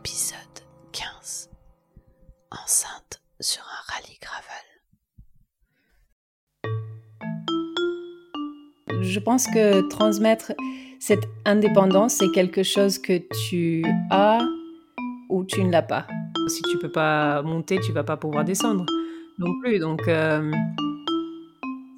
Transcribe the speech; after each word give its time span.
Épisode 0.00 0.36
15 0.92 1.50
Enceinte 2.50 3.20
sur 3.40 3.62
un 3.62 3.92
rallye 3.92 4.18
gravel. 4.20 4.64
Je 9.02 9.18
pense 9.18 9.46
que 9.46 9.88
transmettre 9.88 10.52
cette 11.00 11.26
indépendance, 11.44 12.14
c'est 12.14 12.30
quelque 12.30 12.62
chose 12.62 12.98
que 12.98 13.20
tu 13.48 13.84
as 14.10 14.40
ou 15.30 15.44
tu 15.44 15.64
ne 15.64 15.72
l'as 15.72 15.82
pas. 15.82 16.06
Si 16.46 16.62
tu 16.62 16.78
peux 16.78 16.92
pas 16.92 17.42
monter, 17.42 17.80
tu 17.80 17.92
vas 17.92 18.04
pas 18.04 18.16
pouvoir 18.16 18.44
descendre 18.44 18.86
non 19.38 19.52
plus. 19.60 19.80
Donc, 19.80 20.06
euh, 20.06 20.52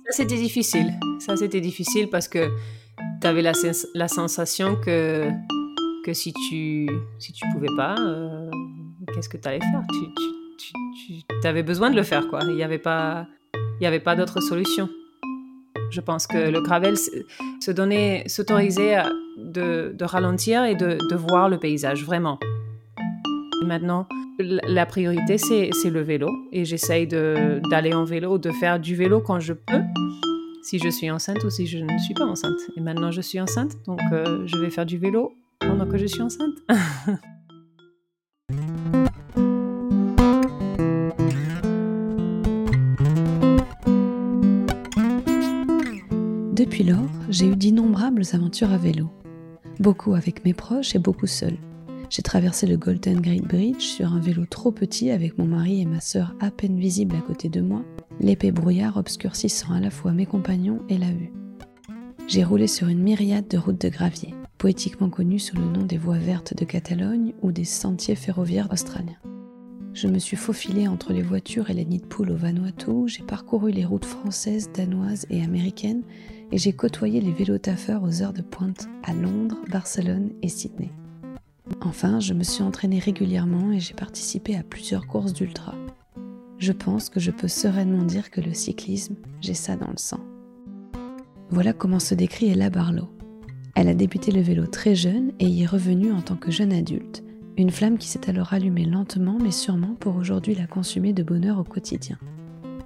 ça 0.07 0.13
c'était 0.13 0.37
difficile. 0.37 0.93
Ça 1.19 1.37
c'était 1.37 1.61
difficile 1.61 2.09
parce 2.09 2.29
que 2.29 2.49
tu 3.21 3.27
avais 3.27 3.43
la, 3.43 3.53
la, 3.95 4.09
sensation 4.09 4.77
que, 4.77 5.31
que 6.05 6.13
si 6.13 6.33
tu 6.33 6.89
si 7.19 7.33
tu 7.33 7.45
pouvais 7.53 7.75
pas, 7.77 7.95
euh, 7.99 8.51
qu'est-ce 9.15 9.29
que 9.29 9.37
tu 9.37 9.49
allais 9.49 9.61
faire? 9.61 9.83
Tu, 10.59 11.15
tu, 11.41 11.47
avais 11.47 11.63
besoin 11.63 11.91
de 11.91 11.97
le 11.97 12.03
faire, 12.03 12.29
quoi. 12.29 12.41
Il 12.43 12.55
n'y 12.55 12.63
avait 12.63 12.79
pas, 12.79 13.27
pas 14.05 14.17
d'autre 14.17 14.41
solution. 14.41 14.89
Je 15.91 16.01
pense 16.01 16.27
que 16.27 16.51
le 16.51 16.61
gravel 16.61 16.97
se 16.97 17.71
donner, 17.71 18.23
s'autoriser 18.29 19.03
de, 19.39 19.93
de, 19.97 20.05
ralentir 20.05 20.65
et 20.65 20.75
de, 20.75 20.99
de, 21.11 21.17
voir 21.17 21.49
le 21.49 21.59
paysage, 21.59 22.05
vraiment. 22.05 22.39
Maintenant, 23.65 24.07
la 24.39 24.87
priorité, 24.87 25.39
c'est 25.39 25.91
le 25.91 26.01
vélo. 26.01 26.29
Et 26.53 26.65
j'essaye 26.65 27.07
d'aller 27.07 27.93
en 27.93 28.05
vélo, 28.05 28.39
de 28.39 28.51
faire 28.53 28.79
du 28.79 28.95
vélo 28.95 29.21
quand 29.21 29.41
je 29.41 29.55
peux, 29.55 29.83
si 30.63 30.79
je 30.79 30.89
suis 30.89 31.11
enceinte 31.11 31.43
ou 31.45 31.51
si 31.51 31.67
je 31.67 31.79
ne 31.79 31.99
suis 31.99 32.15
pas 32.15 32.27
enceinte. 32.27 32.59
Et 32.77 32.81
maintenant, 32.81 33.11
je 33.11 33.21
suis 33.21 33.41
enceinte, 33.41 33.77
donc 33.87 34.01
euh, 34.13 34.47
je 34.47 34.57
vais 34.59 34.71
faire 34.71 34.87
du 34.87 34.99
vélo 34.99 35.33
pendant 35.61 35.87
que 35.87 35.99
je 35.99 36.07
suis 36.07 36.23
enceinte. 36.23 36.57
Depuis 46.53 46.85
lors, 46.85 47.09
j'ai 47.31 47.47
eu 47.47 47.57
d'innombrables 47.57 48.23
aventures 48.33 48.71
à 48.71 48.77
vélo. 48.77 49.09
Beaucoup 49.79 50.15
avec 50.15 50.45
mes 50.45 50.53
proches 50.53 50.95
et 50.95 50.99
beaucoup 50.99 51.27
seul. 51.27 51.57
J'ai 52.11 52.23
traversé 52.23 52.67
le 52.67 52.77
Golden 52.77 53.21
Gate 53.21 53.45
Bridge 53.45 53.81
sur 53.81 54.13
un 54.13 54.21
vélo 54.21 54.45
trop 54.45 54.71
petit 54.71 55.11
avec 55.11 55.39
mon 55.39 55.47
mari 55.47 55.81
et 55.81 55.87
ma 55.87 56.01
sœur 56.01 56.35
à 56.41 56.51
peine 56.51 56.79
visibles 56.79 57.17
à 57.17 57.21
côté 57.21 57.49
de 57.49 57.61
moi, 57.61 57.83
l'épais 58.21 58.51
brouillard 58.51 58.97
obscurcissant 58.97 59.73
à 59.73 59.81
la 59.81 59.91
fois 59.91 60.13
mes 60.13 60.27
compagnons 60.27 60.81
et 60.89 60.99
la 60.99 61.11
vue. 61.11 61.33
J'ai 62.27 62.45
roulé 62.45 62.67
sur 62.67 62.89
une 62.89 63.03
myriade 63.03 63.49
de 63.49 63.57
routes 63.57 63.81
de 63.81 63.89
gravier, 63.89 64.35
poétiquement 64.61 65.09
connues 65.09 65.39
sous 65.39 65.57
le 65.57 65.65
nom 65.65 65.85
des 65.85 65.97
voies 65.97 66.19
vertes 66.19 66.55
de 66.55 66.67
Catalogne 66.67 67.33
ou 67.41 67.51
des 67.51 67.65
sentiers 67.65 68.15
ferroviaires 68.15 68.71
australiens. 68.71 69.17
Je 69.95 70.07
me 70.07 70.19
suis 70.19 70.37
faufilé 70.37 70.87
entre 70.87 71.15
les 71.15 71.23
voitures 71.23 71.71
et 71.71 71.73
les 71.73 71.87
nids 71.87 72.01
de 72.01 72.07
poules 72.07 72.31
au 72.31 72.37
Vanuatu, 72.37 73.09
j'ai 73.09 73.23
parcouru 73.23 73.71
les 73.71 73.87
routes 73.87 74.05
françaises, 74.05 74.71
danoises 74.71 75.25
et 75.31 75.43
américaines, 75.43 76.03
et 76.53 76.59
j'ai 76.59 76.75
côtoyé 76.75 77.23
les 77.23 77.33
vélotaffeurs 77.33 78.03
aux 78.03 78.21
heures 78.21 78.35
de 78.35 78.43
pointe 78.43 78.87
à 79.03 79.15
Londres, 79.15 79.57
Barcelone 79.71 80.31
et 80.43 80.49
Sydney. 80.49 80.93
Enfin, 81.81 82.21
je 82.21 82.35
me 82.35 82.45
suis 82.45 82.63
entraînée 82.63 82.99
régulièrement 82.99 83.73
et 83.73 83.81
j'ai 83.81 83.95
participé 83.95 84.57
à 84.57 84.63
plusieurs 84.63 85.07
courses 85.07 85.33
d'ultra. 85.33 85.75
Je 86.59 86.73
pense 86.73 87.09
que 87.09 87.19
je 87.19 87.31
peux 87.31 87.49
sereinement 87.49 88.05
dire 88.05 88.31
que 88.31 88.43
le 88.43 88.53
cyclisme, 88.53 89.15
j'ai 89.41 89.55
ça 89.55 89.77
dans 89.77 89.91
le 89.91 89.97
sang. 89.97 90.21
Voilà 91.49 91.73
comment 91.73 91.99
se 91.99 92.15
décrit 92.15 92.51
Ella 92.51 92.69
Barlow. 92.69 93.09
Elle 93.81 93.89
a 93.89 93.95
débuté 93.95 94.31
le 94.31 94.43
vélo 94.43 94.67
très 94.67 94.95
jeune 94.95 95.33
et 95.41 95.47
y 95.47 95.63
est 95.63 95.67
revenue 95.67 96.13
en 96.13 96.21
tant 96.21 96.37
que 96.37 96.51
jeune 96.51 96.75
adulte, 96.75 97.25
une 97.57 97.71
flamme 97.71 97.97
qui 97.97 98.09
s'est 98.09 98.29
alors 98.29 98.53
allumée 98.53 98.85
lentement 98.85 99.39
mais 99.43 99.51
sûrement 99.51 99.97
pour 99.99 100.17
aujourd'hui 100.17 100.55
la 100.55 100.67
consumer 100.67 101.15
de 101.15 101.23
bonheur 101.23 101.59
au 101.59 101.65
quotidien. 101.65 102.19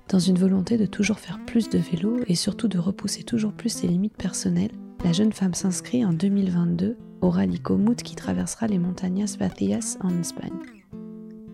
Dans 0.09 0.21
une 0.21 0.39
volonté 0.39 0.79
de 0.79 0.87
toujours 0.87 1.19
faire 1.19 1.41
plus 1.47 1.69
de 1.69 1.79
vélo 1.79 2.19
et 2.29 2.37
surtout 2.37 2.69
de 2.69 2.79
repousser 2.79 3.25
toujours 3.25 3.55
plus 3.55 3.71
ses 3.71 3.89
limites 3.89 4.17
personnelles, 4.17 4.71
la 5.05 5.13
jeune 5.13 5.33
femme 5.33 5.55
s'inscrit 5.55 6.05
en 6.05 6.13
2022 6.13 6.97
au 7.23 7.29
rallye 7.29 7.59
Komoot 7.59 8.01
qui 8.01 8.15
traversera 8.15 8.69
les 8.69 8.79
montagnes 8.79 9.27
Vacías 9.37 9.99
en 10.01 10.17
Espagne. 10.21 10.53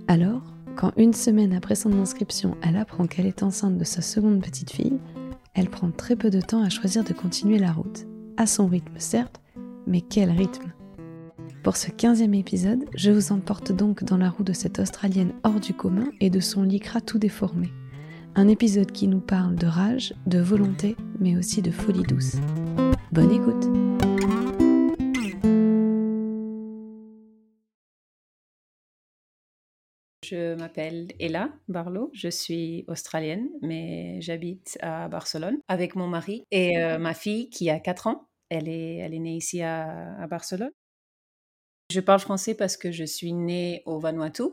Alors, 0.06 0.42
quand 0.76 0.92
une 0.98 1.14
semaine 1.14 1.54
après 1.54 1.76
son 1.76 1.98
inscription, 1.98 2.58
elle 2.60 2.76
apprend 2.76 3.06
qu'elle 3.06 3.24
est 3.24 3.42
enceinte 3.42 3.78
de 3.78 3.84
sa 3.84 4.02
seconde 4.02 4.42
petite 4.42 4.70
fille, 4.70 4.98
elle 5.54 5.70
prend 5.70 5.90
très 5.90 6.14
peu 6.14 6.28
de 6.28 6.42
temps 6.42 6.62
à 6.62 6.68
choisir 6.68 7.04
de 7.04 7.14
continuer 7.14 7.58
la 7.58 7.72
route. 7.72 8.04
À 8.36 8.46
son 8.46 8.66
rythme, 8.66 8.94
certes, 8.98 9.40
mais 9.86 10.00
quel 10.00 10.30
rythme 10.30 10.72
Pour 11.62 11.76
ce 11.76 11.90
15e 11.90 12.34
épisode, 12.38 12.84
je 12.94 13.10
vous 13.10 13.32
emporte 13.32 13.72
donc 13.72 14.04
dans 14.04 14.16
la 14.16 14.30
roue 14.30 14.44
de 14.44 14.52
cette 14.52 14.78
Australienne 14.78 15.32
hors 15.42 15.60
du 15.60 15.74
commun 15.74 16.08
et 16.20 16.30
de 16.30 16.40
son 16.40 16.62
lycra 16.62 17.00
tout 17.00 17.18
déformé. 17.18 17.70
Un 18.34 18.48
épisode 18.48 18.92
qui 18.92 19.08
nous 19.08 19.20
parle 19.20 19.56
de 19.56 19.66
rage, 19.66 20.14
de 20.26 20.38
volonté, 20.38 20.96
mais 21.18 21.36
aussi 21.36 21.62
de 21.62 21.70
folie 21.70 22.04
douce. 22.04 22.36
Bonne 23.12 23.32
écoute 23.32 23.89
Je 30.30 30.54
m'appelle 30.54 31.08
Ella 31.18 31.50
Barlow, 31.66 32.08
je 32.14 32.28
suis 32.28 32.84
australienne, 32.86 33.48
mais 33.62 34.20
j'habite 34.20 34.78
à 34.80 35.08
Barcelone 35.08 35.58
avec 35.66 35.96
mon 35.96 36.06
mari 36.06 36.44
et 36.52 36.78
euh, 36.78 36.98
ma 36.98 37.14
fille 37.14 37.50
qui 37.50 37.68
a 37.68 37.80
4 37.80 38.06
ans. 38.06 38.28
Elle 38.48 38.68
est, 38.68 38.98
elle 38.98 39.12
est 39.12 39.18
née 39.18 39.34
ici 39.34 39.60
à, 39.60 40.24
Barcelone. 40.30 40.70
Je 41.90 41.98
parle 41.98 42.20
français 42.20 42.54
parce 42.54 42.76
que 42.76 42.92
je 42.92 43.02
suis 43.02 43.32
née 43.32 43.82
au 43.86 43.98
Vanuatu. 43.98 44.44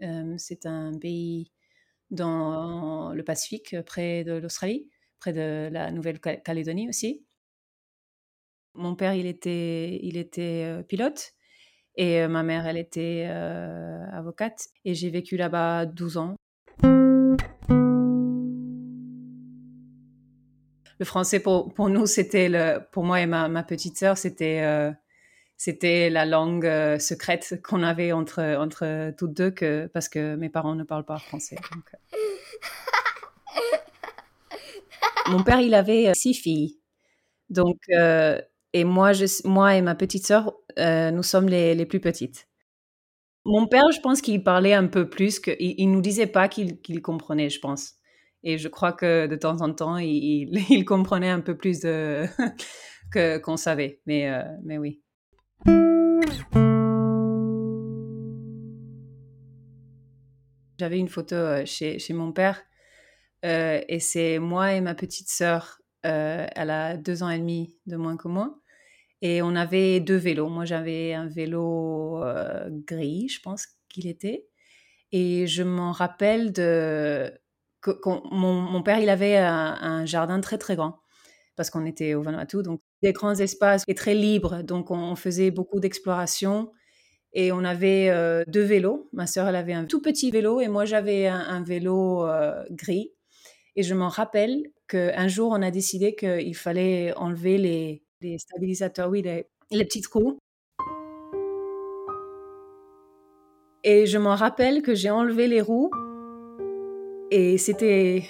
Euh, 0.00 0.34
c'est 0.38 0.64
un 0.64 0.98
pays 0.98 1.52
dans 2.10 3.12
le 3.12 3.22
Pacifique, 3.22 3.76
près 3.84 4.24
de 4.24 4.32
l'Australie, 4.32 4.88
près 5.18 5.34
de 5.34 5.68
la 5.70 5.90
Nouvelle-Calédonie 5.90 6.88
aussi. 6.88 7.26
Mon 8.72 8.96
père, 8.96 9.12
il 9.12 9.26
était, 9.26 10.00
il 10.02 10.16
était 10.16 10.64
euh, 10.64 10.82
pilote 10.82 11.35
et 11.96 12.20
euh, 12.20 12.28
ma 12.28 12.42
mère, 12.42 12.66
elle 12.66 12.76
était 12.76 13.26
euh, 13.28 14.04
avocate. 14.12 14.68
Et 14.84 14.94
j'ai 14.94 15.08
vécu 15.10 15.36
là-bas 15.36 15.86
12 15.86 16.18
ans. 16.18 16.36
Le 20.98 21.04
français, 21.04 21.40
pour, 21.40 21.72
pour 21.74 21.88
nous, 21.88 22.06
c'était 22.06 22.48
le, 22.48 22.80
pour 22.90 23.04
moi 23.04 23.20
et 23.20 23.26
ma, 23.26 23.48
ma 23.48 23.62
petite 23.62 23.98
sœur, 23.98 24.16
c'était, 24.16 24.62
euh, 24.62 24.90
c'était 25.56 26.08
la 26.10 26.24
langue 26.24 26.66
secrète 26.98 27.60
qu'on 27.62 27.82
avait 27.82 28.12
entre, 28.12 28.42
entre 28.58 29.12
toutes 29.18 29.34
deux, 29.34 29.50
que, 29.50 29.86
parce 29.92 30.08
que 30.08 30.36
mes 30.36 30.48
parents 30.48 30.74
ne 30.74 30.84
parlent 30.84 31.04
pas 31.04 31.18
français. 31.18 31.56
Mon 35.28 35.42
père, 35.42 35.60
il 35.60 35.74
avait 35.74 36.12
six 36.14 36.34
filles. 36.34 36.78
Donc, 37.50 37.78
et 38.76 38.84
moi, 38.84 39.12
je, 39.12 39.26
moi 39.46 39.74
et 39.74 39.82
ma 39.82 39.94
petite 39.94 40.26
sœur, 40.26 40.54
euh, 40.78 41.10
nous 41.10 41.22
sommes 41.22 41.48
les, 41.48 41.74
les, 41.74 41.86
plus 41.86 42.00
petites. 42.00 42.48
Mon 43.44 43.66
père, 43.66 43.90
je 43.92 44.00
pense 44.00 44.20
qu'il 44.20 44.42
parlait 44.42 44.74
un 44.74 44.86
peu 44.86 45.08
plus, 45.08 45.40
qu'il 45.40 45.56
il 45.58 45.90
nous 45.90 46.00
disait 46.00 46.26
pas 46.26 46.48
qu'il 46.48 47.02
comprenait, 47.02 47.48
je 47.48 47.60
pense. 47.60 47.94
Et 48.42 48.58
je 48.58 48.68
crois 48.68 48.92
que 48.92 49.26
de 49.26 49.36
temps 49.36 49.60
en 49.62 49.72
temps, 49.72 49.96
il, 49.96 50.50
il, 50.70 50.84
comprenait 50.84 51.30
un 51.30 51.40
peu 51.40 51.56
plus 51.56 51.80
que 53.12 53.38
qu'on 53.38 53.56
savait. 53.56 54.00
Mais, 54.06 54.30
euh, 54.30 54.42
mais 54.64 54.78
oui. 54.78 55.00
J'avais 60.78 60.98
une 60.98 61.08
photo 61.08 61.36
euh, 61.36 61.64
chez, 61.64 61.98
chez 61.98 62.12
mon 62.12 62.32
père 62.32 62.62
et 63.42 64.00
c'est 64.00 64.40
moi 64.40 64.72
et 64.72 64.80
ma 64.80 64.96
petite 64.96 65.28
sœur. 65.28 65.80
elle 66.02 66.70
a 66.70 66.96
deux 66.96 67.22
ans 67.22 67.30
et 67.30 67.38
demi 67.38 67.76
de 67.86 67.94
moins 67.94 68.16
que 68.16 68.26
moi. 68.26 68.58
Et 69.22 69.42
on 69.42 69.54
avait 69.54 70.00
deux 70.00 70.16
vélos. 70.16 70.48
Moi, 70.48 70.64
j'avais 70.64 71.14
un 71.14 71.26
vélo 71.26 72.22
euh, 72.22 72.68
gris, 72.70 73.28
je 73.28 73.40
pense 73.40 73.66
qu'il 73.88 74.06
était. 74.06 74.46
Et 75.12 75.46
je 75.46 75.62
m'en 75.62 75.92
rappelle 75.92 76.52
de 76.52 77.32
mon, 78.30 78.82
père, 78.82 78.98
il 78.98 79.08
avait 79.08 79.36
un, 79.36 80.04
jardin 80.04 80.40
très 80.40 80.58
très 80.58 80.76
grand 80.76 81.00
parce 81.54 81.70
qu'on 81.70 81.86
était 81.86 82.12
au 82.12 82.22
Vanuatu, 82.22 82.62
donc 82.62 82.82
des 83.02 83.12
grands 83.12 83.34
espaces 83.34 83.82
et 83.88 83.94
très 83.94 84.14
libres. 84.14 84.62
Donc 84.62 84.90
on, 84.90 85.16
faisait 85.16 85.50
beaucoup 85.50 85.80
d'exploration 85.80 86.70
et 87.32 87.50
on 87.50 87.64
avait 87.64 88.10
euh, 88.10 88.44
deux 88.46 88.62
vélos. 88.62 89.08
Ma 89.12 89.26
sœur, 89.26 89.48
elle 89.48 89.56
avait 89.56 89.72
un 89.72 89.86
tout 89.86 90.02
petit 90.02 90.30
vélo 90.30 90.60
et 90.60 90.68
moi 90.68 90.84
j'avais 90.84 91.26
un, 91.28 91.62
vélo 91.62 92.26
euh, 92.26 92.62
gris. 92.70 93.12
Et 93.74 93.82
je 93.82 93.94
m'en 93.94 94.08
rappelle 94.08 94.64
qu'un 94.88 95.28
jour 95.28 95.52
on 95.52 95.62
a 95.62 95.70
décidé 95.70 96.14
qu'il 96.14 96.56
fallait 96.56 97.14
enlever 97.14 97.56
les, 97.56 98.05
les 98.20 98.38
stabilisateurs, 98.38 99.10
oui, 99.10 99.22
les, 99.22 99.46
les 99.70 99.84
petites 99.84 100.06
roues. 100.06 100.38
Et 103.84 104.06
je 104.06 104.18
m'en 104.18 104.34
rappelle 104.34 104.82
que 104.82 104.94
j'ai 104.94 105.10
enlevé 105.10 105.46
les 105.46 105.60
roues 105.60 105.90
et 107.30 107.58
c'était 107.58 108.24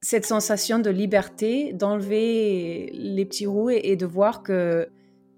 cette 0.00 0.26
sensation 0.26 0.78
de 0.78 0.90
liberté 0.90 1.72
d'enlever 1.72 2.90
les 2.92 3.24
petits 3.24 3.46
roues 3.46 3.70
et, 3.70 3.96
de 3.96 4.06
voir 4.06 4.42
que 4.42 4.88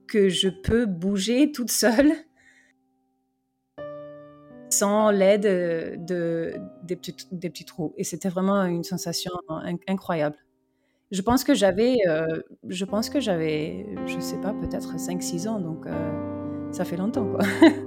que 0.08 0.28
je 0.28 0.48
peux 0.48 0.86
bouger 0.86 1.52
toute 1.52 1.70
seule 1.70 2.12
sans 4.70 5.10
l'aide 5.10 5.42
de, 6.04 6.54
des, 6.82 6.96
petits, 6.96 7.16
des 7.30 7.48
petits 7.48 7.64
trous. 7.64 7.94
Et 7.96 8.04
c'était 8.04 8.28
vraiment 8.28 8.64
une 8.64 8.84
sensation 8.84 9.32
incroyable. 9.86 10.43
Je 11.10 11.22
pense 11.22 11.44
que 11.44 11.54
j'avais, 11.54 11.96
euh, 12.08 12.40
je 12.68 12.84
pense 12.84 13.10
que 13.10 13.20
j'avais, 13.20 13.86
je 14.06 14.18
sais 14.20 14.40
pas, 14.40 14.52
peut-être 14.54 14.98
5-6 14.98 15.46
ans, 15.48 15.60
donc 15.60 15.86
euh, 15.86 16.72
ça 16.72 16.84
fait 16.84 16.96
longtemps, 16.96 17.26
quoi. 17.28 17.40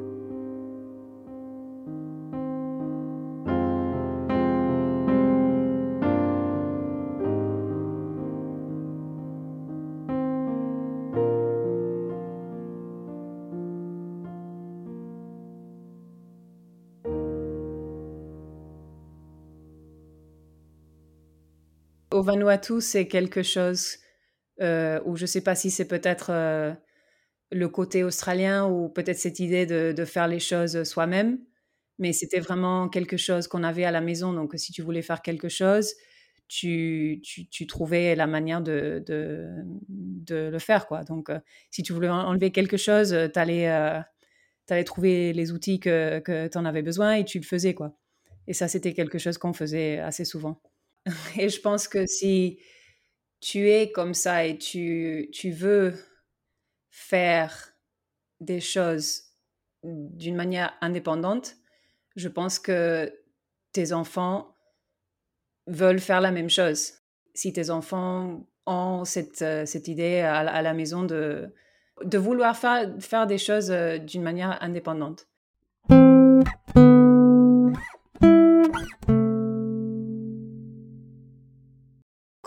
Vanuatu, 22.28 22.82
c'est 22.82 23.08
quelque 23.08 23.42
chose 23.42 23.98
euh, 24.62 25.00
où 25.06 25.16
je 25.16 25.24
ne 25.24 25.28
sais 25.28 25.42
pas 25.42 25.56
si 25.56 25.72
c'est 25.72 25.88
peut-être 25.88 26.30
euh, 26.32 26.74
le 27.52 27.70
côté 27.70 28.04
australien 28.04 28.68
ou 28.68 28.90
peut-être 28.90 29.18
cette 29.18 29.40
idée 29.40 29.66
de, 29.66 30.06
faire 30.06 30.28
les 30.28 30.40
choses 30.40 30.84
soi-même, 30.84 31.40
mais 32.00 32.12
c'était 32.12 32.40
vraiment 32.40 32.90
quelque 32.90 33.18
chose 33.18 33.48
qu'on 33.48 33.64
avait 33.64 33.86
à 33.86 33.92
la 33.92 34.02
maison. 34.02 34.34
Donc, 34.34 34.54
si 34.56 34.74
tu 34.74 34.82
voulais 34.82 35.02
faire 35.02 35.22
quelque 35.22 35.48
chose, 35.48 35.94
tu, 36.50 37.22
trouvais 37.68 38.16
la 38.16 38.28
manière 38.28 38.62
de, 38.62 39.04
le 40.30 40.60
faire. 40.60 40.88
Quoi. 40.88 41.04
Donc, 41.06 41.30
euh, 41.30 41.40
si 41.72 41.82
tu 41.82 41.94
voulais 41.94 42.10
enlever 42.10 42.52
quelque 42.52 42.78
chose, 42.78 43.16
tu 43.34 43.40
allais, 43.40 44.04
trouver 44.86 45.32
les 45.32 45.54
outils 45.54 45.80
que, 45.80 46.20
que 46.20 46.48
tu 46.48 46.58
en 46.58 46.66
avais 46.66 46.82
besoin 46.82 47.14
et 47.14 47.24
tu 47.26 47.40
le 47.40 47.46
faisais. 47.46 47.74
Quoi. 47.74 47.96
Et 48.48 48.54
ça, 48.54 48.68
c'était 48.68 48.94
quelque 48.94 49.18
chose 49.18 49.38
qu'on 49.38 49.54
faisait 49.54 50.00
assez 50.00 50.26
souvent. 50.26 50.62
Et 51.38 51.50
je 51.50 51.60
pense 51.62 51.88
que 51.88 52.06
si 52.06 52.60
tu 53.40 53.70
es 53.70 53.92
comme 53.92 54.14
ça 54.14 54.46
et 54.46 54.58
tu, 54.58 55.30
tu 55.32 55.52
veux 55.52 55.94
faire 56.90 57.74
des 58.40 58.60
choses 58.60 59.24
d'une 59.84 60.36
manière 60.36 60.76
indépendante, 60.82 61.56
je 62.16 62.28
pense 62.28 62.60
que 62.60 63.14
tes 63.72 63.94
enfants 63.94 64.56
veulent 65.68 66.00
faire 66.00 66.22
la 66.22 66.32
même 66.32 66.50
chose. 66.50 66.94
Si 67.36 67.54
tes 67.54 67.70
enfants 67.70 68.48
ont 68.66 69.06
cette, 69.06 69.42
euh, 69.44 69.66
cette 69.66 69.88
idée 69.88 70.22
à, 70.22 70.62
la 70.62 70.74
maison 70.74 71.04
de, 71.04 71.54
de 72.04 72.18
vouloir 72.18 72.58
faire, 72.58 72.92
faire 73.00 73.28
des 73.28 73.38
choses 73.38 73.70
euh, 73.72 73.98
d'une 73.98 74.24
manière 74.24 74.58
indépendante. 74.62 75.28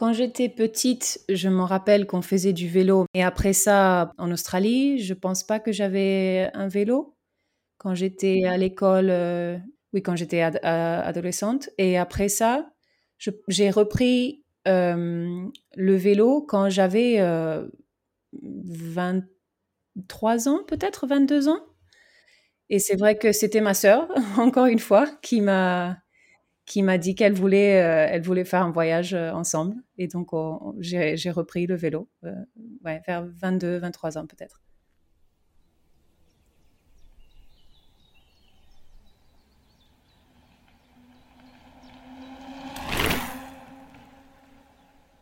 Quand 0.01 0.15
j'étais 0.15 0.49
petite, 0.49 1.21
je 1.29 1.51
me 1.51 1.61
rappelle 1.61 2.07
qu'on 2.07 2.23
faisait 2.23 2.55
du 2.55 2.69
vélo. 2.69 3.05
Et 3.13 3.23
après 3.23 3.53
ça, 3.53 4.15
en 4.17 4.33
Australie, 4.33 4.99
je 4.99 5.13
pense 5.13 5.45
pas 5.45 5.61
que 5.61 5.73
j'avais 5.73 6.51
un 6.55 6.69
vélo. 6.69 7.15
Quand 7.77 7.95
j'étais 7.95 8.45
à 8.47 8.57
l'école, 8.57 9.11
euh, 9.11 9.59
oui, 9.93 10.03
quand 10.03 10.17
j'étais 10.17 10.41
adolescente. 10.41 11.69
Et 11.77 11.99
après 11.99 12.31
ça, 12.31 12.71
j'ai 13.49 13.69
repris 13.69 14.43
euh, 14.67 15.47
le 15.77 15.97
vélo 15.97 16.47
quand 16.49 16.71
j'avais 16.71 17.19
23 18.33 20.49
euh, 20.49 20.51
ans, 20.51 20.65
peut-être 20.67 21.07
22 21.07 21.49
ans. 21.49 21.61
Et 22.71 22.79
c'est 22.79 22.97
vrai 22.97 23.19
que 23.19 23.33
c'était 23.33 23.61
ma 23.61 23.75
sœur, 23.75 24.09
encore 24.39 24.65
une 24.65 24.79
fois, 24.79 25.07
qui 25.21 25.43
m'a 25.43 25.99
qui 26.67 26.83
m'a 26.83 26.99
dit 26.99 27.15
qu'elle 27.15 27.33
voulait, 27.33 27.83
euh, 27.83 28.07
elle 28.11 28.23
voulait 28.23 28.45
faire 28.45 28.63
un 28.63 28.71
voyage 28.71 29.15
euh, 29.15 29.33
ensemble. 29.33 29.75
Et 29.99 30.07
donc, 30.09 30.29
j'ai 30.79 31.31
repris 31.31 31.67
le 31.67 31.75
vélo, 31.75 32.09
euh, 32.25 32.33
vers 32.85 33.27
22, 33.27 33.79
23 33.79 34.19
ans 34.19 34.27
peut-être. 34.27 34.63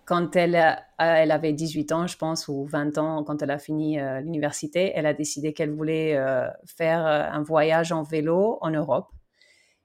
quand 0.04 0.36
elle, 0.36 0.56
elle 0.98 1.30
avait 1.30 1.52
18 1.52 1.92
ans, 1.92 2.06
je 2.06 2.16
pense, 2.16 2.48
ou 2.48 2.64
20 2.64 2.96
ans, 2.96 3.24
quand 3.24 3.42
elle 3.42 3.50
a 3.50 3.58
fini 3.58 3.98
l'université, 4.22 4.90
elle 4.94 5.04
a 5.04 5.12
décidé 5.12 5.52
qu'elle 5.52 5.70
voulait 5.70 6.18
faire 6.64 7.04
un 7.04 7.42
voyage 7.42 7.92
en 7.92 8.04
vélo 8.04 8.56
en 8.62 8.70
Europe. 8.70 9.12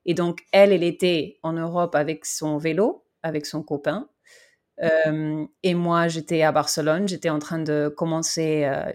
Et 0.06 0.14
donc, 0.14 0.42
elle, 0.52 0.72
elle 0.74 0.84
était 0.84 1.40
en 1.44 1.54
Europe 1.54 1.96
avec 1.96 2.26
son 2.26 2.58
vélo, 2.58 3.06
avec 3.22 3.46
son 3.46 3.64
copain. 3.64 4.10
Euh, 4.82 5.46
et 5.62 5.74
moi, 5.76 6.08
j'étais 6.08 6.42
à 6.42 6.52
Barcelone. 6.52 7.08
J'étais 7.08 7.30
en 7.30 7.40
train 7.40 7.60
de 7.60 7.94
commencer 7.96 8.66
euh, 8.66 8.92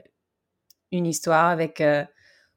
une 0.93 1.07
histoire 1.07 1.47
avec 1.47 1.81
euh, 1.81 2.05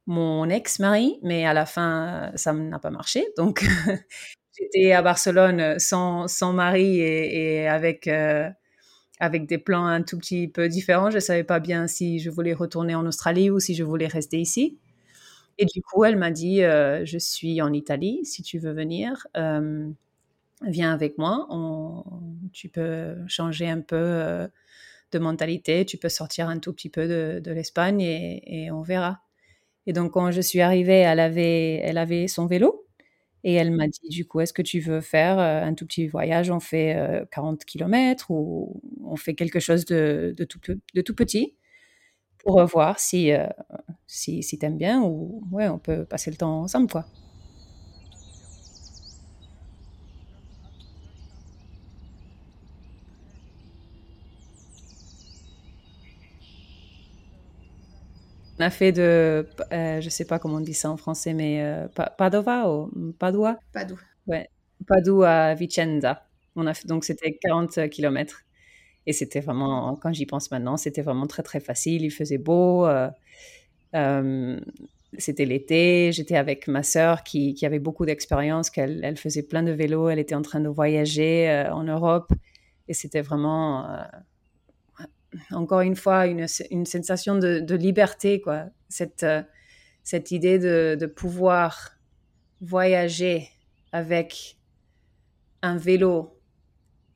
mon 0.06 0.48
ex-mari, 0.48 1.18
mais 1.22 1.46
à 1.46 1.54
la 1.54 1.66
fin, 1.66 2.32
ça 2.34 2.52
n'a 2.52 2.78
pas 2.78 2.90
marché. 2.90 3.26
Donc, 3.36 3.64
j'étais 4.58 4.92
à 4.92 5.02
Barcelone 5.02 5.78
sans, 5.78 6.52
mari 6.52 7.00
et, 7.00 7.68
avec, 7.68 8.08
avec 9.18 9.46
des 9.46 9.58
plans 9.58 9.86
un 9.86 10.02
tout 10.02 10.18
petit 10.18 10.48
peu 10.48 10.68
différents. 10.68 11.10
Je 11.10 11.16
ne 11.16 11.20
savais 11.20 11.44
pas 11.44 11.60
bien 11.60 11.86
si 11.86 12.18
je 12.18 12.30
voulais 12.30 12.52
retourner 12.52 12.94
en 12.94 13.06
Australie 13.06 13.50
ou 13.50 13.60
si 13.60 13.74
je 13.74 13.84
voulais 13.84 14.08
rester 14.08 14.38
ici. 14.38 14.78
Et 15.58 15.66
du 15.66 15.82
coup, 15.82 16.04
elle 16.04 16.16
m'a 16.16 16.30
dit, 16.30 16.62
euh, 16.62 17.04
je 17.04 17.18
suis 17.18 17.60
en 17.62 17.72
Italie, 17.72 18.20
si 18.24 18.42
tu 18.42 18.58
veux 18.58 18.72
venir, 18.72 19.26
euh, 19.36 19.88
viens 20.66 20.92
avec 20.92 21.18
moi. 21.18 21.48
tu 22.52 22.68
peux 22.68 23.16
changer 23.28 23.68
un 23.68 23.80
peu 23.80 23.96
euh, 23.96 24.48
de 25.12 25.18
mentalité, 25.18 25.84
tu 25.86 25.98
peux 25.98 26.08
sortir 26.08 26.48
un 26.48 26.58
tout 26.58 26.72
petit 26.72 26.90
peu 26.90 27.06
de, 27.08 27.50
l'Espagne 27.52 28.00
et, 28.02 28.70
on 28.72 28.82
verra. 28.82 29.20
Et 29.86 29.92
donc, 29.92 30.12
quand 30.12 30.30
je 30.32 30.40
suis 30.40 30.60
arrivée, 30.60 30.98
elle 31.00 31.20
avait, 31.20 31.76
elle 31.84 31.98
avait 31.98 32.28
son 32.28 32.46
vélo. 32.46 32.86
Et 33.44 33.54
elle 33.54 33.72
m'a 33.72 33.88
dit, 33.88 34.08
du 34.08 34.26
coup, 34.26 34.40
est-ce 34.40 34.52
que 34.52 34.62
tu 34.62 34.80
veux 34.80 35.00
faire 35.00 35.38
un 35.40 35.74
tout 35.74 35.86
petit 35.86 36.06
voyage? 36.08 36.50
On 36.50 36.60
fait 36.60 37.26
40 37.32 37.64
km 37.64 38.30
ou 38.30 38.80
on 39.04 39.16
fait 39.16 39.34
quelque 39.34 39.60
chose 39.60 39.84
de 39.84 40.34
tout 40.44 41.14
petit 41.14 41.54
pour 42.44 42.64
voir 42.66 42.98
si, 43.00 43.32
euh, 43.32 43.46
si, 44.06 44.42
si 44.42 44.58
t'aimes 44.58 44.78
bien 44.78 45.02
ou 45.02 45.42
ouais, 45.52 45.68
on 45.68 45.78
peut 45.78 46.04
passer 46.06 46.30
le 46.30 46.36
temps 46.36 46.62
ensemble, 46.62 46.88
quoi. 46.90 47.08
On 58.58 58.64
a 58.64 58.70
fait 58.70 58.92
de, 58.92 59.48
euh, 59.72 60.00
je 60.00 60.08
sais 60.10 60.24
pas 60.26 60.38
comment 60.38 60.56
on 60.56 60.60
dit 60.60 60.74
ça 60.74 60.90
en 60.90 60.96
français, 60.96 61.32
mais 61.34 61.62
euh, 61.62 61.88
Padova 62.18 62.68
ou 62.70 63.12
Padua? 63.18 63.58
Padoue. 63.72 63.98
Ouais, 64.26 64.48
Padoue 64.86 65.22
à 65.22 65.54
Vicenza. 65.54 66.28
On 66.54 66.66
a 66.66 66.74
fait, 66.74 66.86
donc 66.86 67.04
c'était 67.04 67.38
40 67.40 67.88
km. 67.88 68.42
Et 69.06 69.12
c'était 69.12 69.40
vraiment, 69.40 69.96
quand 69.96 70.12
j'y 70.12 70.26
pense 70.26 70.50
maintenant, 70.50 70.76
c'était 70.76 71.02
vraiment 71.02 71.26
très 71.26 71.42
très 71.42 71.60
facile. 71.60 72.02
Il 72.02 72.10
faisait 72.10 72.38
beau. 72.38 72.86
Euh, 72.86 73.10
euh, 73.94 74.60
c'était 75.18 75.44
l'été. 75.44 76.12
J'étais 76.12 76.36
avec 76.36 76.68
ma 76.68 76.82
sœur 76.82 77.24
qui, 77.24 77.54
qui 77.54 77.66
avait 77.66 77.80
beaucoup 77.80 78.06
d'expérience, 78.06 78.70
qu'elle 78.70 79.00
elle 79.04 79.16
faisait 79.16 79.42
plein 79.42 79.62
de 79.62 79.72
vélos. 79.72 80.08
Elle 80.08 80.18
était 80.18 80.34
en 80.34 80.42
train 80.42 80.60
de 80.60 80.68
voyager 80.68 81.50
euh, 81.50 81.72
en 81.72 81.84
Europe. 81.84 82.32
Et 82.88 82.94
c'était 82.94 83.22
vraiment, 83.22 83.86
encore 85.50 85.80
une 85.80 85.96
fois, 85.96 86.26
une, 86.26 86.46
une 86.70 86.86
sensation 86.86 87.38
de, 87.38 87.60
de, 87.60 87.74
liberté, 87.74 88.40
quoi. 88.40 88.66
Cette, 88.88 89.24
cette 90.02 90.30
idée 90.32 90.58
de, 90.58 90.96
de 90.98 91.06
pouvoir 91.06 91.96
voyager 92.60 93.48
avec 93.92 94.58
un 95.62 95.76
vélo 95.76 96.36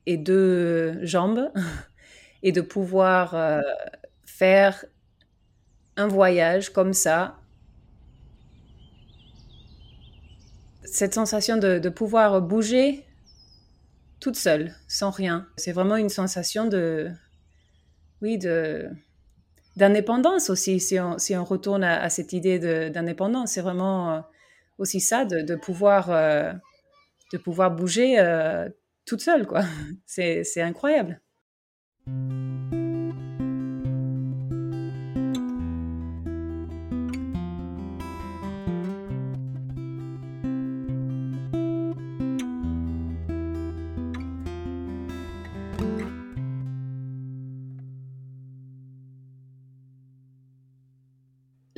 et 0.07 0.17
deux 0.17 1.05
jambes 1.05 1.51
et 2.43 2.51
de 2.51 2.61
pouvoir 2.61 3.35
euh, 3.35 3.61
faire 4.25 4.85
un 5.97 6.07
voyage 6.07 6.71
comme 6.71 6.93
ça. 6.93 7.37
Cette 10.85 11.13
sensation 11.13 11.57
de, 11.57 11.89
pouvoir 11.89 12.41
bouger 12.41 13.03
toute 14.21 14.37
seule, 14.37 14.73
sans 14.87 15.11
rien. 15.11 15.45
C'est 15.57 15.73
vraiment 15.73 15.97
une 15.97 16.09
sensation 16.09 16.65
de, 16.65 17.11
oui, 18.21 18.37
de, 18.37 18.89
d'indépendance 19.75 20.49
aussi, 20.49 20.79
si 20.79 20.99
on, 20.99 21.17
si 21.17 21.35
on 21.35 21.43
retourne 21.43 21.83
à, 21.83 22.09
cette 22.09 22.31
idée 22.31 22.89
d'indépendance. 22.89 23.51
C'est 23.51 23.61
vraiment 23.61 24.13
euh, 24.13 24.19
aussi 24.77 25.01
ça, 25.01 25.25
de, 25.25 25.55
pouvoir, 25.55 26.09
euh, 26.11 26.53
de 27.33 27.37
pouvoir 27.37 27.71
bouger 27.71 28.17
toute 29.07 29.21
seule, 29.21 29.47
quoi. 29.47 29.61
C'est, 30.05 30.61
incroyable. 30.61 31.21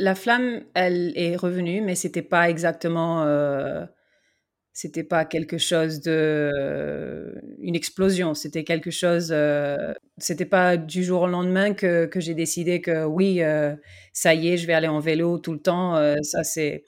la 0.01 0.15
flamme, 0.15 0.63
elle 0.75 1.12
est 1.17 1.36
revenue, 1.36 1.81
mais 1.81 1.93
c'était 1.93 2.21
pas 2.21 2.50
exactement 2.50 3.24
euh, 3.24 3.86
c'était 4.73 5.03
pas 5.03 5.25
quelque 5.25 5.57
chose 5.57 6.01
de 6.01 7.35
une 7.59 7.75
explosion. 7.75 8.33
C'était 8.33 8.63
quelque 8.63 8.91
chose, 8.91 9.31
heu, 9.33 9.77
c'était 10.17 10.45
pas 10.45 10.77
du 10.77 11.03
jour 11.03 11.23
au 11.23 11.27
lendemain 11.27 11.73
que 11.73 12.05
que 12.05 12.19
j'ai 12.19 12.33
décidé 12.35 12.81
que 12.81 13.05
oui, 13.05 13.41
heu, 13.43 13.77
ça 14.13 14.33
y 14.33 14.49
est, 14.49 14.57
je 14.57 14.67
vais 14.67 14.73
aller 14.73 14.88
en 14.88 14.99
vélo 14.99 15.38
tout 15.39 15.53
le 15.53 15.59
temps, 15.61 15.97
heu, 15.97 16.15
ça 16.23 16.43
c'est 16.43 16.83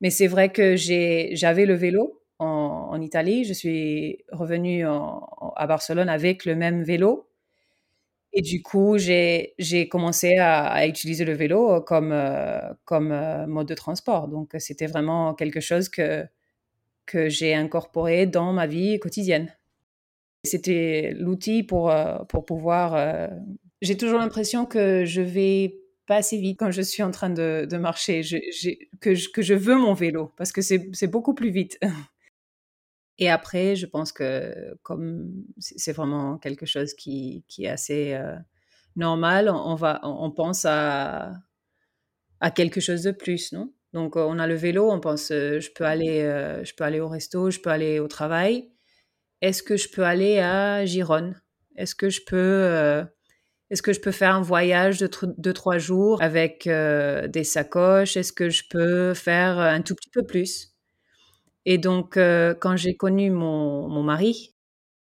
mais 0.00 0.10
c'est 0.10 0.28
vrai 0.28 0.50
que 0.52 0.76
j'ai 0.76 1.30
j'avais 1.36 1.66
le 1.66 1.74
vélo 1.74 2.22
en 2.40 2.46
en 2.92 3.00
Italie. 3.02 3.44
Je 3.44 3.52
suis 3.54 4.18
revenue 4.32 4.86
en 4.86 5.20
à 5.56 5.66
Barcelone 5.66 6.08
avec 6.10 6.44
le 6.46 6.56
même 6.56 6.82
vélo 6.84 7.28
et 8.32 8.42
du 8.42 8.62
coup, 8.62 8.98
j'ai 8.98 9.54
commencé 9.88 10.36
à 10.38 10.86
utiliser 10.88 11.24
le 11.24 11.34
vélo 11.34 11.80
comme, 11.82 12.12
comme, 12.84 13.46
mode 13.46 13.68
de 13.68 13.74
transport. 13.74 14.28
Donc 14.28 14.52
c'était 14.58 14.86
vraiment 14.86 15.34
quelque 15.34 15.60
chose 15.60 15.88
que 15.88 16.26
que 17.06 17.28
j'ai 17.28 17.54
incorporé 17.54 18.26
dans 18.26 18.52
ma 18.52 18.66
vie 18.66 18.98
quotidienne. 19.00 19.52
C'était 20.44 21.14
l'outil 21.18 21.62
pour, 21.62 21.90
heu, 21.90 22.18
pour 22.28 22.44
pouvoir, 22.44 22.94
heu 22.96 23.30
j'ai 23.82 23.96
toujours 23.96 24.18
l'impression 24.20 24.66
que 24.66 25.04
je 25.04 25.20
vais 25.22 25.78
pas 26.06 26.16
assez 26.16 26.38
vite 26.38 26.58
quand 26.58 26.70
je 26.70 26.82
suis 26.82 27.02
en 27.02 27.10
train 27.10 27.30
de 27.30 27.76
marcher. 27.78 28.22
Que 29.00 29.14
je 29.14 29.28
que 29.30 29.42
je 29.42 29.54
veux 29.54 29.76
mon 29.76 29.94
vélo 29.94 30.32
parce 30.36 30.52
que 30.52 30.62
c'est 30.62 31.06
beaucoup 31.08 31.34
plus 31.34 31.50
vite. 31.50 31.78
Et 33.18 33.30
après, 33.30 33.76
je 33.76 33.86
pense 33.86 34.12
que 34.12 34.76
comme 34.82 35.44
c'est 35.58 35.92
vraiment 35.92 36.36
quelque 36.38 36.66
chose 36.66 36.94
qui 36.94 37.44
qui 37.48 37.64
est 37.64 37.68
assez, 37.68 38.14
heu, 38.14 38.36
normal, 38.96 39.48
on 39.50 39.74
va 39.76 40.00
on 40.04 40.30
pense 40.32 40.64
à 40.64 41.32
à 42.40 42.50
quelque 42.52 42.80
chose 42.80 43.02
de 43.02 43.10
plus, 43.10 43.52
non? 43.52 43.72
Donc, 43.94 44.16
heu, 44.16 44.22
on 44.26 44.40
a 44.40 44.48
le 44.48 44.56
vélo, 44.56 44.90
on 44.92 45.00
pense, 45.00 45.32
heu: 45.32 45.60
«Je 45.60 45.70
peux 45.72 45.84
aller, 45.86 46.22
heu, 46.24 46.64
je 46.64 46.74
peux 46.74 46.84
aller 46.84 47.00
au 47.00 47.08
resto, 47.08 47.50
je 47.52 47.60
peux 47.60 47.70
aller 47.70 48.00
au 48.00 48.08
travail. 48.08 48.70
Est-ce 49.42 49.62
que 49.62 49.76
je 49.76 49.88
peux 49.90 50.04
aller 50.04 50.40
à 50.40 50.84
Girone? 50.86 51.40
Est-ce 51.76 51.94
que 51.96 52.10
je 52.10 52.22
peux, 52.26 53.04
est-ce 53.70 53.82
que 53.82 53.92
je 53.94 54.00
peux 54.00 54.12
faire 54.12 54.34
un 54.36 54.42
voyage 54.42 54.98
de 55.00 55.08
de 55.38 55.52
3 55.52 55.78
jours 55.78 56.22
avec, 56.22 56.68
des 56.68 57.44
sacoches? 57.44 58.16
Est-ce 58.18 58.32
que 58.32 58.50
je 58.50 58.64
peux 58.70 59.14
faire, 59.14 59.58
un 59.60 59.82
tout 59.82 59.94
petit 59.96 60.10
peu 60.10 60.24
plus?» 60.24 60.70
et 61.66 61.78
donc, 61.78 62.14
quand 62.60 62.76
j'ai 62.76 62.96
connu 62.96 63.30
mon 63.30 63.88
mon 63.88 64.02
mari, 64.04 64.54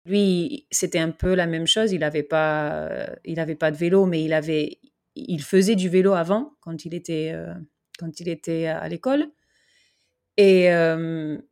lui, 0.06 0.66
c'était 0.72 0.98
un 1.00 1.10
peu 1.12 1.34
la 1.34 1.46
même 1.46 1.66
chose. 1.68 1.92
Il 1.92 2.04
avait 2.04 2.22
pas, 2.24 2.90
il 3.26 3.40
avait 3.40 3.56
pas 3.56 3.70
de 3.72 3.76
vélo, 3.78 4.06
mais 4.06 4.24
il 4.24 4.32
avait 4.34 4.78
il 5.16 5.42
faisait 5.42 5.76
du 5.76 5.88
vélo 5.90 6.14
avant, 6.14 6.54
quand 6.62 6.84
il 6.86 6.94
était, 6.94 7.34
quand 7.98 8.20
il 8.20 8.28
était 8.28 8.66
à 8.66 8.88
l'école 8.88 9.26
et 10.36 10.64
hem, 10.64 11.42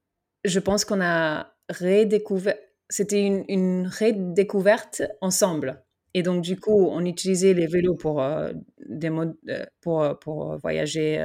je 0.44 0.60
pense 0.60 0.84
qu'on 0.84 1.00
a 1.00 1.54
redécouvert 1.70 2.56
c'était 2.90 3.22
une 3.22 3.44
une 3.48 3.86
redécouverte 3.88 5.02
ensemble 5.20 5.84
et 6.14 6.22
donc 6.22 6.42
du 6.42 6.56
coup, 6.58 6.86
on 6.90 7.04
utilisait 7.04 7.54
les 7.54 7.66
vélos 7.66 7.96
pour, 7.96 8.22
heu, 8.22 8.54
des 8.78 9.10
modes, 9.10 9.34
heu, 9.48 9.66
pour, 9.80 10.16
pour 10.20 10.56
voyager, 10.58 11.18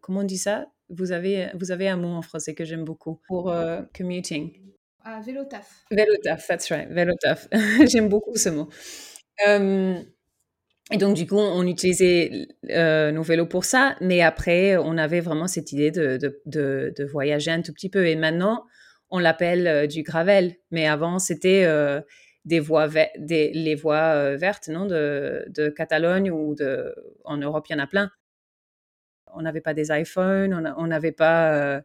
comment 0.00 0.20
on 0.20 0.24
dit 0.24 0.38
ça? 0.38 0.66
Vous 0.88 1.10
avez 1.10 1.48
vous 1.54 1.72
avez 1.72 1.88
un 1.88 1.96
mot 1.96 2.14
en 2.14 2.22
français 2.22 2.54
que 2.54 2.64
j'aime 2.64 2.84
beaucoup 2.84 3.20
pour, 3.26 3.52
commuting. 3.92 4.52
Ah, 5.02 5.20
vélo 5.20 5.44
taf. 5.44 5.84
Vélo 5.90 6.14
taf, 6.22 6.46
that's 6.46 6.70
right, 6.70 6.88
vélo 6.90 7.12
taf. 7.20 7.48
J'aime 7.90 8.08
beaucoup 8.08 8.36
ce 8.36 8.50
mot. 8.50 8.68
Et 10.92 10.98
donc 10.98 11.16
du 11.16 11.26
coup, 11.26 11.36
on 11.36 11.66
utilisait 11.66 12.46
l 12.68 13.12
nos 13.12 13.22
vélos 13.22 13.46
pour 13.46 13.64
ça, 13.64 13.96
mais 14.00 14.20
après, 14.22 14.76
on 14.76 14.96
avait 14.98 15.20
vraiment 15.20 15.48
cette 15.48 15.72
idée 15.72 15.90
de 15.90 16.16
de 16.46 16.92
de 16.96 17.04
voyager 17.04 17.50
un 17.50 17.60
tout 17.62 17.72
petit 17.72 17.90
peu 17.90 18.06
et 18.06 18.14
maintenant, 18.14 18.64
on 19.10 19.18
l'appelle, 19.18 19.66
heu, 19.66 19.86
du 19.88 20.02
gravel. 20.02 20.54
Mais 20.70 20.86
avant, 20.86 21.18
c'était, 21.18 21.64
heu, 21.66 22.02
des 22.44 22.60
voies 22.60 22.88
des 23.18 23.50
les 23.52 23.74
voies, 23.74 24.36
vertes, 24.36 24.68
non, 24.68 24.86
de 24.86 25.68
Catalogne 25.76 26.30
ou 26.30 26.54
de 26.54 26.94
en 27.24 27.36
Europe, 27.38 27.66
il 27.68 27.72
y 27.72 27.76
en 27.76 27.82
a 27.82 27.88
plein. 27.88 28.10
On 29.34 29.42
n'avait 29.42 29.60
pas 29.60 29.74
des 29.74 29.88
iPhones, 29.90 30.54
on 30.78 30.86
n'avait 30.86 31.12
pas, 31.12 31.82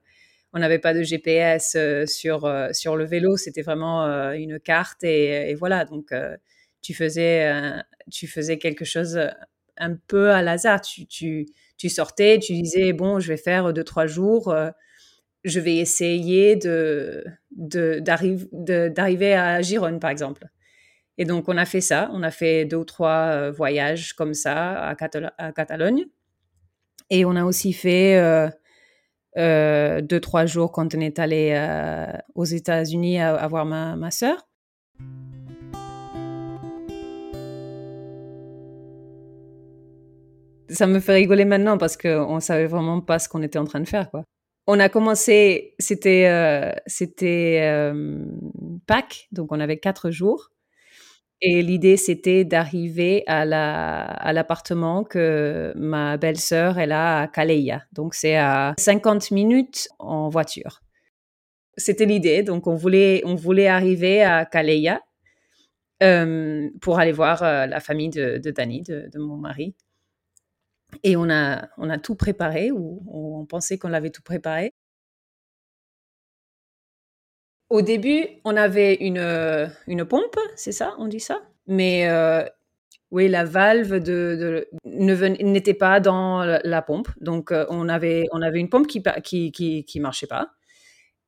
on 0.53 0.59
n'avait 0.59 0.79
pas 0.79 0.93
de 0.93 1.03
GPS, 1.03 1.75
sur, 2.05 2.51
sur 2.73 2.95
le 2.95 3.05
vélo. 3.05 3.35
C'était 3.37 3.61
vraiment, 3.63 4.03
une 4.33 4.59
carte 4.59 5.03
et 5.03 5.55
voilà 5.55 5.85
donc 5.85 6.13
tu 6.81 6.93
faisais, 6.93 7.51
heu, 7.53 7.81
tu 8.11 8.27
faisais 8.27 8.57
quelque 8.59 8.85
chose, 8.85 9.17
heu, 9.17 9.29
un 9.77 9.95
peu 10.07 10.31
à 10.31 10.37
hasard. 10.39 10.81
Tu 10.81 11.05
tu 11.07 11.47
tu 11.77 11.89
sortais, 11.89 12.39
tu 12.39 12.53
disais: 12.53 12.93
«Bon, 12.93 13.19
je 13.19 13.27
vais 13.29 13.37
faire 13.37 13.73
2-3 13.73 14.07
jours, 14.07 14.51
heu, 14.53 14.71
je 15.45 15.59
vais 15.61 15.77
essayer 15.77 16.55
de 16.57 17.23
de 17.57 17.99
d'arriv 18.01 18.47
de 18.53 18.89
d'arriver 18.89 19.33
à 19.35 19.61
Gérone», 19.63 19.99
par 20.01 20.11
exemple 20.11 20.45
et 21.19 21.25
donc 21.25 21.49
on 21.49 21.57
a 21.57 21.65
fait 21.65 21.81
ça. 21.81 22.09
On 22.13 22.23
a 22.23 22.31
fait 22.31 22.65
2 22.65 22.77
ou 22.77 22.85
3, 22.85 23.27
heu, 23.49 23.51
voyages 23.51 24.13
comme 24.13 24.33
ça 24.35 24.73
à 24.89 24.95
Catalo 24.95 25.29
à 25.39 25.51
Catalogne 25.53 26.05
et 27.11 27.25
on 27.25 27.35
a 27.35 27.45
aussi 27.45 27.73
fait, 27.73 28.17
heu, 29.37 30.01
2-3 30.03 30.45
jours 30.47 30.71
quand 30.73 30.95
on 30.95 31.01
est 31.01 31.19
allé, 31.19 31.53
aux 32.35 32.45
États-Unis 32.45 33.19
à 33.21 33.35
à 33.35 33.47
voir 33.49 33.65
ma 33.65 33.95
ma 33.97 34.11
sœur. 34.11 34.47
Ça 40.71 40.87
me 40.87 40.99
fait 40.99 41.13
rigoler 41.13 41.45
maintenant 41.45 41.77
parce 41.77 41.97
qu'on 41.97 42.39
savait 42.39 42.65
vraiment 42.67 43.01
pas 43.01 43.19
ce 43.19 43.27
qu'on 43.29 43.41
était 43.43 43.59
en 43.59 43.65
train 43.65 43.79
de 43.81 43.87
faire, 43.87 44.09
quoi. 44.09 44.23
On 44.67 44.79
a 44.79 44.89
commencé, 44.89 45.75
c'était, 45.79 46.27
heu, 46.29 46.71
c'était, 46.87 47.55
hem, 47.55 48.39
Pâques, 48.87 49.27
donc 49.31 49.51
on 49.51 49.59
avait 49.59 49.77
4 49.79 50.11
jours 50.11 50.51
et 51.41 51.61
l'idée, 51.63 51.97
c'était 51.97 52.45
d'arriver 52.45 53.23
à 53.27 53.45
la 53.45 54.01
à 54.03 54.33
l'appartement 54.33 55.03
que 55.03 55.73
ma 55.75 56.17
belle-sœur, 56.17 56.79
elle 56.79 56.91
a 56.93 57.21
à 57.21 57.27
Calella. 57.27 57.83
Donc 57.93 58.15
c'est 58.15 58.37
à 58.37 58.75
50 58.79 59.31
minutes 59.31 59.89
en 59.99 60.29
voiture. 60.29 60.81
C'était 61.77 62.05
l'idée, 62.05 62.43
donc 62.43 62.67
on 62.67 62.75
voulait 62.75 63.21
on 63.25 63.35
voulait 63.35 63.67
arriver 63.67 64.23
à 64.23 64.45
Calella, 64.45 65.01
hem, 66.01 66.71
pour 66.81 66.99
aller 66.99 67.11
voir, 67.13 67.41
la 67.43 67.79
famille 67.81 68.09
de 68.11 68.39
de 68.39 68.51
Dani, 68.51 68.83
de 68.83 69.19
mon 69.19 69.37
mari 69.37 69.75
et 71.03 71.15
on 71.17 71.29
a 71.29 71.67
on 71.77 71.89
a 71.89 71.97
tout 71.99 72.15
préparé 72.15 72.71
ou 72.71 73.01
on 73.07 73.45
pensait 73.45 73.77
qu'on 73.77 73.93
avait 73.93 74.11
tout 74.11 74.21
préparé. 74.23 74.71
Au 77.69 77.81
début, 77.81 78.27
on 78.43 78.57
avait 78.57 78.95
une, 78.95 79.17
heu, 79.17 79.67
une 79.87 80.03
pompe, 80.05 80.35
c'est 80.55 80.73
ça? 80.73 80.93
On 80.97 81.07
dit 81.07 81.21
ça? 81.21 81.41
Mais 81.67 82.07
heu, 82.09 82.43
oui, 83.11 83.29
la 83.29 83.45
valve 83.45 83.99
de 83.99 84.67
ne 84.85 85.15
n'était 85.43 85.73
pas 85.75 85.99
dans 86.01 86.43
la 86.63 86.81
pompe, 86.83 87.09
donc 87.21 87.51
heu, 87.53 87.65
on 87.69 87.89
avait 87.89 88.25
on 88.33 88.41
avait 88.43 88.59
une 88.59 88.69
pompe 88.69 88.87
qui 88.87 89.01
pa 89.01 89.21
qui 89.21 89.51
qui 89.53 89.85
qui 89.85 89.99
marchait 90.01 90.27
pas 90.27 90.51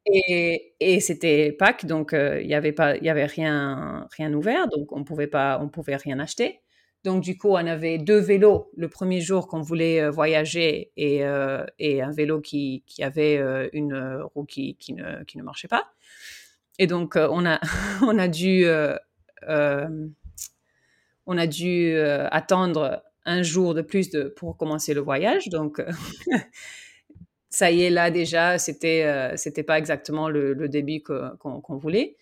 et 0.08 0.76
et 0.82 1.00
c'était 1.02 1.54
Pâques, 1.54 1.86
donc 1.88 2.14
il 2.16 2.48
y 2.48 2.56
avait 2.56 2.74
pas 2.74 2.98
y 2.98 3.10
avait 3.10 3.26
rien 3.28 4.08
rien 4.18 4.34
ouvert, 4.34 4.68
donc 4.70 4.92
on 4.94 5.04
pouvait 5.06 5.28
pas 5.28 5.60
on 5.62 5.70
pouvait 5.70 5.98
rien 5.98 6.20
acheter. 6.20 6.62
Donc 7.04 7.22
du 7.22 7.38
coup, 7.38 7.50
on 7.50 7.56
avait 7.56 7.98
2 7.98 8.18
vélos 8.20 8.72
le 8.78 8.88
1er 8.88 9.20
jour 9.20 9.48
qu'on 9.48 9.62
voulait, 9.62 10.02
heu, 10.02 10.10
voyager 10.10 10.92
et 10.96 11.24
heu 11.26 11.66
et 11.78 12.02
un 12.02 12.12
vélo 12.12 12.40
qui 12.40 12.84
avait, 13.02 13.38
heu, 13.40 13.70
une, 13.74 14.22
roue 14.34 14.46
qui 14.46 14.78
ne 14.94 15.44
marchait 15.44 15.68
pas. 15.68 15.92
Et 16.80 16.88
donc 16.88 17.18
on 21.28 21.38
a 21.38 21.48
dû, 21.48 21.98
attendre 22.32 23.04
1 23.26 23.44
jour 23.44 23.74
de 23.74 23.82
plus 23.82 24.10
pour 24.38 24.58
commencer 24.58 24.94
le 24.94 25.02
voyage. 25.02 25.50
Donc 25.50 25.82
ça 27.50 27.72
y 27.72 27.84
est, 27.84 27.90
là, 27.92 28.12
déjà, 28.12 28.58
c'était, 28.60 29.06
heu, 29.34 29.38
c'était 29.38 29.64
pas 29.64 29.78
exactement 29.80 30.30
le 30.30 30.68
début 30.70 31.02
qu'on 31.04 31.78
voulait 31.78 32.18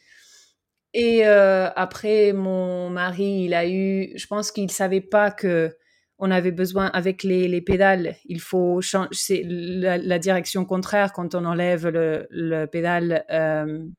et 0.94 1.26
heu, 1.26 1.68
après 1.76 2.34
mon 2.34 2.90
mari, 2.90 3.46
il 3.46 3.54
a 3.54 3.68
eu 3.70 4.12
je 4.18 4.28
pense 4.28 4.52
qu'il 4.52 4.72
savait 4.72 5.02
pas 5.02 5.32
qu'on 5.32 6.32
avait 6.32 6.52
besoin 6.52 6.88
avec 6.88 7.24
les 7.24 7.48
les 7.48 7.62
pédales, 7.62 8.16
il 8.26 8.42
faut 8.42 8.82
chan 8.82 9.08
c'est 9.12 9.44
la 9.46 10.20
direction 10.20 10.66
contraire 10.66 11.14
quand 11.14 11.36
on 11.36 11.46
enlève 11.46 11.88
le 11.88 12.28
le 12.32 12.66
pédale, 12.68 13.26
hem 13.30 13.94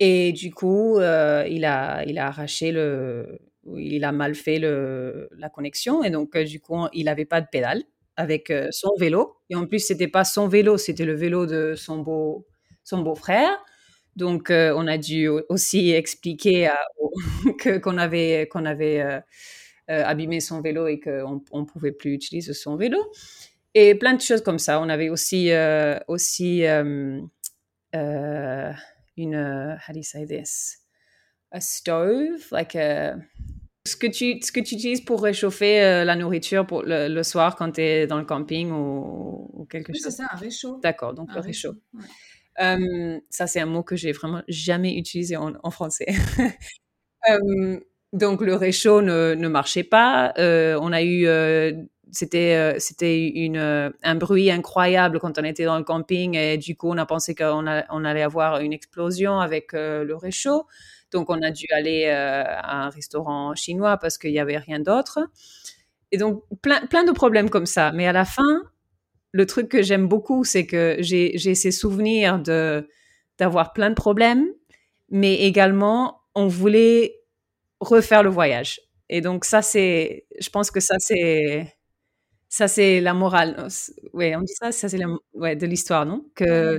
et 0.00 0.32
du 0.32 0.52
coup, 0.54 0.98
heu, 1.00 1.44
il 1.48 1.64
a 1.66 2.04
il 2.06 2.18
a 2.18 2.28
arraché 2.28 2.72
le 2.72 3.38
il 3.78 4.04
a 4.04 4.12
mal 4.12 4.34
fait 4.36 4.58
le 4.60 5.28
la 5.38 5.50
connexion 5.50 6.04
et 6.04 6.10
donc 6.10 6.36
du 6.38 6.60
coup, 6.60 6.86
il 6.94 7.08
avait 7.08 7.24
pas 7.26 7.40
de 7.42 7.48
pédale 7.52 7.84
avec, 8.16 8.52
son 8.72 8.92
vélo. 8.98 9.36
Et 9.50 9.56
en 9.56 9.66
plus, 9.66 9.80
c'était 9.80 10.08
pas 10.08 10.24
son 10.24 10.48
vélo, 10.48 10.78
c'était 10.78 11.04
le 11.06 11.14
vélo 11.14 11.46
de 11.46 11.74
son 11.76 11.98
beau 12.00 12.46
son 12.84 13.00
beau-frère 13.02 13.58
Donc, 14.16 14.50
on 14.50 14.86
a 14.86 14.98
dû 14.98 15.28
aussi 15.48 15.92
expliquer 15.92 16.70
qu'on 17.82 17.98
avait, 17.98 18.48
qu'on 18.50 18.64
avait 18.64 19.22
abîmé 19.88 20.40
son 20.40 20.60
vélo 20.60 20.86
et 20.86 21.00
qu'on 21.00 21.42
ne 21.52 21.64
pouvait 21.64 21.92
plus 21.92 22.14
utiliser 22.14 22.54
son 22.54 22.76
vélo. 22.76 22.98
Et 23.74 23.94
plein 23.96 24.14
de 24.14 24.20
choses 24.20 24.42
comme 24.42 24.58
ça. 24.58 24.80
On 24.80 24.88
avait 24.88 25.08
aussi, 25.08 25.50
aussi 26.08 26.64
une, 26.64 27.92
how 27.92 29.92
do 29.92 29.98
you 29.98 30.02
say 30.02 30.26
this? 30.26 30.78
A 31.50 31.60
stove, 31.60 32.50
like 32.50 32.74
a, 32.74 33.16
ce 33.86 33.96
que 33.96 34.06
tu, 34.06 34.40
ce 34.42 34.50
que 34.50 34.60
tu 34.60 34.74
utilises 34.74 35.02
pour 35.02 35.22
réchauffer 35.22 36.04
la 36.04 36.16
nourriture 36.16 36.66
pour 36.66 36.82
le, 36.84 37.22
soir 37.22 37.54
quand 37.56 37.72
tu 37.72 37.82
es 37.82 38.06
dans 38.06 38.18
le 38.18 38.24
camping 38.24 38.72
ou, 38.72 39.66
quelque 39.70 39.92
chose. 39.92 40.02
c'est 40.02 40.10
ça, 40.10 40.26
un 40.32 40.36
réchaud. 40.36 40.80
D'accord, 40.82 41.14
donc 41.14 41.34
le 41.34 41.40
réchaud. 41.40 41.74
Ça, 42.58 43.46
c'est 43.46 43.60
un 43.60 43.66
mot 43.66 43.82
que 43.82 43.96
j'ai 43.96 44.12
vraiment 44.12 44.42
jamais 44.48 44.94
utilisé 44.96 45.36
en, 45.36 45.70
français. 45.70 46.06
Donc, 48.12 48.42
le 48.42 48.54
réchaud 48.54 49.02
ne, 49.02 49.48
marchait 49.48 49.84
pas. 49.84 50.32
On 50.36 50.92
a 50.92 51.02
eu, 51.02 51.26
c'était, 52.12 52.78
c'était 52.78 53.50
un 54.02 54.14
bruit 54.14 54.50
incroyable 54.50 55.18
quand 55.18 55.38
on 55.38 55.44
était 55.44 55.64
dans 55.64 55.78
le 55.78 55.84
camping 55.84 56.36
et 56.36 56.58
du 56.58 56.76
coup, 56.76 56.90
on 56.90 56.98
a 56.98 57.06
pensé 57.06 57.34
qu'on 57.34 57.66
on 57.90 58.04
allait 58.04 58.22
avoir 58.22 58.60
une 58.60 58.72
explosion 58.72 59.40
avec 59.40 59.72
le 59.72 60.14
réchaud. 60.14 60.66
Donc, 61.10 61.30
on 61.30 61.42
a 61.42 61.50
dû 61.50 61.66
aller 61.72 62.08
à 62.08 62.84
un 62.84 62.90
restaurant 62.90 63.54
chinois 63.54 63.96
parce 63.96 64.18
qu'il 64.18 64.32
n'y 64.32 64.40
avait 64.40 64.58
rien 64.58 64.80
d'autre. 64.80 65.20
Et 66.12 66.16
donc, 66.16 66.44
plein 66.62 67.04
de 67.04 67.10
problèmes 67.10 67.50
comme 67.50 67.66
ça. 67.66 67.90
Mais 67.90 68.06
à 68.06 68.12
la 68.12 68.24
fin, 68.24 68.62
le 69.34 69.46
truc 69.46 69.68
que 69.68 69.82
j'aime 69.82 70.06
beaucoup, 70.06 70.44
c'est 70.44 70.64
que 70.64 70.96
j'ai 71.00 71.36
ces 71.56 71.72
souvenirs 71.72 72.38
de 72.38 72.88
d'avoir 73.38 73.72
plein 73.72 73.90
de 73.90 73.96
problèmes, 73.96 74.46
mais 75.10 75.34
également 75.42 76.20
on 76.36 76.46
voulait 76.46 77.16
refaire 77.80 78.22
le 78.22 78.30
voyage. 78.30 78.80
Et 79.10 79.20
donc 79.20 79.44
ça, 79.44 79.60
c'est, 79.62 80.26
je 80.40 80.50
pense 80.50 80.70
que 80.70 80.80
ça 80.80 80.96
c'est 81.00 81.74
ça 82.48 82.68
c'est 82.68 83.00
la 83.00 83.14
morale. 83.14 83.68
Ouais, 84.14 84.36
on 84.36 84.42
dit 84.42 84.54
ça, 84.54 84.72
ça 84.72 84.88
c'est 84.88 85.00
ouais, 85.34 85.56
de 85.56 85.66
l'histoire, 85.66 86.06
non? 86.06 86.26
Que 86.36 86.78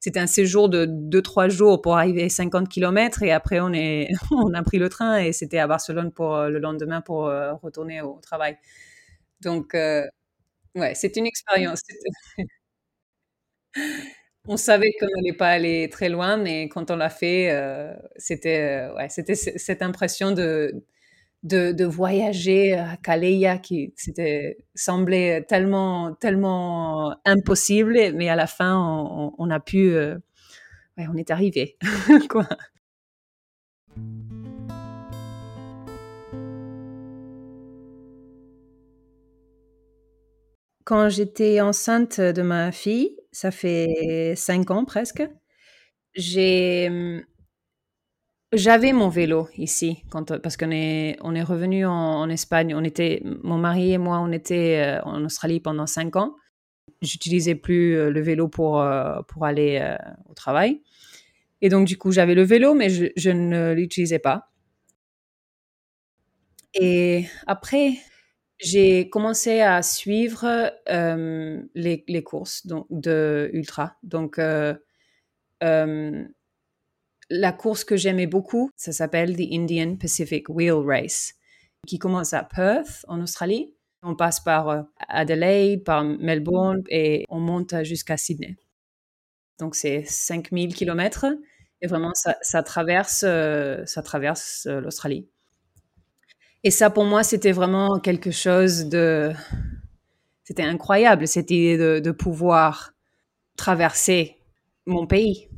c'était 0.00 0.20
un 0.20 0.26
séjour 0.28 0.68
de 0.70 0.86
2-3 0.86 1.48
jours 1.50 1.82
pour 1.82 1.96
arriver 1.98 2.28
50 2.28 2.68
km 2.68 3.22
et 3.24 3.32
après 3.32 3.60
on 3.60 3.72
est 3.74 4.08
on 4.32 4.54
a 4.54 4.62
pris 4.64 4.78
le 4.78 4.88
train 4.90 5.18
et 5.18 5.32
c'était 5.32 5.58
à 5.60 5.66
Barcelone 5.68 6.12
pour 6.12 6.36
euh, 6.36 6.50
le 6.50 6.58
lendemain 6.60 7.00
pour 7.02 7.28
euh, 7.28 7.54
retourner 7.54 8.02
au 8.02 8.20
travail. 8.22 8.58
Donc 9.42 9.74
euh, 9.74 10.04
Ouais, 10.74 10.94
c'est 10.94 11.16
une 11.16 11.26
expérience. 11.26 11.82
On 14.46 14.56
savait 14.58 14.92
qu'on 15.00 15.06
n'allait 15.16 15.32
pas 15.36 15.48
aller 15.48 15.88
très 15.90 16.08
loin, 16.10 16.36
mais 16.36 16.68
quand 16.68 16.90
on 16.90 16.96
l'a 16.96 17.08
fait, 17.08 17.50
euh, 17.50 17.94
c'était 18.16 18.60
euh, 18.90 18.94
ouais, 18.94 19.08
c'était 19.08 19.34
cette 19.36 19.80
impression 19.80 20.32
de, 20.32 20.84
de, 21.44 21.72
de 21.72 21.84
voyager 21.86 22.74
à 22.74 22.96
Calais 22.98 23.60
qui 23.62 23.94
c'était 23.96 24.58
semblait 24.74 25.42
tellement 25.48 26.14
tellement 26.14 27.16
impossible, 27.26 27.94
mais 28.14 28.28
à 28.30 28.36
la 28.36 28.46
fin 28.48 28.76
on, 28.78 29.34
on 29.38 29.50
a 29.50 29.60
pu, 29.60 29.90
euh, 29.94 30.16
ouais, 30.98 31.06
on 31.12 31.16
est 31.16 31.30
arrivé 31.30 31.78
quoi. 32.30 32.48
Quand 40.84 41.08
j'étais 41.08 41.60
enceinte 41.62 42.20
de 42.20 42.42
ma 42.42 42.70
fille, 42.70 43.16
ça 43.32 43.50
fait 43.50 44.34
cinq 44.36 44.70
ans 44.70 44.84
presque, 44.84 45.22
j'avais 48.52 48.92
mon 48.92 49.08
vélo 49.08 49.48
ici 49.56 50.04
parce 50.42 50.56
qu'on 50.56 50.70
est, 50.70 51.16
revenu 51.20 51.86
en, 51.86 52.28
Espagne. 52.28 52.76
Mon 53.42 53.58
mari 53.58 53.92
et 53.92 53.98
moi, 53.98 54.18
on 54.20 54.30
était 54.30 54.98
euh, 55.00 55.02
en 55.04 55.24
Australie 55.24 55.60
pendant 55.60 55.86
cinq 55.86 56.16
ans. 56.16 56.36
J'utilisais 57.02 57.54
plus 57.54 57.96
euh, 57.96 58.10
le 58.10 58.20
vélo 58.20 58.48
pour, 58.48 58.80
euh, 58.80 59.20
aller 59.40 59.96
au 60.28 60.34
travail. 60.34 60.82
Et 61.62 61.68
donc, 61.68 61.86
du 61.86 61.98
coup, 61.98 62.12
j'avais 62.12 62.34
le 62.34 62.42
vélo, 62.42 62.74
mais 62.74 62.90
je 62.90 63.30
ne 63.30 63.72
l'utilisais 63.72 64.18
pas. 64.18 64.50
Et 66.74 67.26
après, 67.46 67.94
j'ai 68.64 69.10
commencé 69.10 69.60
à 69.60 69.82
suivre 69.82 70.72
euh, 70.88 71.62
les, 71.74 72.22
courses 72.24 72.66
donc, 72.66 72.86
de 72.88 73.50
ultra. 73.52 73.96
Donc, 74.02 74.38
euh, 74.38 74.74
euh, 75.62 76.24
la 77.28 77.52
course 77.52 77.84
que 77.84 77.96
j'aimais 77.96 78.26
beaucoup, 78.26 78.70
ça 78.76 78.92
s'appelle 78.92 79.36
The 79.36 79.52
Indian 79.52 79.96
Pacific 79.96 80.48
Wheel 80.48 80.72
Race, 80.72 81.34
qui 81.86 81.98
commence 81.98 82.32
à 82.32 82.42
Perth, 82.42 83.04
en 83.06 83.20
Australie. 83.20 83.74
On 84.02 84.16
passe 84.16 84.40
par 84.40 84.86
Adelaide, 85.08 85.84
par 85.84 86.02
Melbourne 86.04 86.82
et 86.88 87.24
on 87.28 87.40
monte 87.40 87.84
jusqu'à 87.84 88.16
Sydney. 88.16 88.56
Donc, 89.58 89.74
c'est 89.74 90.04
5000 90.04 90.74
km 90.74 91.26
et 91.80 91.86
vraiment, 91.86 92.12
ça 92.14 92.62
traverse, 92.62 93.20
ça 93.86 94.02
traverse 94.02 94.66
l'Australie. 94.66 95.28
Et 96.66 96.70
ça, 96.70 96.88
pour 96.88 97.04
moi, 97.04 97.22
c'était 97.22 97.52
vraiment 97.52 98.00
quelque 98.00 98.30
chose 98.30 98.86
de... 98.86 99.32
C'était 100.44 100.62
incroyable, 100.62 101.28
cette 101.28 101.50
idée 101.50 101.76
de, 102.00 102.10
pouvoir 102.10 102.94
traverser 103.56 104.36
mon 104.86 105.06
pays. 105.06 105.48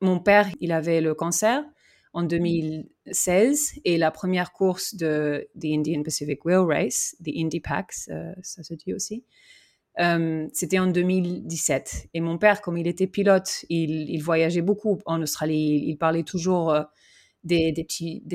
Mon 0.00 0.18
père, 0.18 0.48
il 0.60 0.72
avait 0.72 1.00
le 1.00 1.14
cancer 1.14 1.64
en 2.12 2.24
2016 2.24 3.80
et 3.84 3.98
la 3.98 4.10
première 4.10 4.52
course 4.52 4.96
de 4.96 5.48
the 5.60 5.66
Indian 5.66 6.02
Pacific 6.02 6.44
Wheel 6.44 6.64
Race, 6.66 7.16
the 7.24 7.30
Indy 7.36 7.60
Packs, 7.60 8.08
euh, 8.08 8.32
ça 8.42 8.62
se 8.62 8.74
dit 8.74 8.94
aussi, 8.94 9.24
euh, 10.00 10.46
c'était 10.52 10.78
en 10.78 10.86
2017. 10.86 12.08
Et 12.14 12.20
mon 12.20 12.38
père, 12.38 12.60
comme 12.60 12.76
il 12.78 12.86
était 12.86 13.06
pilote, 13.06 13.64
il, 13.68 14.20
voyageait 14.22 14.62
beaucoup 14.62 14.98
en 15.06 15.22
Australie. 15.22 15.84
Il, 15.86 15.96
parlait 15.96 16.22
toujours 16.22 16.70
euh, 16.70 16.82
des, 17.46 17.72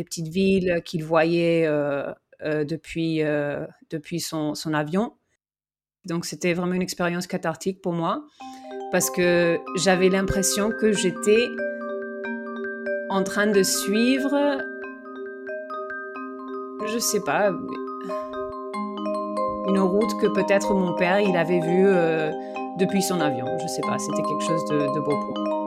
petites 0.03 0.27
villes 0.27 0.81
qu'il 0.85 1.03
voyait 1.03 1.65
euh, 1.67 2.11
euh, 2.43 2.63
depuis, 2.63 3.21
euh, 3.21 3.65
depuis 3.89 4.19
son, 4.19 4.53
avion. 4.73 5.13
Donc 6.05 6.25
c'était 6.25 6.53
vraiment 6.53 6.73
une 6.73 6.81
expérience 6.81 7.27
cathartique 7.27 7.81
pour 7.81 7.93
moi 7.93 8.23
parce 8.91 9.09
que 9.09 9.59
j'avais 9.77 10.09
l'impression 10.09 10.71
que 10.71 10.91
j'étais 10.91 11.47
en 13.09 13.23
train 13.23 13.47
de 13.47 13.61
suivre, 13.61 14.57
je 16.87 16.97
sais 16.97 17.21
pas, 17.21 17.51
une 19.67 19.79
route 19.79 20.19
que 20.19 20.27
peut-être 20.27 20.73
mon 20.73 20.95
père 20.95 21.19
il 21.19 21.37
avait 21.37 21.59
vue 21.59 21.87
depuis 22.79 23.03
son 23.03 23.21
avion. 23.21 23.45
Je 23.61 23.67
sais 23.67 23.81
pas, 23.81 23.99
c'était 23.99 24.23
quelque 24.23 24.43
chose 24.43 24.65
de, 24.71 24.95
de 24.95 24.99
beau 24.99 25.19
pour 25.19 25.37
moi. 25.37 25.60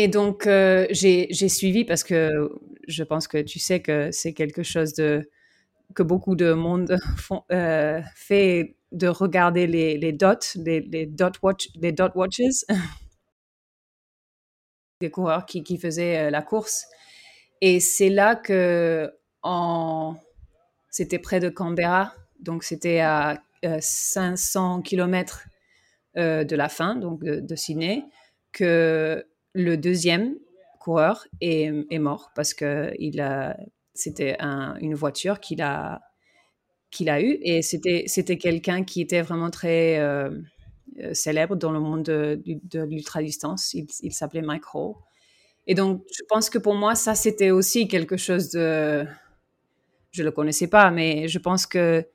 Et 0.00 0.06
donc, 0.06 0.46
euh, 0.46 0.86
j'ai 0.90 1.48
suivi 1.48 1.84
parce 1.84 2.04
que 2.04 2.52
je 2.86 3.02
pense 3.02 3.26
que 3.26 3.38
tu 3.38 3.58
sais 3.58 3.82
que 3.82 4.12
c'est 4.12 4.32
quelque 4.32 4.62
chose 4.62 4.94
que 4.94 6.02
beaucoup 6.04 6.36
de 6.36 6.52
monde 6.52 6.96
euh, 7.50 8.00
fait 8.14 8.76
de 8.92 9.08
regarder 9.08 9.66
les, 9.66 10.12
dots, 10.12 10.54
les, 10.54 11.04
dot 11.04 11.42
watch, 11.42 11.68
les 11.74 11.90
dot 11.90 12.12
watches, 12.14 12.64
des 15.00 15.10
coureurs 15.10 15.46
qui, 15.46 15.76
faisaient 15.76 16.28
euh, 16.28 16.30
la 16.30 16.42
course. 16.42 16.86
Et 17.60 17.80
c'est 17.80 18.08
là 18.08 18.36
que 18.36 19.12
c'était 20.90 21.18
près 21.18 21.40
de 21.40 21.48
Canberra, 21.48 22.14
donc 22.38 22.62
c'était 22.62 23.00
à 23.00 23.42
500 23.80 24.82
km 24.82 25.48
de 26.14 26.54
la 26.54 26.68
fin, 26.68 26.94
donc 26.94 27.24
de, 27.24 27.40
de 27.40 27.56
Sydney, 27.56 28.04
que 28.52 29.26
le 29.54 29.76
deuxième 29.76 30.36
coureur 30.80 31.26
est, 31.40 31.98
mort 31.98 32.30
parce 32.34 32.54
que 32.54 32.92
il 32.98 33.20
a, 33.20 33.56
c'était 33.94 34.36
une 34.40 34.94
voiture 34.94 35.40
qu'il 35.40 35.62
a, 35.62 36.00
qu'il 36.90 37.10
a 37.10 37.20
eue 37.20 37.38
et 37.42 37.62
c'était, 37.62 38.04
c'était 38.06 38.38
quelqu'un 38.38 38.84
qui 38.84 39.00
était 39.00 39.22
vraiment 39.22 39.50
très 39.50 39.98
euh, 39.98 40.30
euh, 41.00 41.14
célèbre 41.14 41.56
dans 41.56 41.72
le 41.72 41.80
monde 41.80 42.04
de, 42.04 42.40
l'ultra-distance. 42.74 43.74
Il, 43.74 44.12
s'appelait 44.12 44.42
Mike 44.42 44.74
Hall. 44.74 44.94
Et 45.66 45.74
donc, 45.74 46.02
je 46.10 46.22
pense 46.28 46.48
que 46.48 46.58
pour 46.58 46.74
moi, 46.74 46.94
ça, 46.94 47.14
c'était 47.14 47.50
aussi 47.50 47.88
quelque 47.88 48.16
chose 48.16 48.50
de... 48.50 49.04
Je 50.10 50.22
ne 50.22 50.26
le 50.26 50.32
connaissais 50.32 50.68
pas, 50.68 50.90
mais 50.90 51.28
je 51.28 51.38
pense 51.38 51.66
que 51.66 52.06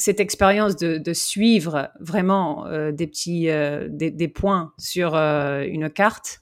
cette 0.00 0.18
expérience 0.18 0.76
de, 0.76 0.96
de, 0.96 1.12
suivre 1.12 1.90
vraiment 2.00 2.66
euh, 2.66 2.90
des 2.90 3.06
petits 3.06 3.50
euh, 3.50 3.86
des, 3.90 4.10
des, 4.10 4.28
points 4.28 4.72
sur 4.78 5.14
euh, 5.14 5.62
une 5.62 5.90
carte 5.90 6.40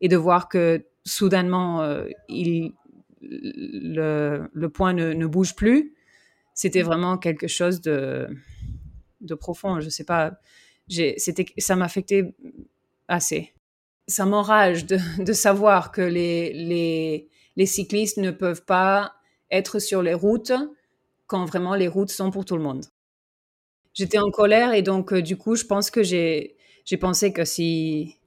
et 0.00 0.08
de 0.08 0.16
voir 0.16 0.48
que 0.48 0.86
soudainement 1.04 1.86
il, 2.28 2.72
le, 3.20 4.48
le, 4.52 4.68
point 4.70 4.94
ne, 4.94 5.12
ne 5.12 5.26
bouge 5.26 5.54
plus, 5.54 5.94
c'était 6.54 6.82
vraiment 6.82 7.18
quelque 7.18 7.46
chose 7.46 7.82
de, 7.82 8.26
de 9.20 9.34
profond. 9.34 9.80
Je 9.80 9.90
sais 9.90 10.04
pas, 10.04 10.38
c'était, 10.88 11.46
ça 11.58 11.76
m'affectait 11.76 12.34
assez. 13.06 13.52
Ça 14.08 14.24
m'enrage 14.24 14.86
de, 14.86 14.98
de, 15.22 15.32
savoir 15.34 15.92
que 15.92 16.00
les, 16.02 16.54
les, 16.54 17.28
les 17.56 17.66
cyclistes 17.66 18.16
ne 18.16 18.30
peuvent 18.30 18.64
pas 18.64 19.14
être 19.50 19.78
sur 19.78 20.00
les 20.00 20.14
routes 20.14 20.52
quand 21.26 21.44
vraiment 21.44 21.74
les 21.74 21.88
routes 21.88 22.10
sont 22.10 22.30
pour 22.30 22.46
tout 22.46 22.56
le 22.56 22.62
monde. 22.62 22.84
J'étais 23.94 24.18
en 24.18 24.30
colère 24.30 24.74
et 24.74 24.82
donc 24.82 25.12
euh, 25.12 25.22
du 25.22 25.36
coup, 25.36 25.54
je 25.54 25.64
pense 25.64 25.90
que 25.90 26.02
j'ai 26.02 26.56
pensé 27.00 27.32
que 27.32 27.44
si 27.44 28.18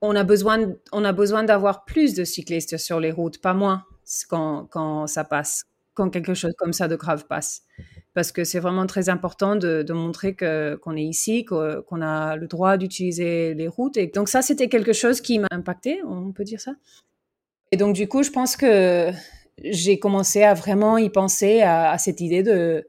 on 0.00 0.14
a 0.14 0.22
besoin 0.24 0.72
on 0.92 1.04
a 1.04 1.12
besoin 1.12 1.42
d'avoir 1.42 1.84
plus 1.84 2.14
de 2.14 2.24
cyclistes 2.24 2.76
sur 2.78 3.00
les 3.00 3.10
routes, 3.10 3.38
pas 3.40 3.54
moins 3.54 3.84
quand 4.28 4.66
quand 4.70 5.08
ça 5.08 5.24
passe, 5.24 5.64
quand 5.94 6.10
quelque 6.10 6.34
chose 6.34 6.52
comme 6.58 6.72
ça 6.72 6.86
de 6.86 6.94
grave 6.96 7.26
passe. 7.26 7.62
Parce 8.14 8.32
que 8.32 8.44
c'est 8.44 8.60
vraiment 8.60 8.86
très 8.86 9.10
important 9.10 9.56
de, 9.56 9.82
de 9.82 9.92
montrer 9.92 10.34
qu'on 10.36 10.96
est 10.96 11.02
ici, 11.02 11.44
qu'on 11.44 12.00
a 12.00 12.36
le 12.36 12.46
droit 12.46 12.78
d'utiliser 12.78 13.52
les 13.54 13.68
routes. 13.68 13.98
Et 13.98 14.06
donc 14.06 14.30
ça, 14.30 14.40
c'était 14.40 14.68
quelque 14.68 14.94
chose 14.94 15.20
qui 15.20 15.38
m'a 15.38 15.48
impacté, 15.50 16.00
on 16.02 16.32
peut 16.32 16.44
dire 16.44 16.60
ça. 16.60 16.72
Et 17.72 17.76
donc 17.76 17.94
du 17.94 18.08
coup, 18.08 18.22
je 18.22 18.30
pense 18.30 18.56
que 18.56 19.10
j'ai 19.62 19.98
commencé 19.98 20.44
à 20.44 20.54
vraiment 20.54 20.96
y 20.98 21.10
penser 21.10 21.62
à 21.62 21.98
cette 21.98 22.20
idée 22.22 22.42
de 22.42 22.86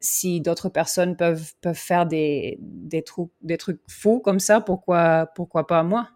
si 0.00 0.40
d'autres 0.40 0.68
personnes 0.68 1.16
peuvent, 1.16 1.52
peuvent 1.60 1.74
faire 1.74 2.06
des, 2.06 2.58
des, 2.60 3.02
trucs, 3.02 3.30
des 3.42 3.56
trucs 3.56 3.80
fous 3.88 4.20
comme 4.20 4.40
ça, 4.40 4.60
pourquoi, 4.60 5.26
pourquoi 5.34 5.66
pas 5.66 5.82
moi? 5.82 6.08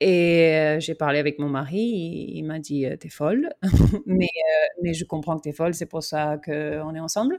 Et 0.00 0.54
euh, 0.54 0.80
j'ai 0.80 0.94
parlé 0.94 1.18
avec 1.18 1.38
mon 1.38 1.48
mari, 1.50 2.30
il, 2.34 2.42
m'a 2.44 2.58
dit 2.58 2.86
euh, 2.86 2.96
T'es 2.96 3.10
folle, 3.10 3.50
mais, 4.06 4.24
euh, 4.24 4.66
mais 4.82 4.94
je 4.94 5.04
comprends 5.04 5.36
que 5.36 5.42
t'es 5.42 5.52
folle, 5.52 5.74
c'est 5.74 5.86
pour 5.86 6.02
ça 6.02 6.38
qu'on 6.42 6.94
est 6.94 7.00
ensemble 7.00 7.38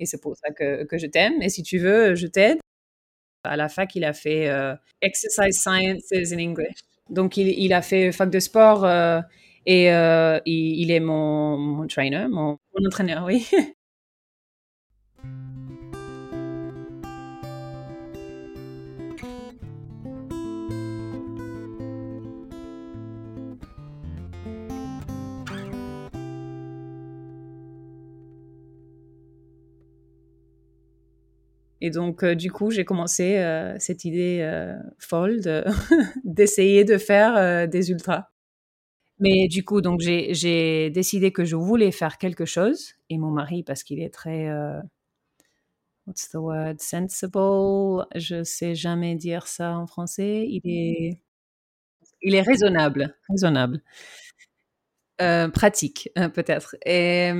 et 0.00 0.06
c'est 0.06 0.20
pour 0.20 0.36
ça 0.36 0.50
que, 0.50 0.84
que 0.84 0.98
je 0.98 1.06
t'aime. 1.06 1.40
Et 1.40 1.48
si 1.48 1.62
tu 1.62 1.78
veux, 1.78 2.16
je 2.16 2.26
t'aide. 2.26 2.58
À 3.44 3.56
la 3.56 3.68
fac, 3.68 3.94
il 3.94 4.04
a 4.04 4.12
fait 4.12 4.50
Exercise 5.00 5.58
Sciences 5.58 6.12
in 6.12 6.38
English. 6.38 6.74
Donc, 7.08 7.36
il, 7.36 7.48
il 7.48 7.72
a 7.72 7.80
fait 7.80 8.12
fac 8.12 8.28
de 8.28 8.38
sport 8.38 8.86
et 9.66 9.86
il, 9.86 10.40
il, 10.46 10.90
est 10.90 11.00
mon, 11.00 11.56
mon 11.56 11.86
trainer, 11.86 12.26
mon 12.28 12.58
entraîneur, 12.84 13.24
oui. 13.24 13.46
Et 31.80 31.90
donc, 31.90 32.22
euh, 32.22 32.34
du 32.34 32.52
coup, 32.52 32.70
j'ai 32.70 32.84
commencé 32.84 33.38
euh, 33.38 33.74
cette 33.78 34.04
idée 34.04 34.40
euh, 34.42 34.76
folle 34.98 35.40
d'essayer 36.24 36.84
de, 36.84 36.98
faire 36.98 37.68
des 37.68 37.90
ultras. 37.90 38.28
Mais 39.18 39.48
du 39.48 39.64
coup, 39.64 39.80
donc 39.82 40.00
j'ai 40.00 40.90
décidé 40.90 41.30
que 41.30 41.44
je 41.44 41.56
voulais 41.56 41.92
faire 41.92 42.18
quelque 42.18 42.44
chose. 42.46 42.94
Et 43.10 43.18
mon 43.18 43.30
mari, 43.30 43.62
parce 43.62 43.82
qu'il 43.82 44.00
est 44.00 44.12
très, 44.12 44.48
what's 46.06 46.30
the 46.30 46.36
word, 46.36 46.76
sensible, 46.78 48.06
je 48.14 48.42
sais 48.44 48.74
jamais 48.74 49.16
dire 49.16 49.46
ça 49.46 49.76
en 49.76 49.86
français. 49.86 50.46
Il 50.48 50.62
est, 50.64 51.20
il 52.22 52.34
est 52.34 52.40
raisonnable, 52.40 53.14
raisonnable, 53.28 53.82
pratique 55.52 56.08
peut-être. 56.32 56.76
Et 56.86 57.30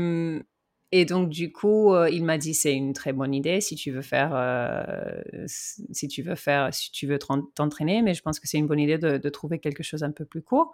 et 0.92 1.04
donc, 1.04 1.28
du 1.28 1.52
coup, 1.52 1.94
euh, 1.94 2.10
il 2.10 2.24
m'a 2.24 2.36
dit 2.36 2.52
c'est 2.52 2.74
une 2.74 2.92
très 2.92 3.12
bonne 3.12 3.32
idée 3.32 3.60
si 3.60 3.76
tu 3.76 3.92
veux 3.92 4.02
faire, 4.02 4.32
euh, 4.34 5.46
si 5.46 6.08
tu 6.08 6.22
veux 6.22 6.34
faire, 6.34 6.74
si 6.74 6.90
tu 6.90 7.06
veux 7.06 7.18
t'entraîner, 7.54 8.02
mais 8.02 8.12
je 8.14 8.22
pense 8.22 8.40
que 8.40 8.48
c'est 8.48 8.58
une 8.58 8.66
bonne 8.66 8.80
idée 8.80 8.98
de, 8.98 9.28
trouver 9.28 9.60
quelque 9.60 9.84
chose 9.84 10.02
un 10.02 10.10
peu 10.10 10.24
plus 10.24 10.42
court. 10.42 10.72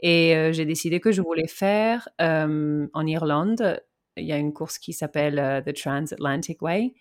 Et 0.00 0.34
euh, 0.34 0.52
j'ai 0.52 0.64
décidé 0.64 0.98
que 0.98 1.12
je 1.12 1.20
voulais 1.20 1.46
faire 1.46 2.08
en 2.18 3.06
Irlande. 3.06 3.82
Il 4.16 4.24
y 4.24 4.32
a 4.32 4.38
une 4.38 4.52
course 4.54 4.78
qui 4.78 4.94
s'appelle 4.94 5.62
The 5.66 5.74
Transatlantic 5.74 6.62
Way. 6.62 6.94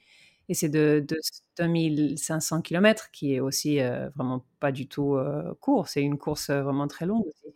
Et 0.49 0.53
c'est 0.53 0.69
de, 0.69 1.05
de 1.07 1.17
2500 1.57 2.61
km, 2.61 3.11
qui 3.11 3.35
est 3.35 3.39
aussi 3.39 3.79
vraiment 4.15 4.43
pas 4.59 4.71
du 4.73 4.87
tout 4.87 5.17
court. 5.61 5.87
C'est 5.87 6.01
une 6.01 6.17
course 6.17 6.49
vraiment 6.49 6.87
très 6.87 7.05
longue 7.05 7.25
aussi. 7.25 7.53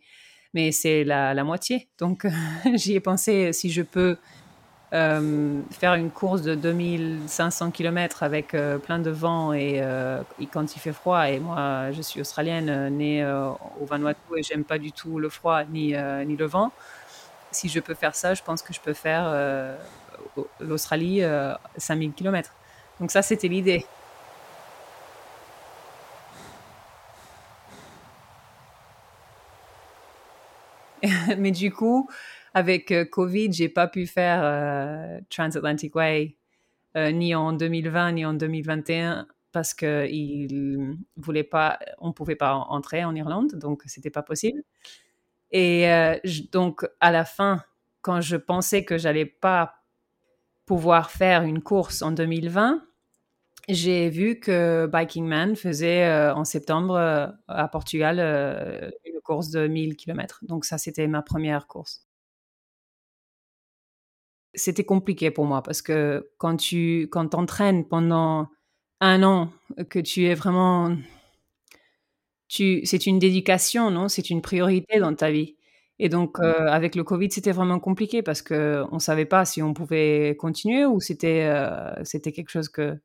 Mais 0.54 0.72
c'est 0.72 1.04
la, 1.04 1.44
moitié. 1.44 1.88
Donc, 1.98 2.26
j'y 2.74 2.94
ai 2.94 3.00
pensé 3.00 3.52
si 3.52 3.70
je 3.70 3.82
peux 3.82 4.16
euh, 4.94 5.60
faire 5.72 5.94
une 5.94 6.10
course 6.10 6.42
de 6.42 6.54
2500 6.54 7.72
km 7.72 8.22
avec 8.22 8.54
euh, 8.54 8.78
plein 8.78 9.00
de 9.00 9.10
vent 9.10 9.52
et, 9.52 9.80
euh, 9.82 10.22
et, 10.40 10.46
quand 10.46 10.76
il 10.76 10.78
fait 10.78 10.92
froid, 10.92 11.28
et 11.28 11.40
moi 11.40 11.90
je 11.90 12.00
suis 12.00 12.20
australienne, 12.20 12.96
née 12.96 13.24
au 13.26 13.86
Vanuatu 13.86 14.20
et 14.36 14.42
j'aime 14.44 14.62
pas 14.62 14.78
du 14.78 14.92
tout 14.92 15.18
le 15.18 15.28
froid 15.28 15.64
ni, 15.64 15.94
ni 16.26 16.36
le 16.36 16.46
vent, 16.46 16.70
si 17.50 17.68
je 17.68 17.80
peux 17.80 17.94
faire 17.94 18.14
ça, 18.14 18.34
je 18.34 18.42
pense 18.44 18.62
que 18.62 18.72
je 18.72 18.80
peux 18.80 18.92
faire 18.94 19.34
l'Australie 20.60 21.22
5000 21.76 22.12
km. 22.12 22.52
Donc 23.00 23.10
ça 23.10 23.22
c'était 23.22 23.48
l'idée. 23.48 23.84
Mais 31.38 31.50
du 31.50 31.72
coup, 31.72 32.08
avec 32.54 32.92
euh, 32.92 33.04
Covid, 33.04 33.52
j'ai 33.52 33.68
pas 33.68 33.88
pu 33.88 34.06
faire 34.06 34.40
euh, 34.44 35.20
Transatlantic 35.28 35.94
Way 35.96 36.36
euh, 36.96 37.10
ni 37.10 37.34
en 37.34 37.52
2020 37.52 38.12
ni 38.12 38.24
en 38.24 38.34
2021 38.34 39.26
parce 39.52 39.74
que 39.74 40.06
il 40.08 40.96
voulait 41.16 41.44
pas, 41.44 41.78
on 41.98 42.12
pouvait 42.12 42.36
pas 42.36 42.54
entrer 42.54 43.04
en 43.04 43.14
Irlande, 43.14 43.54
donc 43.56 43.82
c'était 43.86 44.10
pas 44.10 44.22
possible. 44.22 44.62
Et 45.50 45.90
euh, 45.90 46.16
donc 46.52 46.86
à 47.00 47.10
la 47.10 47.24
fin, 47.24 47.62
quand 48.00 48.20
je 48.20 48.36
pensais 48.36 48.84
que 48.84 48.98
j'allais 48.98 49.26
pas 49.26 49.74
pouvoir 50.66 51.10
faire 51.10 51.42
une 51.42 51.62
course 51.62 52.02
en 52.02 52.10
2020, 52.10 52.82
j'ai 53.68 54.10
vu 54.10 54.40
que 54.40 54.88
Biking 54.92 55.26
Man 55.26 55.56
faisait 55.56 56.30
en 56.30 56.44
septembre 56.44 56.96
à 57.48 57.68
Portugal 57.68 58.92
une 59.04 59.20
course 59.22 59.50
de 59.50 59.66
1000 59.66 59.96
km. 59.96 60.40
Donc 60.42 60.64
ça, 60.64 60.78
c'était 60.78 61.06
ma 61.06 61.22
première 61.22 61.66
course 61.66 62.06
c'était 64.54 64.84
compliqué 64.84 65.30
pour 65.30 65.44
moi 65.46 65.62
parce 65.62 65.82
que 65.82 66.30
quand 66.38 66.56
tu 66.56 67.08
quand 67.10 67.28
t'entraînes 67.28 67.86
pendant 67.86 68.48
un 69.00 69.22
an, 69.22 69.50
que 69.90 69.98
tu 69.98 70.26
es 70.26 70.34
vraiment, 70.34 70.96
tu, 72.48 72.80
c'est 72.84 73.06
une 73.06 73.18
dédication, 73.18 73.90
non? 73.90 74.08
C'est 74.08 74.30
une 74.30 74.42
priorité 74.42 74.98
dans 75.00 75.14
ta 75.14 75.30
vie. 75.30 75.56
Et 75.98 76.08
donc, 76.08 76.38
euh, 76.40 76.66
avec 76.68 76.96
le 76.96 77.04
Covid, 77.04 77.30
c'était 77.30 77.52
vraiment 77.52 77.78
compliqué 77.80 78.22
parce 78.22 78.42
que 78.42 78.84
on 78.90 78.98
savait 78.98 79.26
pas 79.26 79.44
si 79.44 79.62
on 79.62 79.74
pouvait 79.74 80.36
continuer 80.38 80.84
ou 80.86 81.00
c'était 81.00 81.44
euh, 81.44 81.92
c'était 82.04 82.32
quelque 82.32 82.50
chose 82.50 82.68
que 82.68 82.98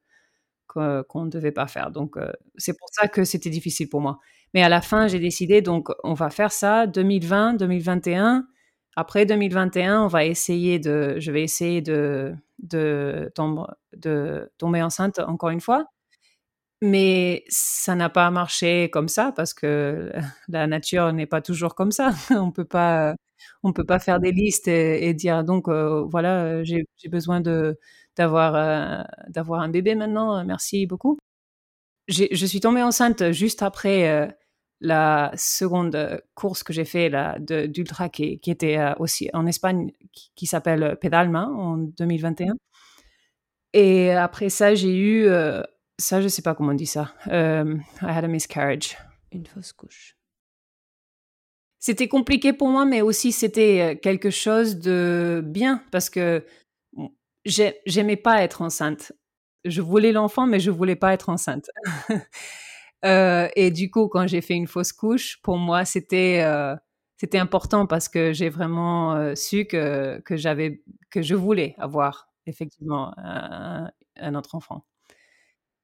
qu'on 0.67 1.25
ne 1.25 1.29
devait 1.31 1.51
pas 1.51 1.67
faire. 1.67 1.91
Donc, 1.91 2.17
euh, 2.17 2.31
c'est 2.57 2.77
pour 2.77 2.89
ça 2.91 3.07
que 3.07 3.23
c'était 3.23 3.49
difficile 3.49 3.89
pour 3.89 4.01
moi. 4.01 4.19
Mais 4.53 4.63
à 4.63 4.69
la 4.69 4.81
fin, 4.81 5.07
j'ai 5.07 5.19
décidé 5.19 5.61
donc 5.61 5.89
on 6.03 6.13
va 6.13 6.29
faire 6.29 6.51
ça 6.51 6.87
2020, 6.87 7.55
2021 7.55 8.47
après 8.95 9.25
2021, 9.25 10.03
on 10.03 10.07
va 10.07 10.25
essayer 10.25 10.79
de, 10.79 11.15
je 11.19 11.31
vais 11.31 11.43
essayer 11.43 11.81
de, 11.81 12.33
de, 12.59 13.31
tomber, 13.35 13.63
de 13.95 14.51
tomber 14.57 14.81
enceinte 14.81 15.19
encore 15.19 15.49
une 15.49 15.61
fois. 15.61 15.85
Mais 16.81 17.43
ça 17.49 17.95
n'a 17.95 18.09
pas 18.09 18.31
marché 18.31 18.89
comme 18.89 19.09
ça 19.09 19.33
parce 19.35 19.53
que 19.53 20.11
la 20.47 20.65
nature 20.67 21.11
n'est 21.13 21.25
pas 21.25 21.41
toujours 21.41 21.75
comme 21.75 21.91
ça. 21.91 22.11
On 22.31 22.51
peut 22.51 22.65
pas, 22.65 23.15
on 23.63 23.73
peut 23.73 23.85
pas 23.85 23.99
faire 23.99 24.19
des 24.19 24.31
listes 24.31 24.67
et, 24.67 25.13
dire 25.13 25.43
donc 25.43 25.67
euh, 25.67 26.03
voilà, 26.09 26.63
j'ai 26.63 26.85
besoin 27.09 27.41
de 27.41 27.77
d'avoir 28.17 28.55
euh, 28.55 29.03
d'avoir 29.29 29.61
un 29.61 29.69
bébé 29.69 29.95
maintenant. 29.95 30.43
Merci 30.45 30.85
beaucoup. 30.87 31.17
Je 32.07 32.45
suis 32.45 32.59
tombée 32.59 32.81
enceinte 32.83 33.31
juste 33.31 33.61
après 33.61 34.09
euh, 34.09 34.27
la 34.81 35.31
seconde 35.35 35.95
euh, 35.95 36.17
course 36.35 36.63
que 36.63 36.73
j'ai 36.73 36.85
fait 36.85 37.11
d'ultra 37.39 38.09
qui, 38.09 38.39
qui, 38.39 38.51
était 38.51 38.77
euh, 38.77 38.93
aussi 38.99 39.29
en 39.33 39.45
Espagne, 39.45 39.91
qui, 40.13 40.31
qui 40.35 40.45
s'appelle 40.45 40.97
Pedalma 41.01 41.47
en 41.47 41.77
2021. 41.77 42.55
Et 43.73 44.11
après 44.11 44.49
ça, 44.49 44.73
j'ai 44.75 44.95
eu, 44.95 45.25
euh, 45.27 45.61
ça 45.99 46.21
je 46.21 46.27
sais 46.27 46.41
pas 46.41 46.55
comment 46.55 46.71
on 46.71 46.75
dit 46.75 46.85
ça, 46.85 47.13
euh, 47.27 47.77
I 48.01 48.05
had 48.05 48.23
a 48.23 48.27
miscarriage. 48.27 48.97
Une 49.31 49.45
fausse 49.45 49.73
couche. 49.73 50.15
C'était 51.79 52.07
compliqué 52.07 52.51
pour 52.51 52.69
moi, 52.69 52.85
mais 52.85 53.01
aussi 53.01 53.31
c'était 53.31 53.99
quelque 54.01 54.31
chose 54.31 54.79
de 54.79 55.41
bien 55.45 55.83
parce 55.91 56.09
que 56.09 56.43
j'aimais 57.45 58.17
pas 58.17 58.41
être 58.41 58.61
enceinte. 58.61 59.13
Je 59.65 59.81
voulais 59.81 60.11
l'enfant, 60.11 60.45
mais 60.45 60.59
je 60.59 60.71
voulais 60.71 60.95
pas 60.95 61.13
être 61.13 61.29
enceinte. 61.29 61.69
Euh, 63.05 63.47
et 63.55 63.71
du 63.71 63.89
coup, 63.89 64.07
quand 64.07 64.27
j'ai 64.27 64.41
fait 64.41 64.55
une 64.55 64.67
fausse 64.67 64.91
couche, 64.91 65.41
pour 65.41 65.57
moi, 65.57 65.85
c'était 65.85 66.41
euh, 66.43 66.75
c'était 67.17 67.37
important 67.37 67.85
parce 67.85 68.09
que 68.09 68.33
j'ai 68.33 68.49
vraiment 68.49 69.15
euh, 69.15 69.35
su 69.35 69.65
que 69.65 70.19
que 70.25 70.35
j'avais 70.35 70.83
que 71.09 71.21
je 71.21 71.35
voulais 71.35 71.75
avoir 71.77 72.29
effectivement 72.45 73.13
un, 73.17 74.35
autre 74.35 74.55
enfant. 74.55 74.83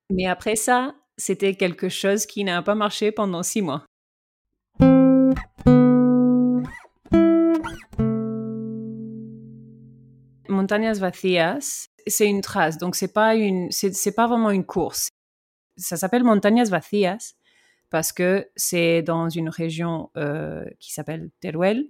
Mais 0.09 0.25
après 0.25 0.55
ça, 0.55 0.95
c'était 1.17 1.55
quelque 1.55 1.89
chose 1.89 2.25
qui 2.25 2.43
n'a 2.43 2.61
pas 2.61 2.75
marché 2.75 3.11
pendant 3.11 3.43
six 3.43 3.61
mois. 3.61 3.85
Montañas 10.49 10.99
Vacías, 10.99 11.87
c'est 12.07 12.27
une 12.27 12.41
trace, 12.41 12.77
donc 12.77 12.95
c'est 12.95 13.13
pas 13.13 13.35
une, 13.35 13.71
c'est 13.71 14.15
pas 14.15 14.27
vraiment 14.27 14.51
une 14.51 14.65
course. 14.65 15.09
Ça 15.77 15.97
s'appelle 15.97 16.23
Montañas 16.23 16.69
Vacías 16.69 17.35
parce 17.89 18.11
que 18.11 18.47
c'est 18.55 19.01
dans 19.01 19.29
une 19.29 19.49
région 19.49 20.09
euh, 20.17 20.65
qui 20.79 20.93
s'appelle 20.93 21.29
Teruel 21.39 21.85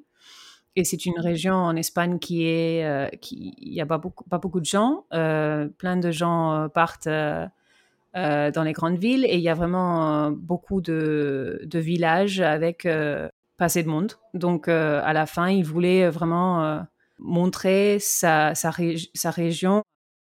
et 0.76 0.84
c'est 0.84 1.06
une 1.06 1.20
région 1.20 1.56
en 1.56 1.76
Espagne 1.76 2.20
qui 2.20 2.46
est, 2.46 2.86
euh, 2.86 3.08
il 3.32 3.74
y 3.74 3.82
a 3.82 3.86
pas 3.86 3.98
beaucoup, 3.98 4.24
pas 4.26 4.38
beaucoup 4.38 4.60
de 4.60 4.66
gens, 4.66 5.06
euh, 5.14 5.68
plein 5.68 5.98
de 5.98 6.12
gens 6.12 6.68
partent 6.74 7.08
dans 7.08 8.64
les 8.64 8.74
grandes 8.74 8.98
villes 8.98 9.26
et 9.26 9.36
il 9.36 9.42
y 9.42 9.50
a 9.50 9.54
vraiment 9.54 10.32
beaucoup 10.32 10.82
de, 10.82 11.62
de 11.64 11.80
villages 11.80 12.42
avec 12.42 12.84
pas 12.84 13.66
assez 13.66 13.84
de 13.84 13.90
monde. 13.90 14.14
Donc 14.34 14.68
à 14.68 15.14
la 15.14 15.26
fin, 15.26 15.50
ils 15.50 15.66
voulaient 15.66 16.10
vraiment 16.10 16.86
montrer 17.20 18.00
sa, 18.00 18.54
sa, 18.56 18.70
région. 18.70 19.82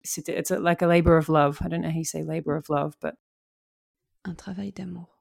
C'était 0.03 0.43
like 0.59 0.83
a 0.83 0.87
labor 0.87 1.17
of 1.17 1.27
love. 1.27 1.59
I 1.61 1.69
don't 1.69 1.81
know 1.81 1.89
how 1.89 1.97
you 1.97 2.03
say 2.03 2.23
labor 2.23 2.55
of 2.55 2.69
love, 2.69 2.95
but 3.01 3.15
un 4.25 4.35
travail 4.35 4.71
d'amour. 4.71 5.19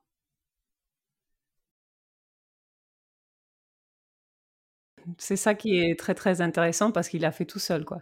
C'est 5.19 5.37
ça 5.37 5.55
qui 5.55 5.79
est 5.79 5.99
très 5.99 6.15
très 6.15 6.41
intéressant 6.41 6.91
parce 6.91 7.09
qu'il 7.09 7.25
a 7.25 7.33
fait 7.33 7.45
tout 7.45 7.59
seul 7.59 7.85
quoi. 7.85 8.01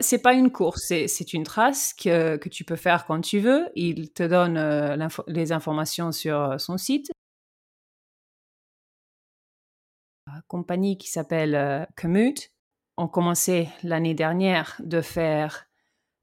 C'est 0.00 0.20
pas 0.20 0.34
une 0.34 0.50
course, 0.50 0.92
c'est 1.06 1.32
une 1.32 1.44
trace 1.44 1.94
que, 1.94 2.36
que, 2.36 2.48
tu 2.48 2.64
peux 2.64 2.76
faire 2.76 3.06
quand 3.06 3.20
tu 3.20 3.38
veux. 3.38 3.68
Il 3.76 4.12
te 4.12 4.24
donne 4.24 4.56
euh, 4.56 4.96
les 5.28 5.52
informations 5.52 6.10
sur 6.10 6.40
euh, 6.40 6.58
son 6.58 6.76
site. 6.76 7.12
Une 10.26 10.42
compagnie 10.48 10.98
qui 10.98 11.08
s'appelle 11.08 11.54
euh, 11.54 11.84
Commute 11.96 12.50
ont 12.96 13.08
commencé 13.08 13.68
l'année 13.82 14.14
dernière 14.14 14.80
de 14.80 15.00
faire, 15.00 15.66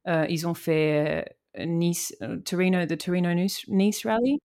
euh, 0.07 0.25
ils 0.29 0.47
ont 0.47 0.53
fait 0.53 1.38
Nice, 1.57 2.15
euh, 2.21 2.39
Torino, 2.39 2.85
the 2.85 2.97
Torino 2.97 3.33
Nice, 3.33 4.05
Rally? 4.05 4.39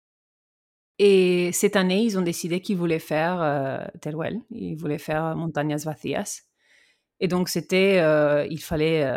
Et 1.00 1.52
cette 1.52 1.76
année, 1.76 2.04
ils 2.04 2.18
ont 2.18 2.22
décidé 2.22 2.62
qu'ils 2.62 2.78
voulaient 2.78 3.00
faire 3.00 3.42
euh, 3.42 3.86
Teruel, 4.02 4.40
ils 4.52 4.76
voulaient 4.76 5.00
faire 5.00 5.36
Montañas 5.36 5.84
Vacías. 5.86 6.44
Et 7.20 7.28
donc, 7.28 7.50
c'était, 7.50 8.00
il 8.50 8.62
fallait 8.62 9.10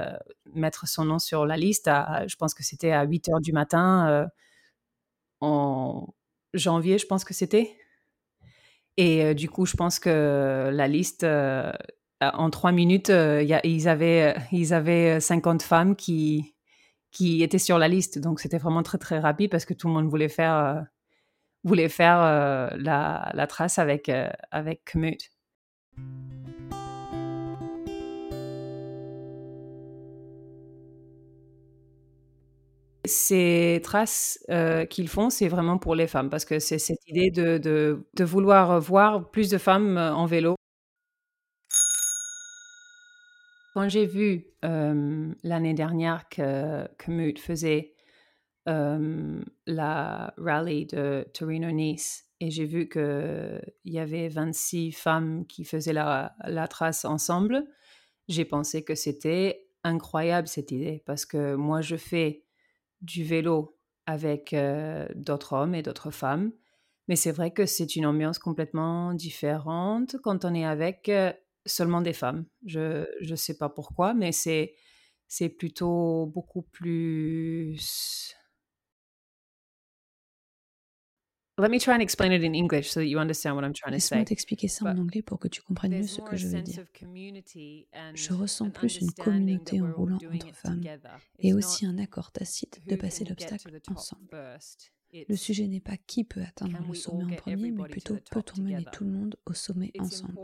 mettre 0.55 0.87
son 0.87 1.05
nom 1.05 1.19
sur 1.19 1.45
la 1.45 1.57
liste, 1.57 1.89
à, 1.89 2.27
je 2.29 2.37
pense 2.37 2.55
que 2.55 2.63
c'était 2.63 2.93
à 2.93 3.03
8 3.03 3.29
heures 3.31 3.41
du 3.41 3.53
matin 3.53 4.29
en 5.41 6.15
janvier, 6.55 6.99
je 6.99 7.07
pense 7.07 7.25
que 7.25 7.35
c'était. 7.35 7.77
Et 8.97 9.35
du 9.35 9.51
coup, 9.51 9.67
je 9.67 9.75
pense 9.77 9.99
que 9.99 10.71
la 10.73 10.87
liste 10.87 11.27
euh, 12.23 12.31
en 12.33 12.51
trois 12.51 12.73
minutes, 12.73 13.11
euh, 13.11 13.43
ils, 13.65 13.89
avaient, 13.89 14.35
euh, 14.37 14.41
ils 14.53 14.73
avaient 14.73 15.21
50 15.21 15.63
femmes 15.63 15.97
qui, 15.97 16.55
qui 17.13 17.43
étaient 17.43 17.59
sur 17.59 17.79
la 17.79 17.89
liste. 17.89 18.19
Donc, 18.19 18.41
c'était 18.41 18.59
vraiment 18.59 18.83
très, 18.83 18.99
très 18.99 19.19
rapide 19.19 19.51
parce 19.51 19.65
que 19.65 19.75
tout 19.75 19.89
le 19.89 19.95
monde 19.95 20.09
voulait 20.09 20.29
faire, 20.29 20.85
voulait 21.65 21.89
faire 21.89 22.19
la, 22.79 23.31
la, 23.35 23.47
trace 23.47 23.79
avec, 23.79 24.11
avec 24.51 24.85
Kmut. 24.85 25.31
Ces 33.07 33.81
traces 33.85 34.45
qu'ils 34.91 35.09
font, 35.09 35.31
c'est 35.31 35.49
vraiment 35.49 35.79
pour 35.79 35.95
les 35.95 36.07
femmes 36.07 36.29
parce 36.29 36.45
que 36.45 36.59
c'est 36.59 36.79
cette 36.79 37.07
idée 37.07 37.31
de, 37.31 37.59
de, 37.59 38.25
vouloir 38.25 38.81
voir 38.81 39.31
plus 39.31 39.49
de 39.49 39.59
femmes 39.59 39.97
en 39.97 40.27
vélo 40.27 40.57
Quand 43.77 43.91
j'ai 43.91 44.07
vu 44.07 44.47
l'année 44.63 45.75
dernière 45.75 46.31
que, 46.31 46.89
que 46.97 47.39
faisait 47.39 47.93
la 48.65 50.35
rallye 50.39 50.87
de 50.87 51.29
Torino-Nice 51.35 52.25
et 52.41 52.51
j'ai 52.51 52.65
vu 52.65 52.89
qu'il 52.89 53.61
y 53.85 53.99
avait 53.99 54.29
26 54.29 54.93
femmes 54.93 55.47
qui 55.47 55.65
faisaient 55.65 55.93
la, 55.93 56.35
la 56.47 56.69
trace 56.69 57.05
ensemble, 57.05 57.67
j'ai 58.29 58.47
pensé 58.47 58.83
que 58.83 58.95
c'était 58.95 59.69
incroyable 59.85 60.49
cette 60.49 60.73
idée 60.73 61.03
parce 61.05 61.27
que 61.27 61.55
moi 61.55 61.83
je 61.83 61.97
fais 61.97 62.45
du 63.03 63.25
vélo 63.25 63.79
avec 64.07 64.57
d'autres 65.17 65.53
hommes 65.53 65.75
et 65.75 65.83
d'autres 65.83 66.11
femmes, 66.11 66.51
mais 67.09 67.17
c'est 67.17 67.31
vrai 67.31 67.51
que 67.51 67.67
c'est 67.67 67.95
une 67.95 68.07
ambiance 68.07 68.39
complètement 68.39 69.13
différente 69.13 70.17
quand 70.23 70.47
on 70.47 70.55
est 70.55 70.65
avec 70.65 71.11
seulement 71.67 72.01
des 72.01 72.13
femmes. 72.13 72.47
Je 72.65 73.07
ne 73.21 73.37
sais 73.37 73.57
pas 73.57 73.69
pourquoi, 73.69 74.15
mais 74.15 74.33
c'est 74.33 74.75
c'est 75.29 75.49
plutôt 75.49 76.27
beaucoup 76.27 76.63
plus. 76.63 78.35
Let 81.59 81.71
me 81.71 81.79
try 81.79 81.95
and 81.95 82.01
explain 82.01 82.33
it 82.33 82.45
in 82.45 82.53
English 82.53 82.91
so 82.91 83.01
that 83.01 83.07
you 83.07 83.19
understand 83.19 83.57
what 83.57 83.65
I'm 83.65 83.73
trying 83.73 83.95
to 83.95 83.99
say. 83.99 84.17
Laisse-moi 84.17 84.25
t'expliquer 84.27 84.69
ça 84.69 84.85
en 84.85 84.99
anglais 84.99 85.23
pour 85.23 85.39
que 85.39 85.49
tu 85.49 85.63
comprennes 85.63 85.97
mieux 85.97 86.07
ce 86.07 86.21
que 86.21 86.37
je 86.37 86.49
veux 86.49 86.61
dire. 86.61 86.85
Je 88.15 88.33
ressens 88.35 88.71
plus 88.71 89.01
une 89.01 89.11
communauté 89.13 89.81
en 89.81 89.91
roulant 89.91 90.19
entre 90.33 90.55
femmes 90.55 90.83
et 91.39 91.55
aussi 91.55 91.87
un 91.87 91.97
accord 91.99 92.31
tacite 92.31 92.87
de 92.87 92.95
passer 92.97 93.25
l'obstacle 93.25 93.81
ensemble. 93.89 94.29
Le 95.29 95.37
sujet 95.37 95.67
n'est 95.67 95.81
pas 95.81 95.97
qui 95.97 96.25
peut 96.25 96.43
atteindre 96.43 96.79
le 96.87 96.95
sommet 96.95 97.25
en 97.25 97.37
premier, 97.37 97.71
mais 97.71 97.89
plutôt 97.89 98.17
peut-on 98.31 98.63
mener 98.63 98.85
tout 98.93 99.05
le 99.05 99.11
monde 99.11 99.37
au 99.47 99.53
sommet 99.53 99.93
ensemble. 99.99 100.35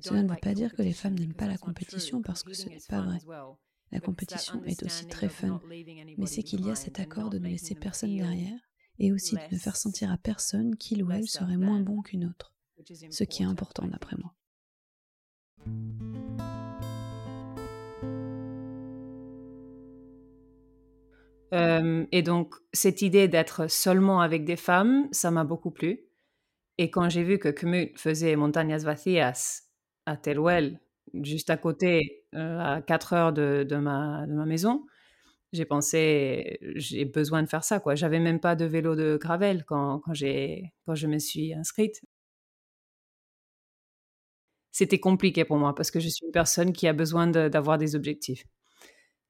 Cela 0.00 0.22
ne 0.22 0.28
veut 0.28 0.36
pas 0.40 0.54
dire 0.54 0.72
que 0.74 0.82
les 0.82 0.92
femmes 0.92 1.18
n'aiment 1.18 1.34
pas 1.34 1.46
la 1.46 1.58
compétition 1.58 2.22
parce 2.22 2.42
que 2.42 2.54
ce 2.54 2.68
n'est 2.68 2.78
pas 2.88 3.02
vrai. 3.02 3.18
La 3.90 4.00
compétition 4.00 4.64
est 4.64 4.82
aussi 4.82 5.06
très 5.06 5.28
fun, 5.28 5.60
mais 5.68 6.26
c'est 6.26 6.42
qu'il 6.42 6.64
y 6.64 6.70
a 6.70 6.74
cet 6.74 6.98
accord 6.98 7.28
de 7.28 7.38
ne 7.38 7.48
laisser 7.48 7.74
personne 7.74 8.16
derrière 8.16 8.58
et 8.98 9.12
aussi 9.12 9.36
de 9.36 9.54
ne 9.54 9.58
faire 9.58 9.76
sentir 9.76 10.10
à 10.10 10.16
personne 10.16 10.76
qu'il 10.76 11.02
ou 11.02 11.10
elle 11.10 11.28
serait 11.28 11.56
moins 11.58 11.80
bon 11.80 12.00
qu'une 12.02 12.24
autre, 12.26 12.54
ce 13.10 13.24
qui 13.24 13.42
est 13.42 13.46
important 13.46 13.86
d'après 13.86 14.16
moi. 14.16 14.34
Et 21.52 22.22
donc, 22.22 22.54
cette 22.72 23.02
idée 23.02 23.28
d'être 23.28 23.70
seulement 23.70 24.20
avec 24.20 24.44
des 24.44 24.56
femmes, 24.56 25.08
ça 25.12 25.30
m'a 25.30 25.44
beaucoup 25.44 25.70
plu. 25.70 26.00
Et 26.78 26.90
quand 26.90 27.08
j'ai 27.08 27.22
vu 27.22 27.38
que 27.38 27.48
Kmut 27.48 27.98
faisait 27.98 28.36
Montañas 28.36 28.84
Vacías 28.84 29.64
à 30.06 30.16
Teruel, 30.16 30.80
juste 31.22 31.50
à 31.50 31.56
côté, 31.56 32.24
euh, 32.34 32.58
à 32.58 32.82
4 32.82 33.12
heures 33.12 33.32
de, 33.32 33.76
ma 33.76 34.26
maison, 34.46 34.86
j'ai 35.52 35.64
pensé, 35.66 36.58
j'ai 36.76 37.04
besoin 37.04 37.42
de 37.42 37.48
faire 37.48 37.64
ça. 37.64 37.80
quoi. 37.80 37.94
J'avais 37.94 38.20
même 38.20 38.40
pas 38.40 38.56
de 38.56 38.64
vélo 38.64 38.96
de 38.96 39.18
gravel 39.20 39.64
quand, 39.66 40.00
quand, 40.00 40.14
quand 40.86 40.94
je 40.94 41.06
me 41.06 41.18
suis 41.18 41.54
inscrite. 41.54 42.02
C'était 44.70 44.98
compliqué 45.00 45.44
pour 45.44 45.56
moi 45.58 45.74
parce 45.74 45.90
que 45.90 46.00
je 46.00 46.08
suis 46.08 46.26
une 46.26 46.32
personne 46.32 46.72
qui 46.72 46.88
a 46.88 46.92
besoin 46.92 47.26
d'avoir 47.26 47.78
des 47.78 47.94
objectifs. 47.94 48.44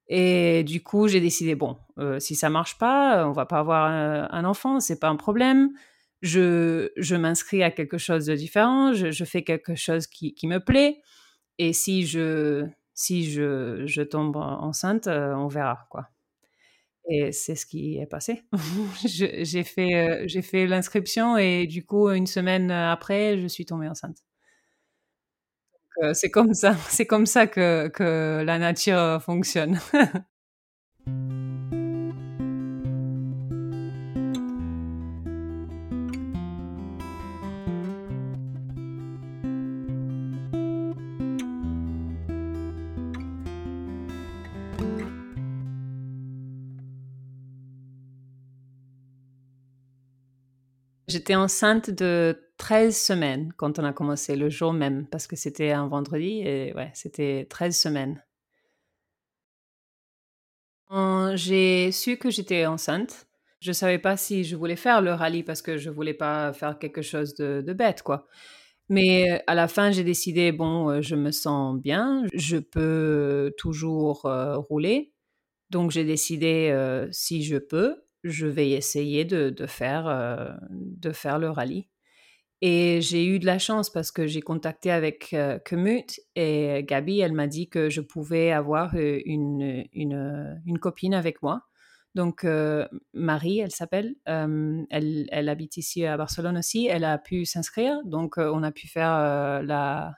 Et 0.08 0.64
du 0.64 0.82
coup, 0.82 1.08
j'ai 1.08 1.20
décidé 1.20 1.54
bon, 1.54 1.78
euh, 1.98 2.18
si 2.18 2.34
ça 2.34 2.50
marche 2.50 2.78
pas, 2.78 3.26
on 3.26 3.32
va 3.32 3.46
pas 3.46 3.58
avoir 3.58 3.86
un, 3.86 4.44
enfant, 4.44 4.80
c'est 4.80 5.00
pas 5.00 5.08
un 5.08 5.16
problème. 5.16 5.70
Je, 6.22 6.90
je 6.96 7.16
m'inscris 7.16 7.62
à 7.62 7.70
quelque 7.70 7.98
chose 7.98 8.26
de 8.26 8.34
différent, 8.34 8.92
je, 8.92 9.10
je 9.10 9.24
fais 9.24 9.42
quelque 9.42 9.74
chose 9.74 10.06
qui, 10.06 10.34
qui, 10.34 10.46
me 10.46 10.58
plaît. 10.58 11.00
Et 11.58 11.72
si 11.72 12.06
je, 12.06 12.66
si 12.94 13.30
je, 13.30 13.84
je 13.86 14.02
tombe 14.02 14.36
enceinte, 14.36 15.06
euh, 15.06 15.34
on 15.34 15.48
verra 15.48 15.86
quoi. 15.90 16.08
Et 17.10 17.32
c'est 17.32 17.56
ce 17.56 17.66
qui 17.66 17.98
est 17.98 18.06
passé. 18.06 18.42
j'ai 19.04 19.64
fait, 19.64 19.94
euh, 19.94 20.24
j'ai 20.26 20.42
fait 20.42 20.66
l'inscription 20.66 21.36
et 21.36 21.66
du 21.66 21.84
coup, 21.84 22.10
une 22.10 22.26
semaine 22.26 22.70
après, 22.70 23.38
je 23.38 23.46
suis 23.48 23.66
tombée 23.66 23.88
enceinte 23.88 24.18
euh, 26.02 26.14
c'est 26.14 26.30
comme 26.30 26.54
ça, 26.54 26.74
c'est 26.88 27.06
comme 27.06 27.26
ça 27.26 27.46
que, 27.46 27.88
que 27.88 28.42
la 28.44 28.58
nature 28.58 28.98
euh, 28.98 29.18
fonctionne. 29.18 29.78
J'étais 51.08 51.34
enceinte 51.34 51.90
de 51.90 52.51
13 52.58 52.96
semaines 52.96 53.52
quand 53.56 53.78
on 53.78 53.84
a 53.84 53.92
commencé, 53.92 54.36
le 54.36 54.48
jour 54.50 54.72
même, 54.72 55.06
parce 55.08 55.26
que 55.26 55.36
c'était 55.36 55.72
un 55.72 55.88
vendredi 55.88 56.40
et 56.40 56.72
ouais, 56.74 56.90
c'était 56.94 57.46
13 57.50 57.76
semaines. 57.76 58.22
J'ai 61.34 61.90
su 61.92 62.16
que 62.18 62.30
j'étais 62.30 62.66
enceinte. 62.66 63.26
Je 63.60 63.72
savais 63.72 63.98
pas 63.98 64.16
si 64.16 64.44
je 64.44 64.56
voulais 64.56 64.76
faire 64.76 65.00
le 65.00 65.12
rallye 65.12 65.42
parce 65.44 65.62
que 65.62 65.78
je 65.78 65.88
voulais 65.88 66.14
pas 66.14 66.52
faire 66.52 66.78
quelque 66.78 67.00
chose 67.02 67.34
de, 67.34 67.62
de 67.64 67.72
bête, 67.72 68.02
quoi. 68.02 68.26
Mais 68.88 69.42
à 69.46 69.54
la 69.54 69.68
fin, 69.68 69.90
j'ai 69.92 70.04
décidé, 70.04 70.52
bon, 70.52 71.00
je 71.02 71.14
me 71.16 71.30
sens 71.30 71.80
bien, 71.80 72.24
je 72.34 72.58
peux 72.58 73.54
toujours 73.58 74.22
rouler. 74.68 75.12
Donc 75.70 75.90
j'ai 75.92 76.04
décidé, 76.04 76.74
si 77.12 77.42
je 77.44 77.56
peux, 77.56 78.04
je 78.24 78.46
vais 78.46 78.70
essayer 78.70 79.24
de, 79.24 79.50
de 79.50 79.66
faire, 79.66 80.58
de 80.70 81.12
faire 81.12 81.38
le 81.38 81.50
rallye. 81.50 81.88
Et 82.64 83.00
j'ai 83.00 83.26
eu 83.26 83.40
de 83.40 83.46
la 83.46 83.58
chance 83.58 83.90
parce 83.90 84.12
que 84.12 84.28
j'ai 84.28 84.40
contacté 84.40 84.92
avec 84.92 85.34
euh, 85.34 85.58
et 86.36 86.84
Gabi, 86.86 87.18
elle 87.18 87.32
m'a 87.32 87.48
dit 87.48 87.68
que 87.68 87.90
je 87.90 88.00
pouvais 88.00 88.52
avoir 88.52 88.94
une, 88.94 89.84
une, 89.92 90.62
une 90.64 90.78
copine 90.78 91.12
avec 91.12 91.42
moi. 91.42 91.62
Donc, 92.14 92.46
Marie, 93.14 93.58
elle 93.58 93.72
s'appelle, 93.72 94.14
elle, 94.26 95.26
elle, 95.30 95.48
habite 95.48 95.76
ici 95.78 96.04
à 96.04 96.16
Barcelone 96.16 96.58
aussi, 96.58 96.86
elle 96.86 97.04
a 97.04 97.18
pu 97.18 97.46
s'inscrire, 97.46 97.98
donc 98.04 98.36
on 98.36 98.62
a 98.62 98.70
pu 98.70 98.86
faire 98.86 99.62
la, 99.62 100.14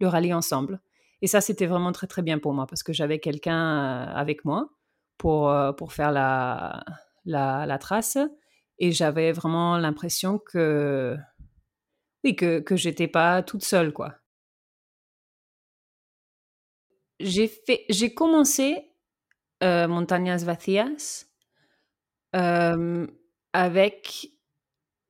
le 0.00 0.08
rallye 0.08 0.34
ensemble. 0.34 0.80
Et 1.22 1.28
ça, 1.28 1.40
c'était 1.40 1.66
vraiment 1.66 1.92
très, 1.92 2.08
très 2.08 2.22
bien 2.22 2.38
pour 2.38 2.54
moi 2.54 2.66
parce 2.66 2.82
que 2.82 2.92
j'avais 2.92 3.20
quelqu'un 3.20 4.02
avec 4.02 4.44
moi 4.44 4.68
pour, 5.16 5.54
pour 5.76 5.92
faire 5.92 6.10
la, 6.10 6.84
la 7.24 7.78
trace 7.78 8.18
et 8.78 8.92
j'avais 8.92 9.32
vraiment 9.32 9.78
l'impression 9.78 10.38
que 10.38 11.16
oui, 12.24 12.36
que, 12.36 12.60
que 12.60 12.76
j'étais 12.76 13.08
pas 13.08 13.42
toute 13.42 13.64
seule, 13.64 13.92
quoi. 13.92 14.16
J'ai 17.20 17.48
fait, 17.48 17.84
j'ai 17.88 18.14
commencé 18.14 18.92
euh, 19.62 19.88
Montañas 19.88 20.44
euh, 22.36 23.06
avec 23.52 24.28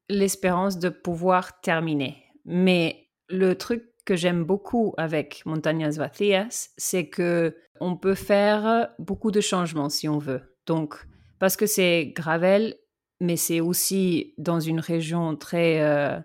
l'espérance 0.08 0.78
de 0.78 0.88
pouvoir 0.88 1.60
terminer. 1.60 2.24
Mais 2.44 3.10
le 3.28 3.54
truc 3.56 3.84
que 4.06 4.16
j'aime 4.16 4.44
beaucoup 4.44 4.94
avec 4.96 5.44
Montañas 5.44 5.96
Vacías, 5.98 6.70
c'est 6.78 7.08
que 7.10 7.56
on 7.80 7.96
peut 7.96 8.14
faire 8.14 8.88
beaucoup 8.98 9.30
de 9.30 9.40
changements 9.40 9.90
si 9.90 10.08
on 10.08 10.18
veut. 10.18 10.56
Donc, 10.66 10.94
parce 11.38 11.56
que 11.56 11.66
c'est 11.66 12.12
gravel, 12.16 12.74
mais 13.20 13.36
c'est 13.36 13.60
aussi 13.60 14.34
dans 14.38 14.60
une 14.60 14.80
région 14.80 15.36
très 15.36 15.82
euh, 15.82 16.18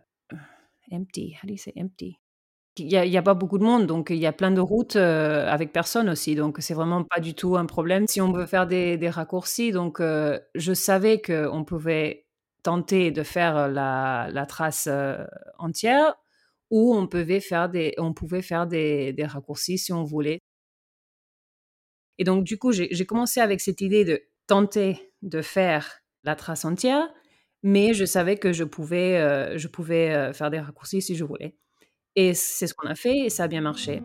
empty. 0.93 1.35
How 1.41 1.47
do 1.47 1.53
you 1.53 1.57
say 1.57 1.73
empty? 1.75 2.19
Il 2.77 2.87
n'y 2.87 3.17
a, 3.17 3.21
pas 3.21 3.35
beaucoup 3.35 3.59
de 3.59 3.63
monde, 3.63 3.85
donc 3.85 4.09
il 4.09 4.17
y 4.17 4.25
a 4.25 4.33
plein 4.33 4.49
de 4.49 4.59
routes 4.59 4.95
euh, 4.95 5.47
avec 5.47 5.71
personne 5.71 6.09
aussi, 6.09 6.33
donc 6.33 6.57
c'est 6.59 6.73
vraiment 6.73 7.03
pas 7.03 7.19
du 7.19 7.35
tout 7.35 7.55
un 7.55 7.67
problème 7.67 8.07
si 8.07 8.19
on 8.19 8.31
veut 8.31 8.47
faire 8.47 8.65
des, 8.65 8.97
des 8.97 9.11
raccourcis. 9.11 9.71
Donc 9.71 9.99
euh, 9.99 10.39
je 10.55 10.73
savais 10.73 11.21
qu'on 11.21 11.63
pouvait 11.65 12.25
tenter 12.63 13.11
de 13.11 13.21
faire 13.21 13.67
la, 13.67 14.27
la 14.31 14.45
trace 14.47 14.87
euh, 14.89 15.23
entière 15.59 16.15
ou 16.71 16.95
on 16.95 17.07
pouvait 17.07 17.41
faire 17.41 17.69
des, 17.69 17.93
on 17.99 18.13
pouvait 18.13 18.41
faire 18.41 18.65
des, 18.65 19.13
des 19.13 19.25
raccourcis 19.25 19.77
si 19.77 19.93
on 19.93 20.03
voulait. 20.03 20.39
Et 22.17 22.23
donc 22.23 22.43
du 22.43 22.57
coup, 22.57 22.71
j'ai 22.71 23.05
commencé 23.05 23.39
avec 23.39 23.61
cette 23.61 23.81
idée 23.81 24.03
de 24.03 24.19
tenter 24.47 25.13
de 25.21 25.43
faire 25.43 25.99
la 26.23 26.35
trace 26.35 26.65
entière 26.65 27.07
mais 27.63 27.93
je 27.93 28.05
savais 28.05 28.37
que 28.37 28.51
je 28.53 28.65
pouvais, 28.65 29.17
euh, 29.17 29.57
je 29.57 29.67
pouvais 29.67 30.13
euh, 30.13 30.33
faire 30.33 30.51
des 30.51 30.59
raccourcis 30.59 31.01
si 31.01 31.15
je 31.15 31.23
voulais. 31.23 31.55
Et 32.15 32.33
c'est 32.33 32.67
ce 32.67 32.73
qu'on 32.73 32.87
a 32.87 32.95
fait 32.95 33.17
et 33.19 33.29
ça 33.29 33.45
a 33.45 33.47
bien 33.47 33.61
marché. 33.61 34.01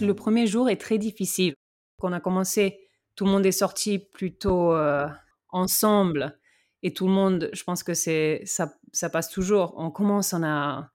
Le 0.00 0.14
premier 0.14 0.46
jour 0.46 0.70
est 0.70 0.80
très 0.80 0.96
difficile. 0.96 1.54
Quand 2.00 2.08
on 2.08 2.12
a 2.12 2.20
commencé, 2.20 2.80
tout 3.14 3.26
le 3.26 3.30
monde 3.30 3.44
est 3.44 3.52
sorti 3.52 3.98
plutôt 3.98 4.72
euh, 4.72 5.06
ensemble 5.50 6.38
et 6.82 6.92
tout 6.92 7.06
le 7.06 7.12
monde, 7.12 7.50
je 7.52 7.64
pense 7.64 7.82
que 7.82 7.94
c'est 7.94 8.42
ça, 8.44 8.72
ça 8.92 9.10
passe 9.10 9.30
toujours. 9.30 9.74
On 9.76 9.90
commence, 9.90 10.32
on 10.32 10.44
a, 10.44 10.90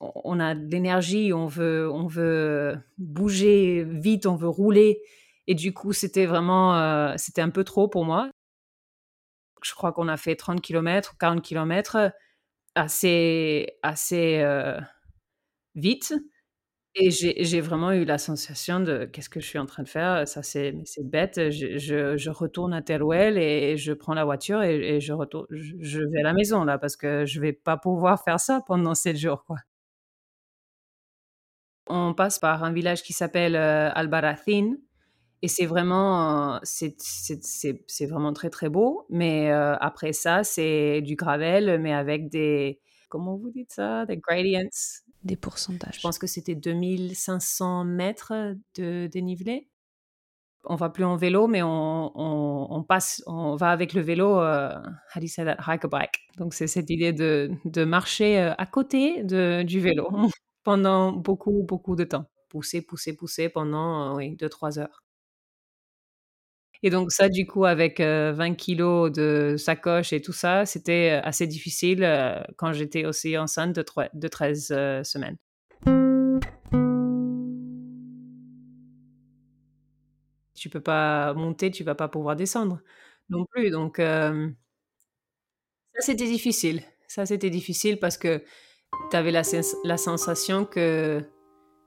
on 0.00 0.38
a 0.40 0.54
de 0.54 0.70
l'énergie, 0.70 1.32
on 1.32 1.46
veut, 1.46 1.90
on 1.90 2.06
veut 2.06 2.78
bouger 2.98 3.84
vite, 3.84 4.26
on 4.26 4.36
veut 4.36 4.48
rouler. 4.48 5.02
Et 5.46 5.54
du 5.54 5.74
coup, 5.74 5.92
c'était 5.92 6.26
vraiment, 6.26 6.76
euh, 6.76 7.14
c'était 7.16 7.42
un 7.42 7.50
peu 7.50 7.64
trop 7.64 7.88
pour 7.88 8.04
moi. 8.04 8.30
Je 9.62 9.74
crois 9.74 9.92
qu'on 9.92 10.08
a 10.08 10.16
fait 10.16 10.36
30 10.36 10.60
km, 10.62 11.16
40 11.18 11.42
km 11.42 12.12
assez, 12.74 13.78
assez 13.82 14.38
euh, 14.40 14.78
vite. 15.74 16.14
Et 16.96 17.10
j'ai 17.10 17.60
vraiment 17.60 17.92
eu 17.92 18.04
la 18.04 18.18
sensation 18.18 18.80
de 18.80 19.04
qu'est-ce 19.04 19.28
que 19.28 19.38
je 19.38 19.46
suis 19.46 19.60
en 19.60 19.66
train 19.66 19.84
de 19.84 19.88
faire 19.88 20.26
Ça, 20.26 20.42
c'est 20.42 20.74
bête. 21.04 21.50
Je, 21.50 22.16
je, 22.16 22.30
retourne 22.30 22.74
à 22.74 22.82
Teruel 22.82 23.38
et, 23.38 23.76
je 23.76 23.92
prends 23.92 24.14
la 24.14 24.24
voiture 24.24 24.62
et, 24.62 25.00
je, 25.00 25.12
retourne, 25.12 25.46
je, 25.50 26.00
vais 26.00 26.20
à 26.20 26.22
la 26.24 26.32
maison 26.32 26.64
là 26.64 26.78
parce 26.78 26.96
que 26.96 27.24
je 27.26 27.40
vais 27.40 27.52
pas 27.52 27.76
pouvoir 27.76 28.24
faire 28.24 28.40
ça 28.40 28.60
pendant 28.66 28.96
sept 28.96 29.16
jours. 29.16 29.44
Quoi. 29.44 29.58
On 31.86 32.12
passe 32.12 32.40
par 32.40 32.64
un 32.64 32.72
village 32.72 33.02
qui 33.04 33.12
s'appelle 33.12 33.54
euh, 33.54 33.90
Albarracín 33.94 34.76
et 35.42 35.48
c'est 35.48 35.66
vraiment, 35.66 36.60
c'est 36.64 38.06
vraiment 38.06 38.32
très 38.32 38.50
très 38.50 38.68
beau. 38.68 39.06
Mais 39.10 39.50
après 39.52 40.12
ça, 40.12 40.44
c'est 40.44 41.02
du 41.02 41.14
gravel, 41.16 41.78
mais 41.80 41.92
avec 41.92 42.28
des, 42.30 42.80
comment 43.08 43.36
vous 43.36 43.50
dites 43.50 43.72
ça, 43.72 44.06
des 44.06 44.16
gradients 44.18 44.68
des 45.24 45.36
pourcentages. 45.36 45.96
Je 45.96 46.00
pense 46.00 46.18
que 46.18 46.26
c'était 46.26 46.54
2500 46.54 47.84
mètres 47.84 48.54
de 48.76 49.06
dénivelé. 49.06 49.68
On 50.64 50.76
va 50.76 50.90
plus 50.90 51.04
en 51.04 51.16
vélo, 51.16 51.46
mais 51.46 51.62
on, 51.62 52.84
passe, 52.86 53.22
on 53.26 53.56
va 53.56 53.70
avec 53.70 53.94
le 53.94 54.02
vélo, 54.02 54.38
euh, 54.40 54.74
how 54.74 55.20
do 55.20 55.22
you 55.22 55.28
say 55.28 55.44
that, 55.44 55.56
hike 55.66 55.84
a 55.86 55.88
bike. 55.88 56.20
Donc 56.36 56.52
c'est 56.52 56.66
cette 56.66 56.90
idée 56.90 57.14
de, 57.14 57.50
de 57.64 57.84
marcher 57.84 58.38
euh, 58.38 58.54
à 58.58 58.66
côté 58.66 59.24
de, 59.24 59.62
du 59.62 59.80
vélo 59.80 60.10
pendant 60.62 61.12
beaucoup, 61.12 61.64
beaucoup 61.66 61.96
de 61.96 62.04
temps. 62.04 62.26
Pousser, 62.50 62.82
pousser, 62.82 63.16
pousser 63.16 63.48
pendant, 63.48 64.12
euh, 64.12 64.16
oui, 64.16 64.36
2-3 64.36 64.80
heures. 64.80 65.02
Et 66.82 66.88
donc 66.88 67.12
ça, 67.12 67.28
du 67.28 67.46
coup, 67.46 67.66
avec 67.66 68.00
20 68.00 68.04
euh, 68.04 68.54
kilos 68.54 69.12
de 69.12 69.56
sacoche 69.58 70.12
et 70.14 70.22
tout 70.22 70.32
ça, 70.32 70.64
c'était 70.64 71.20
euh, 71.20 71.26
assez 71.26 71.46
difficile 71.46 72.02
euh, 72.02 72.40
quand 72.56 72.72
j'étais 72.72 73.04
aussi 73.04 73.36
enceinte 73.36 73.74
de, 73.74 73.84
de 74.14 74.28
13 74.28 74.68
semaines. 75.04 75.36
Tu 80.54 80.68
peux 80.68 80.80
pas 80.80 81.34
monter, 81.34 81.70
tu 81.70 81.84
vas 81.84 81.94
pas 81.94 82.08
pouvoir 82.08 82.36
descendre 82.36 82.80
non 83.28 83.44
plus. 83.46 83.70
Donc 83.70 83.96
ça, 83.98 84.32
c'était 85.98 86.26
difficile. 86.26 86.82
Ça, 87.08 87.26
c'était 87.26 87.50
difficile 87.50 87.98
parce 87.98 88.16
que 88.16 88.42
tu 89.10 89.16
avais 89.16 89.32
la, 89.32 89.42
sensation 89.96 90.64
que, 90.64 91.22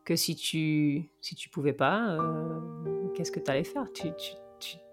que 0.05 0.15
si 0.15 0.35
tu 0.35 1.09
si 1.21 1.35
tu 1.35 1.49
pouvais 1.49 1.73
pas, 1.73 2.17
qu'est-ce 3.15 3.31
que 3.31 3.39
tu 3.39 3.49
allais 3.49 3.63
faire 3.63 3.85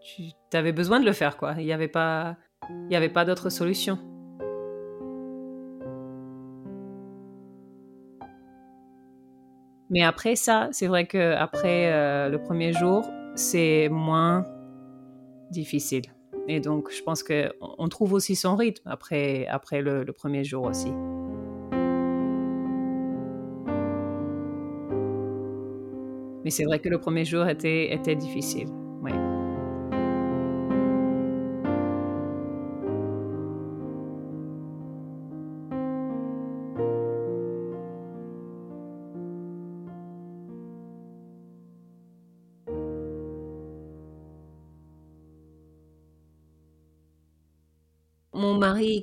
tu 0.01 0.57
avais 0.57 0.73
besoin 0.73 1.01
de 1.01 1.05
le 1.05 1.13
faire, 1.13 1.37
quoi. 1.37 1.55
Il 1.59 1.65
n'y 1.65 1.73
avait 1.73 1.89
pas, 1.89 2.37
il 2.71 2.93
y 2.93 2.97
avait 2.97 3.09
pas 3.09 3.25
d'autre 3.25 3.51
solution. 3.51 3.99
Mais 9.91 10.03
après 10.03 10.37
ça, 10.37 10.69
c'est 10.71 10.87
vrai 10.87 11.07
que 11.07 11.35
après 11.35 11.93
euh, 11.93 12.29
le 12.29 12.41
premier 12.41 12.73
jour, 12.73 13.05
c'est 13.35 13.89
moins 13.91 14.47
difficile. 15.51 16.03
Et 16.47 16.61
donc, 16.61 16.91
je 16.93 17.03
pense 17.03 17.23
qu'on 17.23 17.51
on 17.61 17.89
trouve 17.89 18.13
aussi 18.13 18.37
son 18.37 18.57
rythme 18.57 18.89
après, 18.89 19.47
après 19.49 19.83
le, 19.83 20.05
le 20.05 20.13
premier 20.13 20.45
jour 20.45 20.65
aussi. 20.65 20.93
Mais 26.45 26.51
c'est 26.51 26.65
vrai 26.65 26.79
que 26.79 26.89
le 26.89 26.99
premier 26.99 27.25
jour 27.25 27.47
était, 27.49 27.93
était 27.93 28.17
difficile. 28.17 28.69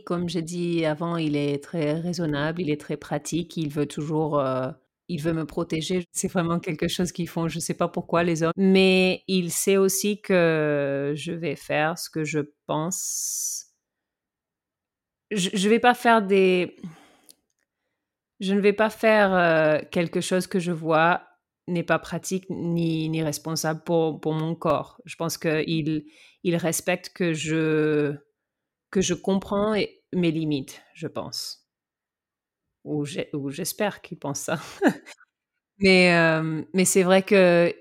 Comme 0.06 0.30
j'ai 0.30 0.42
dit 0.42 0.86
avant, 0.86 1.18
il 1.18 1.36
est 1.36 1.64
très 1.64 1.94
raisonnable, 2.00 2.62
il 2.62 2.70
est 2.70 2.80
très 2.80 2.98
pratique, 2.98 3.58
il 3.58 3.70
veut 3.70 3.86
toujours, 3.88 4.40
heu, 4.40 4.72
il 5.10 5.22
veut 5.22 5.34
me 5.34 5.46
protéger. 5.46 6.06
C'est 6.12 6.28
vraiment 6.32 6.60
quelque 6.60 6.88
chose 6.88 7.12
qu'ils 7.12 7.30
font, 7.30 7.48
je 7.48 7.60
sais 7.60 7.74
pas 7.74 7.88
pourquoi 7.88 8.24
les 8.24 8.44
hommes, 8.44 8.52
mais 8.58 9.24
il 9.28 9.52
sait 9.52 9.78
aussi 9.78 10.22
que 10.22 11.14
je 11.16 11.32
vais 11.32 11.56
faire 11.56 11.98
ce 11.98 12.10
que 12.10 12.24
je 12.24 12.40
pense. 12.68 13.66
Je 15.32 15.50
je 15.54 15.70
vais 15.70 15.80
pas 15.80 15.94
faire 15.94 16.22
des 16.22 16.76
je 18.40 18.54
ne 18.54 18.60
vais 18.60 18.74
pas 18.74 18.90
faire, 18.90 19.34
heu, 19.34 19.86
quelque 19.92 20.22
chose 20.22 20.48
que 20.48 20.60
je 20.60 20.72
vois 20.72 21.24
n'est 21.68 21.84
pas 21.84 22.00
pratique 22.00 22.46
ni 22.50 23.10
ni 23.10 23.24
responsable 23.24 23.84
pour 23.84 24.20
pour 24.22 24.34
mon 24.34 24.56
corps. 24.56 25.02
Je 25.06 25.16
pense 25.16 25.38
qu'il 25.38 26.06
il 26.44 26.56
respecte 26.56 27.10
que 27.14 27.34
je 27.34 28.16
que 28.98 29.02
je 29.04 29.14
comprends 29.14 29.76
et 29.76 30.02
mes 30.12 30.32
limites, 30.32 30.82
je 30.96 31.06
pense. 31.06 31.68
Ou 32.86 33.06
j'espère 33.52 34.02
qu'il 34.02 34.18
pense 34.18 34.40
ça. 34.40 34.60
Mais, 35.80 36.06
hem, 36.08 36.66
mais 36.74 36.86
c'est 36.86 37.04
vrai 37.04 37.24
que 37.24 37.74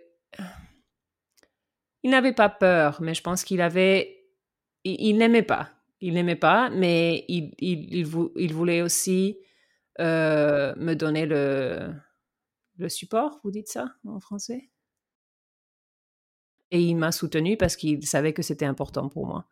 il 2.02 2.10
n'avait 2.10 2.32
pas 2.32 2.48
peur, 2.48 2.98
mais 3.02 3.14
je 3.14 3.22
pense 3.22 3.44
qu'il 3.44 3.60
avait 3.60 4.12
il 4.84 5.18
n'aimait 5.18 5.42
pas. 5.42 5.70
Il 6.00 6.14
n'aimait 6.14 6.36
pas, 6.36 6.70
mais 6.70 7.24
il 7.28 7.54
il 7.58 7.94
il 7.94 8.06
vou 8.06 8.32
il 8.36 8.54
voulait 8.54 8.82
aussi, 8.82 9.38
heu, 10.00 10.74
me 10.76 10.94
donner 10.94 11.26
le 11.26 11.92
le 12.78 12.88
support, 12.90 13.40
vous 13.44 13.52
dites 13.52 13.68
ça 13.68 13.94
en 14.06 14.20
français? 14.20 14.70
Et 16.70 16.80
il 16.80 16.94
m'a 16.96 17.10
soutenue 17.12 17.56
parce 17.56 17.74
qu'il 17.76 18.06
savait 18.06 18.32
que 18.32 18.42
c'était 18.42 18.66
important 18.66 19.08
pour 19.08 19.26
moi. 19.26 19.46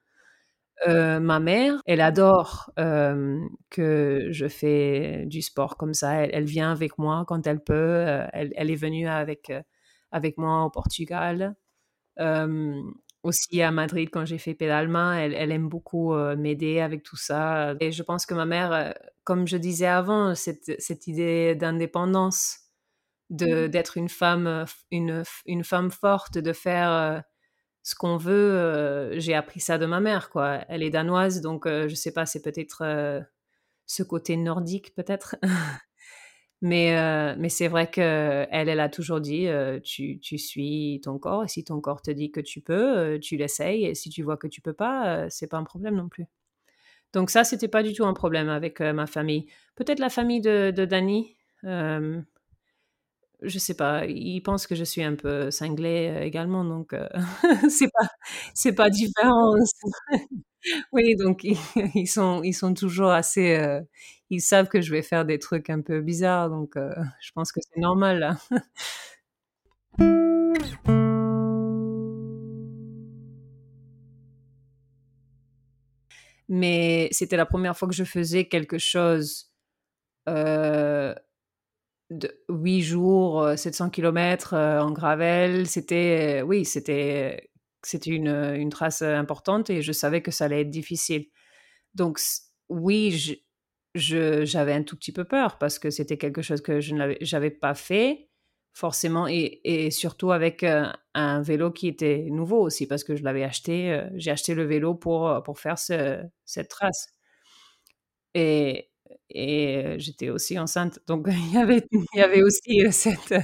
Heu, 0.87 1.21
ma 1.21 1.39
mère, 1.41 1.81
elle 1.87 2.01
adore, 2.01 2.71
hem, 2.77 3.49
que 3.71 4.29
je 4.31 4.49
fais 4.49 5.25
du 5.27 5.41
sport 5.43 5.77
comme 5.77 5.95
ça. 5.95 6.15
Elle 6.25 6.31
elle 6.35 6.45
vient 6.45 6.73
avec 6.73 6.99
moi 6.99 7.25
quand 7.27 7.47
elle 7.47 7.63
peut, 7.63 7.75
heu, 7.75 8.23
elle 8.33 8.53
elle 8.57 8.71
est 8.71 8.75
venue 8.77 9.07
avec, 9.09 9.53
avec 10.11 10.37
moi 10.39 10.65
au 10.65 10.71
Portugal. 10.71 11.55
Aussi 13.23 13.63
à 13.63 13.71
Madrid 13.71 14.11
quand 14.13 14.27
j'ai 14.27 14.37
fait 14.39 14.53
Pédalement, 14.55 15.13
elle 15.15 15.33
elle 15.35 15.51
aime 15.51 15.69
beaucoup, 15.71 16.15
m'aider 16.37 16.81
avec 16.81 17.03
tout 17.03 17.17
ça 17.17 17.75
et 17.81 17.91
je 17.91 18.03
pense 18.03 18.27
que 18.27 18.35
ma 18.35 18.45
mère, 18.45 18.95
comme 19.25 19.47
je 19.49 19.57
disais 19.57 19.87
avant, 19.87 20.35
cette 20.35 20.79
cette 20.79 21.07
idée 21.07 21.55
d'indépendance, 21.55 22.59
de 23.31 23.69
d'être 23.69 23.97
une 23.99 24.09
femme, 24.11 24.67
une 24.93 25.25
une 25.47 25.65
femme 25.65 25.91
forte, 25.91 26.39
de 26.39 26.53
faire, 26.55 27.23
ce 27.85 27.97
qu'on 27.97 28.19
veut, 28.19 28.33
heu, 29.15 29.21
j'ai 29.21 29.35
appris 29.35 29.61
ça 29.61 29.79
de 29.79 29.87
ma 29.87 30.01
mère, 30.01 30.31
quoi. 30.31 30.61
Elle 30.71 30.83
est 30.85 30.91
danoise, 30.91 31.43
donc 31.43 31.67
heu, 31.69 31.89
je 31.89 31.97
sais 31.97 32.13
pas, 32.15 32.27
c'est 32.27 32.43
peut-être, 32.43 32.85
heu, 32.85 33.25
ce 33.87 34.03
côté 34.05 34.37
nordique, 34.37 34.95
peut-être? 34.97 35.37
Mais 36.63 36.97
heu, 36.97 37.37
mais 37.39 37.49
c'est 37.51 37.69
vrai 37.69 37.91
qu'elle, 37.91 38.49
elle 38.51 38.81
a 38.81 38.89
toujours 38.89 39.21
dit, 39.21 39.47
«Tu 39.85 40.19
tu 40.21 40.39
suis 40.39 41.01
ton 41.05 41.19
corps 41.19 41.45
et 41.45 41.49
si 41.49 41.63
ton 41.65 41.81
corps 41.81 42.01
te 42.03 42.11
dit 42.11 42.31
que 42.31 42.41
tu 42.41 42.61
peux, 42.63 43.19
tu 43.21 43.37
l'essayes 43.37 43.85
et 43.85 43.95
si 43.95 44.09
tu 44.11 44.23
vois 44.23 44.37
que 44.39 44.47
tu 44.47 44.61
peux 44.63 44.73
pas, 44.73 45.29
c'est 45.31 45.47
pas 45.49 45.59
un 45.59 45.65
problème 45.65 45.97
non 45.97 46.09
plus». 46.09 46.27
Donc 47.15 47.31
ça, 47.31 47.45
c'était 47.45 47.69
pas 47.69 47.83
du 47.83 47.93
tout 47.95 48.05
un 48.07 48.15
problème 48.15 48.49
avec, 48.49 48.81
ma 48.81 49.07
famille. 49.07 49.47
Peut-être 49.77 50.01
la 50.01 50.11
famille 50.11 50.41
de 50.41 50.73
de 50.73 50.85
Dani, 50.85 51.37
hem, 51.65 52.25
je 53.43 53.59
sais 53.59 53.75
pas, 53.75 54.07
ils 54.07 54.41
pensent 54.43 54.67
que 54.67 54.75
je 54.75 54.85
suis 54.85 55.03
un 55.03 55.15
peu 55.17 55.51
cinglée, 55.51 56.11
heu, 56.17 56.23
également, 56.23 56.65
donc 56.65 56.93
heu, 56.95 57.09
c'est 57.71 57.89
pas 57.93 58.09
c'est 58.55 58.73
pas 58.75 58.91
différent. 58.91 59.55
Oui, 60.93 61.17
donc 61.17 61.45
ils 61.95 62.07
sont 62.09 62.43
ils 62.43 62.55
sont 62.55 62.75
toujours 62.75 63.11
assez, 63.11 63.57
heu, 63.59 63.83
ils 64.31 64.41
savent 64.41 64.69
que 64.69 64.81
je 64.81 64.91
vais 64.93 65.03
faire 65.03 65.25
des 65.25 65.39
trucs 65.39 65.71
un 65.71 65.81
peu 65.83 66.01
bizarres, 66.01 66.51
donc 66.51 66.77
heu, 66.77 66.95
je 67.21 67.33
pense 67.33 67.53
que 67.53 67.61
c'est 67.63 67.81
normal, 67.81 68.19
là. 68.21 68.37
Mais 76.49 77.09
c'était 77.13 77.37
la 77.37 77.47
première 77.47 77.77
fois 77.77 77.89
que 77.89 77.95
je 77.95 78.05
faisais 78.05 78.47
quelque 78.47 78.79
chose, 78.79 79.51
de 82.19 82.43
8 82.49 82.83
jours, 82.83 83.43
heu, 83.45 83.57
700 83.57 83.91
kilomètres, 83.91 84.55
heu, 84.55 84.81
en 84.81 84.91
gravel. 84.93 85.67
C'était 85.67 86.43
oui, 86.45 86.65
c'était 86.65 87.49
une, 88.07 88.29
une 88.29 88.71
trace, 88.71 89.03
importante 89.03 89.71
et 89.71 89.83
je 89.83 89.93
savais 89.93 90.23
que 90.23 90.31
ça 90.31 90.47
allait 90.47 90.63
être 90.63 90.71
difficile. 90.71 91.27
Donc 91.95 92.21
oui, 92.71 93.41
j'avais 93.95 94.73
un 94.75 94.83
tout 94.83 94.97
petit 94.97 95.13
peu 95.13 95.25
peur 95.25 95.59
parce 95.59 95.79
que 95.79 95.91
c'était 95.91 96.19
quelque 96.19 96.43
chose 96.43 96.63
que 96.63 96.81
je 96.81 96.95
n'avais 96.97 97.51
pas 97.51 97.75
fait 97.75 98.29
forcément 98.75 99.29
et 99.29 99.61
et 99.65 99.91
surtout 99.93 100.33
avec, 100.33 100.65
heu, 100.65 100.85
un 101.15 101.43
vélo 101.43 101.71
qui 101.73 101.89
était 101.89 102.27
nouveau 102.31 102.61
aussi 102.63 102.87
parce 102.89 103.05
que 103.05 103.17
je 103.17 103.23
l'avais 103.25 103.45
acheté, 103.45 104.03
j'ai 104.17 104.31
acheté 104.33 104.55
le 104.55 104.65
vélo 104.65 104.95
pour, 104.95 105.43
pour 105.45 105.59
faire 105.61 105.79
ce 105.79 106.23
cette 106.47 106.69
trace. 106.71 107.09
Et 108.35 108.91
et 109.31 109.83
heu, 109.97 109.99
j'étais 109.99 110.31
aussi 110.31 110.59
enceinte, 110.59 111.01
donc 111.07 111.27
il 111.31 111.55
y 111.55 111.59
avait 111.59 111.87
il 111.93 112.19
y 112.19 112.23
avait 112.23 112.43
aussi, 112.43 112.83
heu, 112.85 112.91
cette, 112.93 113.33
heu, 113.33 113.41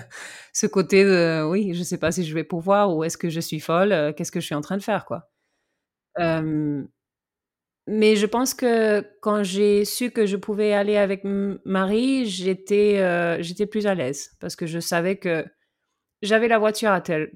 ce 0.52 0.66
côté 0.66 1.04
de 1.04 1.44
oui, 1.48 1.74
je 1.74 1.82
sais 1.82 1.98
pas 1.98 2.12
si 2.12 2.24
je 2.24 2.34
vais 2.34 2.44
pouvoir 2.44 2.94
ou 2.96 3.04
est-ce 3.04 3.18
que 3.18 3.30
je 3.30 3.40
suis 3.40 3.60
folle, 3.60 4.14
qu'est-ce 4.16 4.32
que 4.32 4.40
je 4.40 4.46
suis 4.46 4.54
en 4.54 4.60
train 4.62 4.76
de 4.76 4.82
faire, 4.82 5.04
quoi? 5.06 5.30
Mais 7.86 8.14
je 8.16 8.26
pense 8.26 8.54
que 8.54 9.00
quand 9.20 9.42
j'ai 9.42 9.84
su 9.84 10.10
que 10.10 10.26
je 10.26 10.36
pouvais 10.36 10.72
aller 10.72 10.96
avec 10.96 11.22
Marie, 11.64 12.26
j'étais, 12.26 12.98
plus 13.66 13.86
à 13.86 13.94
l'aise 13.94 14.30
parce 14.40 14.54
que 14.56 14.66
je 14.66 14.78
savais 14.78 15.16
que 15.16 15.44
j'avais 16.22 16.48
la 16.48 16.58
voiture 16.58 16.90
à 16.92 17.00
Tel 17.00 17.30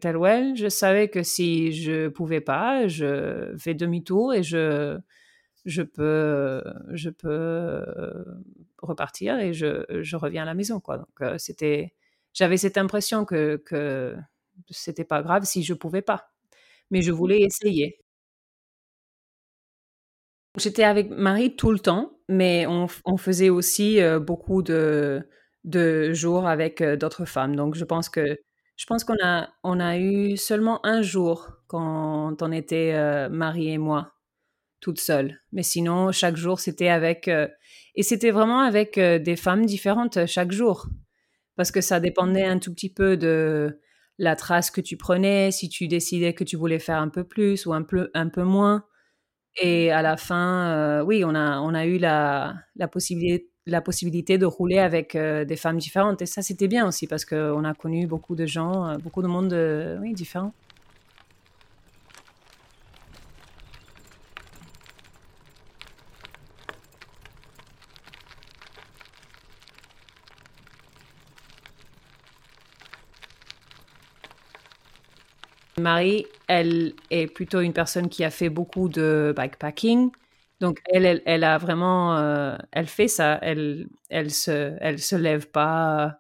je 0.57 0.69
savais 0.69 1.09
que 1.09 1.23
si 1.23 1.73
je 1.73 2.09
pouvais 2.09 2.41
pas, 2.43 2.89
je 2.89 3.55
fais 3.59 3.75
demi-tour 3.75 4.35
et 4.35 4.43
je 4.45 4.99
je 5.65 5.83
peux, 5.83 6.63
je 6.93 7.11
peux, 7.11 7.85
repartir 8.83 9.39
et 9.41 9.53
je 9.55 9.85
je 10.03 10.17
reviens 10.17 10.43
à 10.43 10.47
la 10.47 10.55
maison, 10.55 10.81
quoi. 10.81 10.99
Donc 10.99 11.21
heu, 11.23 11.39
c'était 11.39 11.95
j'avais 12.35 12.57
cette 12.59 12.79
impression 12.79 13.25
que 13.25 13.57
que 13.65 14.17
c'était 14.71 15.05
pas 15.05 15.23
grave 15.23 15.45
si 15.45 15.63
je 15.65 15.75
pouvais 15.75 16.03
pas, 16.03 16.31
mais 16.91 17.03
je 17.03 17.13
voulais 17.13 17.41
essayer. 17.43 17.99
J'étais 20.57 20.85
avec 20.85 21.11
Marie 21.11 21.57
tout 21.57 21.73
le 21.73 21.79
temps, 21.81 22.13
mais 22.29 22.65
on 22.69 22.87
on 23.05 23.17
faisait 23.17 23.49
aussi, 23.51 24.01
heu, 24.01 24.21
beaucoup 24.21 24.63
de 24.63 25.29
de 25.65 26.13
jours 26.13 26.47
avec, 26.47 26.81
heu, 26.81 26.97
d'autres 26.97 27.25
femmes. 27.25 27.57
Donc 27.57 27.75
je 27.75 27.85
pense 27.85 28.09
que 28.09 28.39
je 28.77 28.87
pense 28.87 29.03
qu'on 29.05 29.17
a 29.23 29.49
on 29.65 29.81
a 29.81 29.99
eu 29.99 30.37
seulement 30.37 30.85
un 30.87 31.03
jour 31.03 31.49
quand 31.67 32.41
on 32.43 32.53
était, 32.53 33.29
Marie 33.31 33.71
et 33.71 33.79
moi, 33.79 34.14
toutes 34.85 35.01
seules. 35.01 35.41
Mais 35.53 35.65
sinon, 35.65 36.13
chaque 36.13 36.37
jour, 36.37 36.61
c'était 36.61 36.89
avec, 36.91 37.29
heu 37.29 37.49
et 37.97 38.05
c'était 38.05 38.31
vraiment 38.33 38.61
avec, 38.61 38.99
heu, 38.99 39.19
des 39.21 39.37
femmes 39.37 39.67
différentes, 39.67 40.19
heu, 40.19 40.27
chaque 40.27 40.53
jour. 40.53 40.89
Parce 41.57 41.73
que 41.73 41.81
ça 41.83 42.01
dépendait 42.01 42.45
un 42.47 42.59
tout 42.61 42.73
petit 42.75 42.93
peu 42.93 43.17
de 43.19 43.81
la 44.19 44.37
trace 44.37 44.71
que 44.73 44.81
tu 44.83 44.97
prenais, 44.99 45.51
si 45.53 45.69
tu 45.71 45.89
décidais 45.89 46.35
que 46.35 46.45
tu 46.45 46.57
voulais 46.57 46.79
faire 46.81 46.99
un 47.01 47.09
peu 47.11 47.25
plus 47.25 47.67
ou 47.67 47.75
un 47.75 47.83
peu 47.85 48.11
un 48.15 48.29
peu 48.31 48.45
moins. 48.45 48.85
Et 49.63 49.93
à 49.93 50.03
la 50.03 50.17
fin, 50.19 51.03
oui, 51.05 51.25
on 51.25 51.35
a 51.37 51.61
on 51.61 51.75
a 51.75 51.87
eu 51.87 51.99
la 51.99 52.55
la 52.77 52.89
possibilité 52.89 53.51
la 53.67 53.81
possibilité 53.83 54.39
de 54.39 54.47
rouler 54.47 54.79
avec, 54.81 55.17
des 55.17 55.57
femmes 55.57 55.79
différentes 55.79 56.23
et 56.23 56.27
ça, 56.27 56.43
c'était 56.43 56.69
bien 56.69 56.87
aussi 56.89 57.07
parce 57.09 57.25
qu'on 57.27 57.65
a 57.65 57.75
connu 57.75 58.07
beaucoup 58.09 58.37
de 58.37 58.47
gens, 58.47 58.99
beaucoup 58.99 59.23
de 59.23 59.29
monde, 59.29 59.55
oui, 60.03 60.15
différent. 60.15 60.55
Marie, 75.85 76.27
elle 76.49 76.95
est 77.11 77.27
plutôt 77.29 77.61
une 77.61 77.75
personne 77.75 78.09
qui 78.09 78.25
a 78.25 78.31
fait 78.31 78.49
beaucoup 78.51 78.89
de 78.89 79.35
bikepacking. 79.37 80.11
Donc 80.61 80.81
elle 80.87 81.23
elle 81.27 81.45
a 81.45 81.59
vraiment, 81.59 82.19
heu, 82.19 82.57
elle 82.73 82.87
fait 82.89 83.09
ça. 83.09 83.39
Elle 83.43 83.89
elle 84.11 84.31
se 84.33 84.77
elle 84.81 84.99
se 85.01 85.17
lève 85.17 85.49
pas 85.51 86.19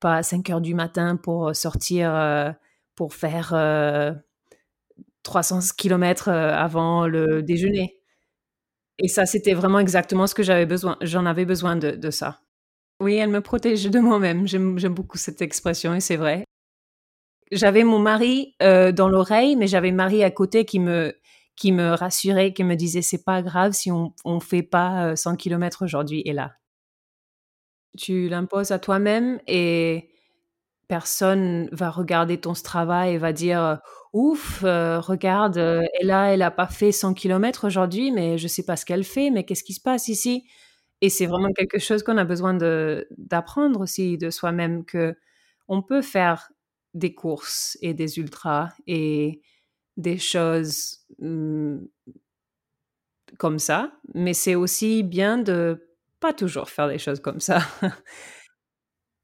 pas 0.00 0.16
à 0.18 0.22
cinq 0.24 0.50
heures 0.50 0.60
du 0.62 0.74
matin 0.74 1.16
pour, 1.16 1.56
sortir, 1.56 2.12
heu, 2.14 2.52
pour 2.96 3.14
faire, 3.14 3.52
heu, 3.54 4.14
300 5.24 5.60
kilomètres, 5.78 6.30
heu, 6.30 6.32
avant 6.34 7.06
le 7.08 7.42
déjeuner. 7.42 7.98
Et 8.98 9.08
ça, 9.08 9.26
c'était 9.26 9.54
vraiment 9.54 9.80
exactement 9.80 10.26
ce 10.26 10.34
que 10.34 10.42
j'avais 10.42 10.66
besoin. 10.66 10.96
J'en 11.02 11.26
avais 11.26 11.44
besoin 11.44 11.76
de 11.76 12.10
ça. 12.10 12.40
Oui, 13.00 13.14
elle 13.16 13.30
me 13.30 13.40
protège 13.42 13.90
de 13.90 14.00
moi-même. 14.00 14.46
J'aime 14.48 14.76
beaucoup 14.94 15.18
cette 15.18 15.42
expression 15.42 15.94
et 15.94 16.00
c'est 16.00 16.16
vrai. 16.16 16.44
J'avais 17.52 17.84
mon 17.84 17.98
mari, 17.98 18.54
heu, 18.62 18.92
dans 18.92 19.08
l'oreille, 19.08 19.56
mais 19.56 19.66
j'avais 19.66 19.92
Marie 19.92 20.24
à 20.24 20.30
côté 20.30 20.64
qui 20.64 20.80
me 20.80 21.14
qui 21.56 21.70
me 21.72 21.92
rassurait, 21.94 22.52
qui 22.52 22.64
me 22.64 22.74
disait 22.74 23.02
c'est 23.02 23.22
pas 23.24 23.42
grave 23.42 23.72
si 23.72 23.90
on 23.92 24.12
on 24.24 24.40
fait 24.40 24.62
pas 24.62 25.14
100 25.16 25.36
km 25.36 25.84
aujourd'hui 25.84 26.22
et 26.24 26.32
là. 26.32 26.54
Tu 27.96 28.28
l'imposes 28.28 28.72
à 28.72 28.78
toi-même 28.80 29.40
et 29.46 30.08
personne 30.88 31.68
va 31.72 31.90
regarder 31.90 32.38
ton 32.40 32.54
Strava 32.54 33.08
et 33.08 33.18
va 33.18 33.32
dire 33.32 33.80
ouf, 34.14 34.60
regarde, 34.62 35.58
elle 36.00 36.10
a 36.12 36.32
elle 36.34 36.42
a 36.42 36.50
pas 36.52 36.68
fait 36.68 36.92
100 36.92 37.14
km 37.14 37.66
aujourd'hui, 37.66 38.12
mais 38.12 38.38
je 38.38 38.48
sais 38.48 38.64
pas 38.64 38.76
ce 38.76 38.86
qu'elle 38.86 39.04
fait, 39.04 39.30
mais 39.30 39.44
qu'est-ce 39.44 39.64
qui 39.64 39.74
se 39.74 39.80
passe 39.82 40.08
ici? 40.08 40.44
Et 41.02 41.10
c'est 41.10 41.26
vraiment 41.26 41.52
quelque 41.54 41.78
chose 41.80 42.02
qu'on 42.04 42.18
a 42.18 42.24
besoin 42.24 42.54
d'apprendre 43.18 43.80
aussi 43.82 44.18
de 44.18 44.30
soi-même 44.30 44.84
que 44.86 45.16
on 45.68 45.82
peut 45.82 46.02
faire 46.02 46.50
des 46.94 47.14
courses 47.14 47.76
et 47.82 47.92
des 47.92 48.18
ultras 48.18 48.70
et 48.86 49.42
des 49.96 50.18
choses 50.18 51.04
mmh, 51.18 51.78
comme 53.38 53.58
ça, 53.58 53.92
mais 54.14 54.34
c'est 54.34 54.54
aussi 54.54 55.02
bien 55.02 55.38
de 55.38 55.88
pas 56.20 56.32
toujours 56.32 56.70
faire 56.70 56.88
des 56.88 56.98
choses 56.98 57.20
comme 57.20 57.40
ça. 57.40 57.58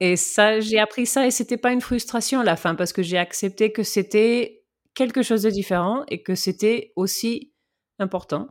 Et 0.03 0.15
ça, 0.15 0.59
j'ai 0.59 0.79
appris 0.79 1.05
ça 1.05 1.27
et 1.27 1.31
c'était 1.31 1.57
pas 1.57 1.71
une 1.71 1.79
frustration 1.79 2.39
à 2.39 2.43
la 2.43 2.55
fin 2.55 2.73
parce 2.73 2.91
que 2.91 3.03
j'ai 3.03 3.19
accepté 3.19 3.71
que 3.71 3.83
c'était 3.83 4.63
quelque 4.95 5.21
chose 5.21 5.43
de 5.43 5.51
différent 5.51 6.03
et 6.07 6.23
que 6.23 6.33
c'était 6.33 6.91
aussi 6.95 7.53
important. 7.99 8.47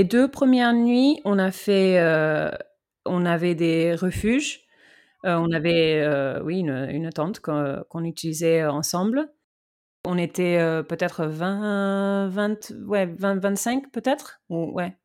Les 0.00 0.04
deux 0.04 0.30
premières 0.30 0.72
nuits, 0.72 1.20
on 1.26 1.38
a 1.38 1.50
fait, 1.50 1.98
euh, 1.98 2.50
on 3.04 3.26
avait 3.26 3.54
des 3.54 3.94
refuges, 3.94 4.62
euh, 5.26 5.34
on 5.34 5.52
avait, 5.52 6.00
euh, 6.00 6.42
oui, 6.42 6.60
une, 6.60 7.10
tente 7.10 7.40
qu'on 7.40 8.04
utilisait 8.04 8.64
ensemble. 8.64 9.30
On 10.06 10.16
était 10.16 10.56
peut-être 10.88 11.26
20, 11.26 12.28
20, 12.30 12.72
ouais, 12.86 13.04
20, 13.04 13.40
25 13.40 13.92
peut-être, 13.92 14.40
ouais. 14.48 14.96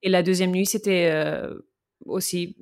Et 0.00 0.08
la 0.08 0.22
deuxième 0.22 0.52
nuit, 0.52 0.64
c'était 0.64 1.12
aussi 2.06 2.56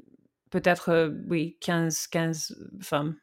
peut-être, 0.51 1.13
oui, 1.29 1.59
15, 1.61 2.09
15 2.09 2.57
femmes. 2.81 3.15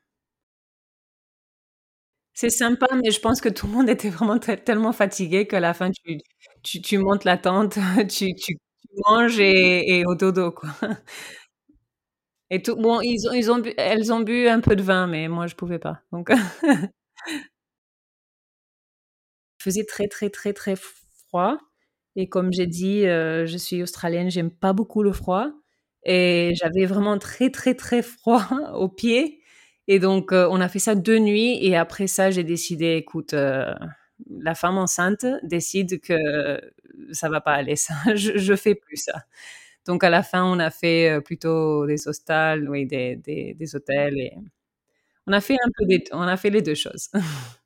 C'est 2.36 2.50
sympa, 2.50 2.88
mais 3.02 3.12
je 3.12 3.20
pense 3.22 3.42
que 3.42 3.50
tout 3.50 3.66
le 3.68 3.74
monde 3.74 3.90
était 3.90 4.10
vraiment 4.10 4.38
tellement 4.40 4.92
fatigué 4.92 5.48
qu'à 5.48 5.60
la 5.62 5.74
fin, 5.74 5.90
tu, 5.92 6.82
tu, 6.82 6.98
montes 6.98 7.24
la 7.24 7.38
tente, 7.38 7.78
tu, 8.10 8.34
manges 9.08 9.40
et, 9.40 10.00
et, 10.00 10.06
au 10.06 10.16
dodo, 10.16 10.52
quoi. 10.52 10.70
Et 12.52 12.62
tout, 12.62 12.76
bon, 12.76 13.02
ils 13.02 13.50
ont, 13.52 13.58
bu, 13.60 13.74
elles 13.78 14.14
ont 14.14 14.20
bu 14.20 14.48
un 14.48 14.60
peu 14.60 14.76
de 14.76 14.84
vin, 14.84 15.08
mais 15.08 15.28
moi, 15.28 15.48
je 15.48 15.56
pouvais 15.56 15.80
pas. 15.80 16.02
Donc. 16.12 16.30
faisait 19.66 19.84
très, 19.86 20.08
très, 20.08 20.30
très, 20.30 20.54
très 20.54 20.76
froid. 20.76 21.58
Et 22.16 22.30
comme 22.30 22.54
j'ai 22.54 22.68
dit, 22.68 23.06
euh, 23.08 23.46
je 23.46 23.58
suis 23.58 23.82
australienne, 23.84 24.30
j'aime 24.32 24.52
pas 24.52 24.74
beaucoup 24.74 25.04
le 25.04 25.12
froid. 25.12 25.50
Et 26.06 26.54
j'avais 26.56 26.86
vraiment 26.86 27.18
très, 27.18 27.50
très, 27.50 27.74
très 27.76 28.02
froid 28.04 28.48
aux 28.76 28.90
pieds. 28.90 29.42
Et 29.88 30.00
donc, 30.00 30.32
euh, 30.34 30.48
on 30.52 30.62
a 30.62 30.68
fait 30.70 30.80
ça 30.80 30.96
deux 30.96 31.20
nuits. 31.20 31.58
Et 31.66 31.76
après 31.76 32.08
ça, 32.08 32.32
j'ai 32.32 32.44
décidé, 32.44 32.96
écoute, 32.96 33.34
euh, 33.34 33.74
la 34.40 34.56
femme 34.56 34.78
enceinte 34.78 35.26
décide 35.44 36.00
que 36.02 36.16
ça 37.12 37.30
va 37.30 37.42
pas 37.42 37.54
aller, 37.54 37.76
ça. 37.76 37.94
je, 38.16 38.38
je 38.38 38.56
fais 38.56 38.76
plus 38.76 38.98
ça. 38.98 39.24
Donc, 39.88 40.04
à 40.04 40.10
la 40.10 40.24
fin, 40.24 40.44
on 40.46 40.60
a 40.60 40.72
fait 40.72 41.20
plutôt 41.26 41.86
des 41.88 42.08
hostels, 42.08 42.68
oui, 42.70 42.86
des, 42.88 43.16
des, 43.18 43.54
des 43.56 43.76
hôtels. 43.76 44.18
Et 44.20 44.34
on 45.28 45.34
a 45.34 45.42
fait 45.42 45.56
un 45.56 45.72
peu 45.78 45.86
des, 45.88 46.06
on 46.14 46.24
a 46.24 46.38
fait 46.38 46.52
les 46.52 46.64
deux 46.64 46.76
choses. 46.76 47.10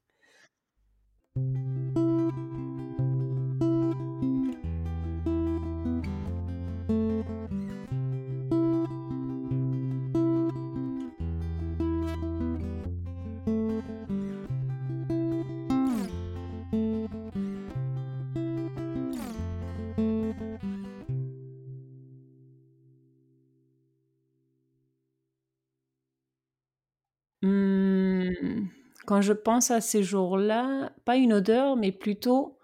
quand 29.10 29.22
je 29.22 29.34
pense 29.34 29.72
à 29.72 29.82
ces 29.82 30.04
jours-là, 30.04 30.92
pas 31.04 31.18
une 31.18 31.34
odeur, 31.34 31.76
mais 31.76 31.92
plutôt 31.92 32.60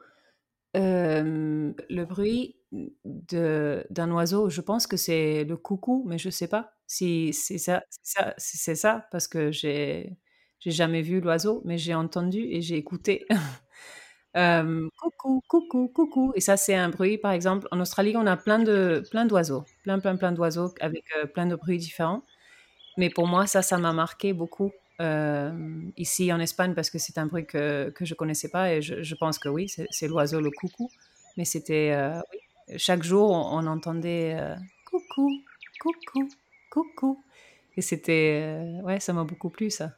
le 0.76 2.04
bruit 2.06 2.58
d'un 2.72 4.12
oiseau. 4.12 4.50
Je 4.50 4.62
pense 4.62 4.86
que 4.88 4.98
c'est 4.98 5.44
le 5.46 5.58
coucou, 5.58 6.04
mais 6.08 6.20
je 6.20 6.30
sais 6.30 6.48
pas 6.48 6.74
si 6.88 7.34
c'est 7.34 7.58
ça, 7.58 9.08
parce 9.12 9.28
que 9.28 9.52
j'ai 9.52 10.18
j'ai 10.60 10.72
jamais 10.72 11.02
vu 11.02 11.20
l'oiseau, 11.22 11.62
mais 11.66 11.78
j'ai 11.80 11.96
entendu 11.96 12.40
et 12.40 12.62
j'ai 12.62 12.78
écouté. 12.78 13.26
coucou, 14.98 15.42
coucou, 15.48 15.88
coucou. 15.90 16.34
Et 16.36 16.42
ça, 16.42 16.58
c'est 16.58 16.76
un 16.76 16.90
bruit, 16.90 17.18
par 17.18 17.32
exemple, 17.32 17.68
en 17.72 17.80
Australie, 17.80 18.16
on 18.18 18.28
a 18.28 18.38
plein 18.38 18.60
de 18.60 19.04
plein 19.12 19.26
d'oiseaux, 19.26 19.66
plein, 19.84 20.00
plein, 20.00 20.18
plein 20.18 20.32
d'oiseaux 20.32 20.74
avec 20.82 21.06
plein 21.34 21.48
de 21.48 21.56
bruits 21.56 21.78
différents. 21.80 22.24
Mais 22.98 23.10
pour 23.10 23.28
moi, 23.28 23.48
ça, 23.48 23.62
ça 23.62 23.78
m'a 23.80 23.94
marqué 23.94 24.34
beaucoup 24.34 24.72
ici 25.00 26.32
en 26.32 26.40
Espagne 26.40 26.74
parce 26.74 26.90
que 26.90 26.98
c'est 26.98 27.18
un 27.18 27.26
bruit 27.26 27.46
que, 27.46 27.90
que 27.90 28.06
je 28.06 28.14
connaissais 28.14 28.50
pas 28.50 28.74
et 28.74 28.82
je, 28.82 29.16
pense 29.16 29.40
que 29.40 29.50
oui, 29.50 29.68
c'est 29.90 30.08
l'oiseau 30.08 30.42
le 30.42 30.52
coucou. 30.52 30.90
Mais 31.38 31.46
c'était 31.46 31.94
chaque 32.78 33.04
jour 33.04 33.30
on, 33.32 33.66
entendait 33.68 34.38
coucou, 34.86 35.30
coucou, 35.82 36.30
coucou. 36.70 37.24
Et 37.78 37.82
c'était 37.82 38.80
ouais, 38.84 39.00
ça 39.00 39.12
m'a 39.14 39.24
beaucoup 39.24 39.50
plu 39.50 39.70
ça. 39.70 39.92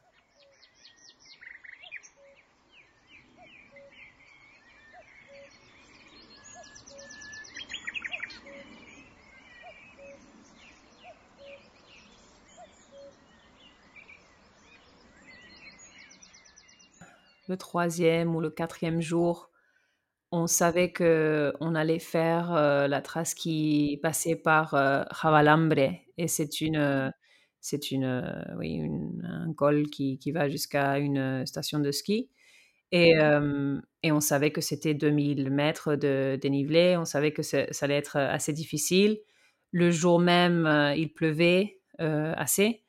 Le 17.48 17.56
troisième 17.56 18.36
ou 18.36 18.40
le 18.40 18.50
quatrième 18.50 19.00
jour, 19.00 19.50
on 20.30 20.46
savait 20.46 20.92
que 20.92 21.52
on 21.60 21.74
allait 21.74 21.98
faire 21.98 22.52
la 22.52 23.00
trace 23.02 23.34
qui 23.34 23.98
passait 24.02 24.36
par 24.36 24.70
Javalambre 25.22 25.94
et 26.18 26.28
c'est 26.28 26.60
une 26.60 27.12
c'est 27.60 27.90
une 27.90 28.44
oui 28.58 28.82
un 29.24 29.52
col 29.54 29.88
qui, 29.88 30.18
qui 30.18 30.32
va 30.32 30.48
jusqu'à 30.48 30.98
une 30.98 31.46
station 31.46 31.78
de 31.80 31.90
ski. 31.90 32.30
Et, 32.92 33.14
et 34.02 34.12
on 34.12 34.20
savait 34.20 34.50
que 34.50 34.60
c'était 34.60 34.94
2000 34.94 35.50
mètres 35.50 35.94
de 35.96 36.38
dénivelé. 36.40 36.96
On 36.98 37.04
savait 37.04 37.32
que 37.32 37.42
ça 37.42 37.66
allait 37.82 37.96
être 37.96 38.16
assez 38.16 38.52
difficile. 38.52 39.18
Le 39.72 39.90
jour 39.90 40.18
même 40.18 40.66
il 40.96 41.12
pleuvait 41.12 41.80
assez 41.98 42.82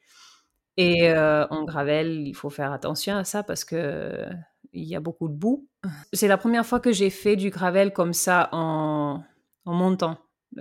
et 0.80 1.13
en 1.13 1.63
gravel 1.65 2.27
il 2.27 2.34
faut 2.34 2.49
faire 2.49 2.71
attention 2.71 3.15
à 3.15 3.23
ça 3.23 3.43
parce 3.43 3.65
que 3.65 4.25
il 4.73 4.84
y 4.84 4.95
a 4.95 4.99
beaucoup 4.99 5.27
de 5.27 5.34
boue. 5.34 5.67
C'est 6.13 6.27
la 6.27 6.38
première 6.38 6.65
fois 6.65 6.80
que 6.80 6.91
j'ai 6.91 7.09
fait 7.09 7.36
du 7.36 7.49
gravel 7.49 7.93
comme 7.93 8.13
ça 8.13 8.49
en, 8.51 9.23
montant. 9.65 10.17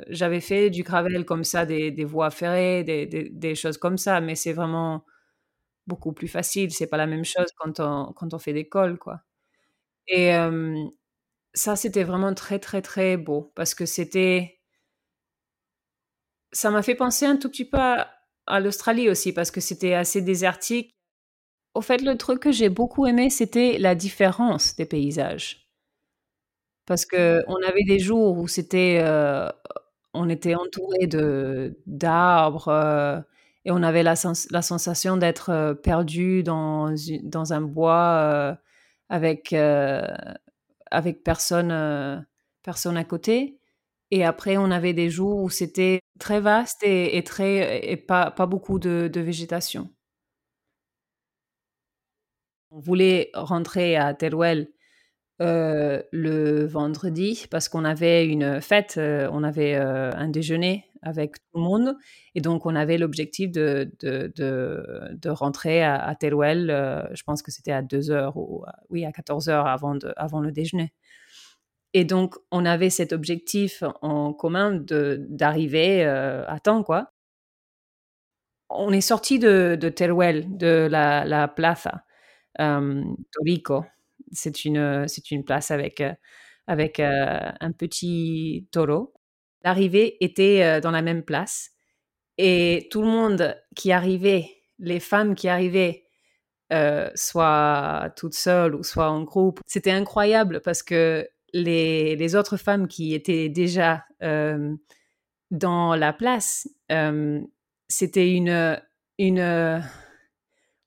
J'avais 0.08 0.40
fait 0.40 0.70
du 0.70 0.82
gravel 0.82 1.24
comme 1.24 1.44
ça, 1.44 1.66
des, 1.66 2.04
voies 2.04 2.30
ferrées, 2.30 2.84
des, 2.84 3.06
des, 3.06 3.54
choses 3.54 3.78
comme 3.78 3.98
ça, 3.98 4.20
mais 4.20 4.34
c'est 4.34 4.52
vraiment 4.52 5.04
beaucoup 5.86 6.12
plus 6.12 6.28
facile. 6.28 6.72
C'est 6.72 6.86
pas 6.86 6.96
la 6.96 7.06
même 7.06 7.24
chose 7.24 7.50
quand 7.56 7.80
on, 7.80 8.12
quand 8.12 8.34
on 8.34 8.38
fait 8.38 8.52
des 8.52 8.68
cols, 8.68 8.98
quoi. 8.98 9.22
Et 10.06 10.32
ça, 11.54 11.76
c'était 11.76 12.04
vraiment 12.04 12.34
très, 12.34 12.58
très, 12.58 12.82
très 12.82 13.16
beau 13.16 13.52
parce 13.54 13.74
que 13.74 13.86
c'était. 13.86 14.60
Ça 16.52 16.70
m'a 16.70 16.82
fait 16.82 16.94
penser 16.94 17.26
un 17.26 17.36
tout 17.36 17.50
petit 17.50 17.66
peu 17.66 17.78
à 17.78 18.10
l'Australie 18.60 19.08
aussi 19.08 19.32
parce 19.32 19.50
que 19.50 19.60
c'était 19.60 19.94
assez 19.94 20.22
désertique 20.22 20.98
au 21.78 21.80
fait, 21.80 22.02
le 22.02 22.16
truc 22.16 22.40
que 22.40 22.52
j'ai 22.52 22.70
beaucoup 22.70 23.06
aimé, 23.06 23.30
c'était 23.30 23.78
la 23.78 23.94
différence 23.94 24.74
des 24.76 24.86
paysages. 24.86 25.68
Parce 26.86 27.04
que 27.06 27.44
on 27.46 27.56
avait 27.68 27.84
des 27.84 27.98
jours 28.00 28.36
où 28.38 28.48
c'était, 28.48 28.98
euh, 29.02 29.48
on 30.14 30.28
était 30.28 30.54
entouré 30.56 31.06
de 31.06 31.78
d'arbres 31.86 32.68
euh, 32.68 33.20
et 33.64 33.70
on 33.70 33.82
avait 33.82 34.02
la, 34.02 34.14
la 34.50 34.62
sensation 34.62 35.16
d'être 35.18 35.50
euh, 35.50 35.74
perdu 35.74 36.42
dans, 36.42 36.94
dans 37.22 37.52
un 37.52 37.60
bois 37.60 38.58
avec 39.08 39.52
avec 40.90 41.22
personne 41.24 42.26
personne 42.62 42.96
à 42.96 43.04
côté. 43.04 43.58
Et 44.10 44.24
après, 44.24 44.56
on 44.56 44.70
avait 44.70 44.94
des 44.94 45.10
jours 45.10 45.38
où 45.42 45.50
c'était 45.50 46.00
très 46.18 46.40
vaste 46.40 46.82
et, 46.82 47.22
très 47.24 47.90
et 47.90 47.96
pas 47.96 48.30
pas 48.30 48.46
beaucoup 48.46 48.78
de 48.78 49.20
végétation. 49.20 49.90
On 52.70 52.80
voulait 52.80 53.30
rentrer 53.34 53.96
à 53.96 54.12
Teruel 54.14 54.68
euh, 55.40 56.02
le 56.10 56.66
vendredi 56.66 57.46
parce 57.48 57.68
qu'on 57.68 57.84
avait 57.84 58.26
une 58.26 58.60
fête, 58.60 58.96
euh, 58.98 59.28
on 59.32 59.44
avait 59.44 59.76
euh, 59.76 60.10
un 60.14 60.28
déjeuner 60.28 60.84
avec 61.00 61.36
tout 61.36 61.58
le 61.58 61.60
monde 61.60 61.96
et 62.34 62.40
donc 62.40 62.66
on 62.66 62.74
avait 62.74 62.98
l'objectif 62.98 63.52
de, 63.52 63.88
de, 64.00 64.32
de, 64.34 65.30
rentrer 65.30 65.84
à, 65.84 66.14
Teruel, 66.18 66.66
je 67.12 67.22
pense 67.22 67.42
que 67.42 67.52
c'était 67.52 67.70
à 67.70 67.82
2 67.82 68.10
heures 68.10 68.36
ou 68.36 68.64
oui, 68.90 69.04
à 69.04 69.12
14 69.12 69.48
heures 69.48 69.68
avant, 69.68 69.94
de, 69.94 70.12
avant 70.16 70.40
le 70.40 70.50
déjeuner. 70.50 70.92
Et 71.94 72.04
donc 72.04 72.36
on 72.50 72.64
avait 72.64 72.90
cet 72.90 73.12
objectif 73.12 73.82
en 74.02 74.32
commun 74.32 74.80
d'arriver 74.80 76.04
à 76.04 76.58
temps, 76.62 76.82
quoi. 76.82 77.12
On 78.70 78.92
est 78.92 79.00
sorti 79.00 79.38
de, 79.38 79.76
Teruel, 79.94 80.56
de 80.56 80.88
la, 80.90 81.24
la 81.24 81.48
plaza 81.48 82.04
Torico 83.32 83.84
c'est 84.32 84.64
une, 84.64 85.06
une 85.30 85.44
place 85.44 85.70
avec, 85.70 86.00
euh, 86.00 86.12
avec 86.66 87.00
euh, 87.00 87.50
un 87.60 87.72
petit 87.72 88.68
taureau. 88.72 89.14
L'arrivée 89.64 90.22
était 90.24 90.62
euh, 90.62 90.80
dans 90.80 90.90
la 90.90 91.02
même 91.02 91.22
place 91.22 91.70
et 92.38 92.88
tout 92.90 93.02
le 93.02 93.08
monde 93.08 93.56
qui 93.76 93.92
arrivait, 93.92 94.48
les 94.78 95.00
femmes 95.00 95.34
qui 95.34 95.48
arrivaient, 95.48 96.04
soit 97.14 98.12
toutes 98.16 98.34
seules 98.34 98.74
ou 98.74 98.82
soit 98.84 99.10
en 99.10 99.22
groupe, 99.22 99.60
c'était 99.66 99.90
incroyable 99.90 100.60
parce 100.60 100.82
que 100.82 101.28
les, 101.52 102.16
les, 102.16 102.36
autres 102.36 102.56
femmes 102.56 102.88
qui 102.88 103.14
étaient 103.14 103.48
déjà 103.48 104.04
dans 105.50 105.94
la 105.94 106.12
place, 106.12 106.68
c'était 107.88 108.32
une, 108.32 108.80
une 109.18 109.82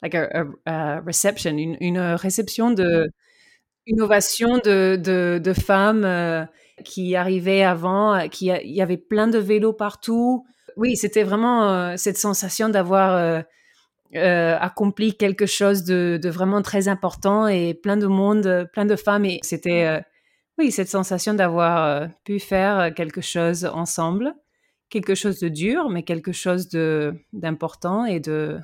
like 0.02 0.16
a, 0.16 1.02
reception, 1.06 1.58
une, 1.58 1.78
une, 1.80 2.00
réception 2.00 2.72
de, 2.72 3.12
innovation 3.88 4.58
de, 4.64 5.40
de, 5.40 5.54
femmes 5.54 6.04
euh, 6.06 6.46
qui 6.84 7.16
arrivaient 7.16 7.64
avant, 7.64 8.16
euh, 8.16 8.28
qui 8.28 8.48
il 8.48 8.72
y 8.72 8.82
avait 8.82 8.98
plein 8.98 9.28
de 9.28 9.38
vélos 9.38 9.74
partout. 9.74 10.46
Oui, 10.78 10.96
c'était 10.96 11.24
vraiment 11.24 11.70
euh, 11.70 11.94
cette 11.98 12.18
sensation 12.18 12.70
d'avoir 12.70 13.44
accompli 14.14 15.16
quelque 15.16 15.46
chose 15.46 15.84
de, 15.84 16.20
de, 16.22 16.30
vraiment 16.30 16.62
très 16.62 16.88
important 16.88 17.48
et 17.48 17.74
plein 17.74 17.98
de 17.98 18.08
monde, 18.08 18.70
plein 18.74 18.86
de 18.86 18.96
femmes. 18.96 19.26
Et 19.26 19.40
c'était, 19.42 20.02
oui, 20.62 20.72
cette 20.72 20.90
sensation 20.90 21.34
d'avoir 21.34 22.08
pu 22.24 22.40
faire 22.40 22.94
quelque 22.94 23.22
chose 23.22 23.66
ensemble, 23.66 24.36
quelque 24.90 25.16
chose 25.16 25.40
de 25.40 25.50
dur, 25.50 25.90
mais 25.90 26.04
quelque 26.04 26.32
chose 26.32 26.70
de 26.70 27.16
d'important 27.34 28.06
et 28.06 28.20
de, 28.20 28.60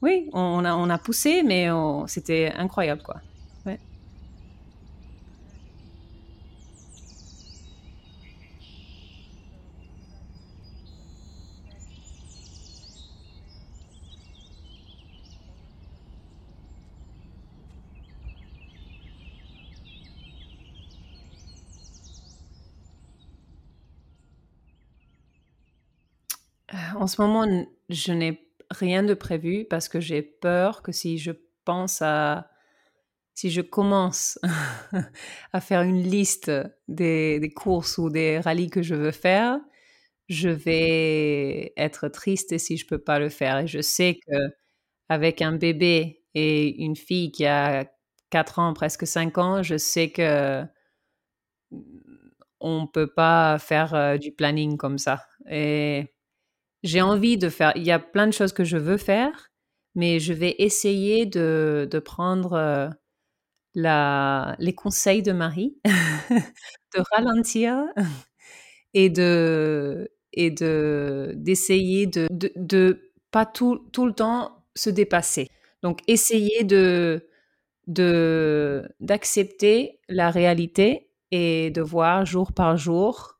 oui, 0.00 0.30
on 0.32 0.64
a, 0.64 0.74
on 0.74 0.88
a 0.88 0.96
poussé, 0.96 1.42
mais 1.42 1.68
c'était 2.06 2.52
incroyable, 2.56 3.02
quoi. 3.02 3.20
En 27.02 27.08
ce 27.08 27.20
moment, 27.20 27.66
je 27.88 28.12
n'ai 28.12 28.48
rien 28.70 29.02
de 29.02 29.14
prévu 29.14 29.64
parce 29.68 29.88
que 29.88 29.98
j'ai 29.98 30.22
peur 30.22 30.82
que 30.82 30.92
si 30.92 31.18
je 31.18 31.32
pense 31.64 32.00
à... 32.00 32.48
Si 33.34 33.50
je 33.50 33.60
commence 33.60 34.38
à 35.52 35.60
faire 35.60 35.82
une 35.82 36.00
liste 36.00 36.52
des, 36.86 37.52
courses 37.56 37.98
ou 37.98 38.08
des 38.08 38.38
rallyes 38.38 38.70
que 38.70 38.82
je 38.82 38.94
veux 38.94 39.10
faire, 39.10 39.58
je 40.28 40.48
vais 40.48 41.72
être 41.76 42.06
triste 42.06 42.56
si 42.58 42.76
je 42.76 42.86
peux 42.86 42.98
pas 43.02 43.18
le 43.18 43.30
faire. 43.30 43.58
Et 43.58 43.66
je 43.66 43.80
sais 43.80 44.20
que 44.24 44.36
avec 45.08 45.42
un 45.42 45.56
bébé 45.56 46.22
et 46.34 46.84
une 46.84 46.94
fille 46.94 47.32
qui 47.32 47.46
a 47.46 47.84
4 48.30 48.60
ans, 48.60 48.74
presque 48.74 49.08
5 49.08 49.38
ans, 49.38 49.62
je 49.64 49.76
sais 49.76 50.10
que 50.10 50.62
on 52.60 52.86
peut 52.86 53.12
pas 53.12 53.58
faire 53.58 53.92
euh, 53.92 54.18
du 54.18 54.30
planning 54.30 54.76
comme 54.76 54.98
ça. 54.98 55.26
Et 55.50 56.11
j'ai 56.82 57.00
envie 57.02 57.38
de 57.38 57.48
faire, 57.48 57.72
il 57.76 57.84
y 57.84 57.92
a 57.92 57.98
plein 57.98 58.26
de 58.26 58.32
choses 58.32 58.52
que 58.52 58.64
je 58.64 58.76
veux 58.76 58.96
faire, 58.96 59.50
mais 59.94 60.20
je 60.20 60.32
vais 60.32 60.54
essayer 60.58 61.26
de, 61.26 61.88
de 61.90 61.98
prendre 61.98 62.54
euh, 62.54 62.88
la, 63.74 64.56
les 64.58 64.74
conseils 64.74 65.22
de 65.22 65.32
Marie, 65.32 65.76
de 65.84 67.02
ralentir 67.14 67.84
et 68.94 69.10
de 69.10 70.10
et 70.32 70.50
de 70.50 71.34
d'essayer 71.36 72.06
de, 72.06 72.26
de, 72.30 72.50
de, 72.56 73.12
pas 73.30 73.44
tout, 73.46 73.86
tout 73.92 74.06
le 74.06 74.12
temps 74.14 74.64
se 74.74 74.90
dépasser. 74.90 75.48
Donc 75.82 76.00
essayer 76.08 76.64
de 76.64 77.28
de 77.88 78.88
d'accepter 79.00 80.00
la 80.08 80.30
réalité 80.30 81.10
et 81.32 81.70
de 81.70 81.82
voir 81.82 82.24
jour 82.26 82.52
par 82.52 82.76
jour 82.76 83.31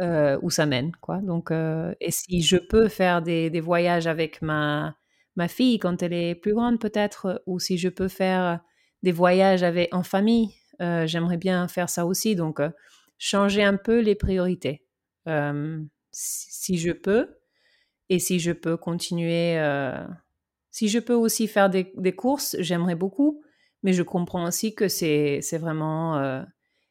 euh, 0.00 0.38
où 0.40 0.48
ça 0.48 0.64
mène, 0.64 0.92
quoi. 1.02 1.18
Donc, 1.18 1.50
euh, 1.50 1.94
et 2.00 2.10
si 2.10 2.40
je 2.40 2.56
peux 2.56 2.88
faire 2.88 3.20
des, 3.20 3.60
voyages 3.60 4.06
avec 4.06 4.40
ma, 4.40 4.96
ma 5.36 5.46
fille 5.46 5.78
quand 5.78 6.02
elle 6.02 6.14
est 6.14 6.34
plus 6.34 6.54
grande, 6.54 6.80
peut-être, 6.80 7.42
ou 7.44 7.58
si 7.58 7.76
je 7.76 7.90
peux 7.90 8.08
faire 8.08 8.60
des 9.02 9.12
voyages 9.12 9.62
avec, 9.62 9.94
en 9.94 10.02
famille, 10.02 10.54
euh, 10.80 11.06
j'aimerais 11.06 11.36
bien 11.36 11.68
faire 11.68 11.90
ça 11.90 12.06
aussi. 12.06 12.34
Donc, 12.34 12.62
changer 13.18 13.62
un 13.62 13.76
peu 13.76 14.00
les 14.00 14.14
priorités, 14.14 14.86
si, 16.12 16.78
je 16.78 16.92
peux, 16.92 17.36
et 18.08 18.18
si 18.18 18.40
je 18.40 18.52
peux 18.52 18.78
continuer, 18.78 19.58
si 20.70 20.88
je 20.88 20.98
peux 20.98 21.12
aussi 21.12 21.46
faire 21.46 21.68
des, 21.68 21.92
des 21.98 22.12
courses, 22.12 22.56
j'aimerais 22.58 22.94
beaucoup, 22.94 23.42
mais 23.82 23.92
je 23.92 24.02
comprends 24.02 24.46
aussi 24.46 24.74
que 24.74 24.88
c'est 24.88 25.40
vraiment, 25.58 26.42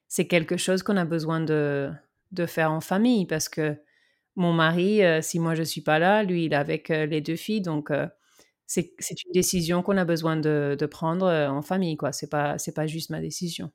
c'est 0.08 0.28
quelque 0.28 0.58
chose 0.58 0.84
qu'on 0.84 0.98
a 0.98 1.06
besoin 1.06 1.40
de 1.40 1.92
de 2.32 2.46
faire 2.46 2.72
en 2.72 2.82
famille 2.82 3.26
parce 3.26 3.50
que 3.50 3.78
mon 4.36 4.54
mari, 4.54 5.04
euh, 5.04 5.22
si 5.22 5.40
moi 5.40 5.56
je 5.56 5.64
suis 5.64 5.82
pas 5.82 6.00
là, 6.00 6.24
lui 6.24 6.46
il 6.46 6.54
est 6.54 6.56
avec 6.56 6.92
euh, 6.92 7.06
les 7.06 7.22
deux 7.22 7.36
filles, 7.36 7.62
donc 7.62 7.92
euh, 7.92 8.08
c'est 8.68 8.94
une 9.26 9.32
décision 9.34 9.84
qu'on 9.84 9.98
a 9.98 10.06
besoin 10.06 10.38
de, 10.38 10.78
de 10.80 10.86
prendre 10.88 11.28
en 11.28 11.62
famille, 11.64 11.98
quoi. 11.98 12.12
C'est 12.14 12.30
pas 12.30 12.58
c'est 12.60 12.74
pas 12.76 12.88
juste 12.88 13.10
ma 13.12 13.22
décision. 13.22 13.72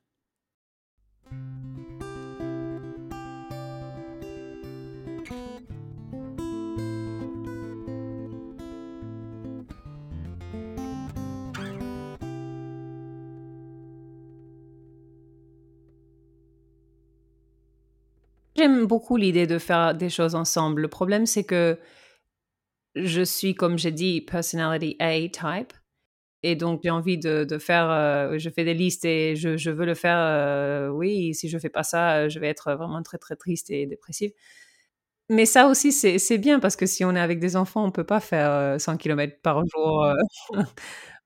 J'aime 18.65 18.87
beaucoup 18.87 19.15
l'idée 19.15 19.45
de 19.45 19.59
faire 19.59 19.93
des 19.93 20.09
choses 20.09 20.33
ensemble. 20.33 20.81
Le 20.81 20.87
problème, 20.87 21.27
c'est 21.27 21.43
que 21.43 21.77
je 22.95 23.21
suis, 23.21 23.53
comme 23.53 23.77
j'ai 23.77 23.91
dit, 23.91 24.21
personality 24.21 24.95
A 24.99 25.19
type. 25.29 25.71
Et 26.41 26.55
donc, 26.55 26.79
j'ai 26.83 26.89
envie 26.89 27.19
de, 27.19 27.45
faire, 27.59 27.91
euh, 27.91 28.39
je 28.39 28.49
fais 28.49 28.63
des 28.63 28.73
listes 28.73 29.05
et 29.05 29.35
je, 29.35 29.69
veux 29.69 29.85
le 29.85 29.93
faire. 29.93 30.17
Euh, 30.17 30.89
oui, 30.89 31.35
si 31.35 31.47
je 31.47 31.59
fais 31.59 31.69
pas 31.69 31.83
ça, 31.83 32.27
je 32.27 32.39
vais 32.39 32.47
être 32.47 32.73
vraiment 32.73 33.03
très, 33.03 33.19
très 33.19 33.35
triste 33.35 33.69
et 33.69 33.85
dépressive. 33.85 34.31
Mais 35.29 35.45
ça 35.45 35.67
aussi, 35.67 35.91
c'est 35.91 36.37
bien 36.39 36.59
parce 36.59 36.75
que 36.75 36.87
si 36.87 37.05
on 37.05 37.15
est 37.15 37.19
avec 37.19 37.39
des 37.39 37.55
enfants, 37.55 37.85
on 37.85 37.91
peut 37.91 38.03
pas 38.03 38.19
faire 38.19 38.81
100 38.81 38.93
euh, 38.93 38.97
km 38.97 39.41
par 39.43 39.61
jour. 39.67 40.07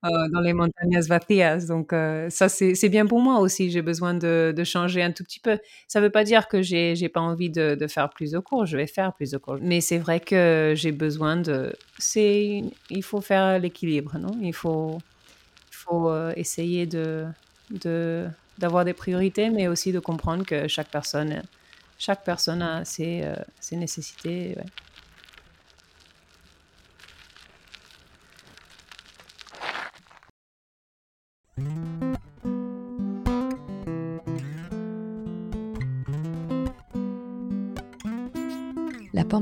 Euh, 0.06 0.30
dans 0.30 0.39
les 0.39 0.54
montagnes 0.54 0.97
Vatias. 1.02 1.66
Donc 1.66 1.91
euh, 1.91 2.30
ça, 2.30 2.47
c'est 2.47 2.88
bien 2.89 3.06
pour 3.06 3.20
moi 3.20 3.39
aussi. 3.39 3.70
J'ai 3.70 3.82
besoin 3.82 4.14
de, 4.14 4.54
changer 4.64 5.04
un 5.04 5.12
tout 5.12 5.26
petit 5.26 5.41
peu. 5.41 5.60
Ça 5.89 6.00
ne 6.00 6.06
veut 6.06 6.10
pas 6.10 6.24
dire 6.24 6.47
que 6.47 6.62
j'ai 6.62 6.93
n'ai 6.93 7.10
pas 7.10 7.20
envie 7.20 7.50
de, 7.50 7.86
faire 7.88 8.10
plus 8.10 8.32
de 8.32 8.39
cours. 8.39 8.66
Je 8.66 8.78
vais 8.78 8.88
faire 8.88 9.14
plus 9.14 9.32
de 9.32 9.38
cours. 9.38 9.58
Mais 9.62 9.82
c'est 9.82 9.97
vrai 9.97 10.22
que 10.22 10.74
j'ai 10.76 10.93
besoin 10.93 11.36
de... 11.36 11.74
Il 12.16 13.04
faut 13.04 13.20
faire 13.20 13.60
l'équilibre, 13.60 14.18
non? 14.18 14.38
Il 14.41 14.54
faut, 14.54 15.00
euh, 15.91 16.32
essayer 16.38 16.88
d'avoir 18.58 18.86
des 18.86 18.93
priorités, 18.93 19.50
mais 19.50 19.68
aussi 19.68 19.91
de 19.91 20.00
comprendre 20.00 20.45
que 20.45 20.70
chaque 20.70 20.89
personne, 20.89 21.41
chaque 21.97 22.24
personne 22.24 22.62
a 22.62 22.86
ses, 22.86 23.26
nécessités. 23.74 24.56
La 24.56 24.64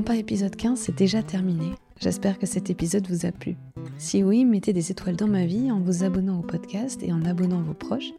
Pampa 0.08 0.20
épisode 0.20 0.56
15 0.56 0.78
c'est 0.78 0.96
déjà 0.96 1.22
terminé. 1.22 1.66
J'espère 2.00 2.38
que 2.38 2.46
cet 2.46 2.70
épisode 2.70 3.06
vous 3.08 3.26
a 3.26 3.30
plu. 3.30 3.58
Si 3.98 4.24
oui, 4.24 4.46
mettez 4.46 4.72
des 4.72 4.90
étoiles 4.90 5.16
dans 5.16 5.28
ma 5.28 5.44
vie 5.44 5.70
en 5.70 5.80
vous 5.80 6.02
abonnant 6.02 6.38
au 6.38 6.42
podcast 6.42 7.02
et 7.02 7.12
en 7.12 7.26
abonnant 7.26 7.60
vos 7.60 7.74
proches, 7.74 8.14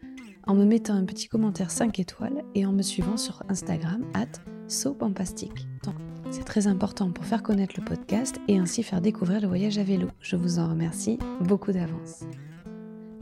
en 0.45 0.53
me 0.53 0.65
mettant 0.65 0.93
un 0.93 1.03
petit 1.03 1.27
commentaire 1.27 1.71
5 1.71 1.97
étoiles 1.97 2.43
et 2.53 2.67
en 2.67 2.73
me 2.73 2.83
suivant 2.83 3.17
sur 3.17 3.41
Instagram 3.49 4.05
at 4.13 4.27
sopampastique. 4.67 5.67
C'est 6.29 6.45
très 6.45 6.67
important 6.67 7.09
pour 7.09 7.25
faire 7.25 7.41
connaître 7.41 7.73
le 7.75 7.85
podcast 7.85 8.39
et 8.47 8.59
ainsi 8.59 8.83
faire 8.83 9.01
découvrir 9.01 9.41
le 9.41 9.47
voyage 9.47 9.79
à 9.79 9.83
vélo. 9.83 10.09
Je 10.21 10.35
vous 10.35 10.59
en 10.59 10.69
remercie 10.69 11.17
beaucoup 11.41 11.71
d'avance. 11.71 12.23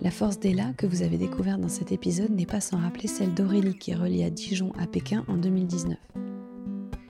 La 0.02 0.12
force 0.12 0.42
d'Ella 0.42 0.74
que 0.76 0.88
vous 0.88 1.04
avez 1.04 1.18
découverte 1.18 1.62
dans 1.62 1.70
cet 1.70 1.94
épisode 1.94 2.32
n'est 2.32 2.46
pas 2.46 2.60
sans 2.60 2.80
rappeler 2.80 3.08
celle 3.08 3.34
d'Aurélie 3.34 3.78
qui 3.78 3.92
est 3.92 4.26
à 4.26 4.30
Dijon 4.30 4.74
à 4.78 4.88
Pékin 4.88 5.24
en 5.30 5.38
2019. 5.38 5.96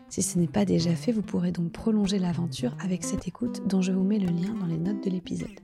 Si 0.10 0.22
ce 0.22 0.40
n'est 0.40 0.48
pas 0.48 0.66
déjà 0.66 0.96
fait, 0.96 1.12
vous 1.12 1.22
pourrez 1.22 1.52
donc 1.52 1.72
prolonger 1.72 2.18
l'aventure 2.20 2.76
avec 2.80 3.04
cette 3.04 3.28
écoute 3.28 3.68
dont 3.68 3.82
je 3.82 3.92
vous 3.92 4.04
mets 4.04 4.20
le 4.20 4.28
lien 4.28 4.54
dans 4.54 4.66
les 4.66 4.78
notes 4.78 5.04
de 5.04 5.10
l'épisode. 5.10 5.60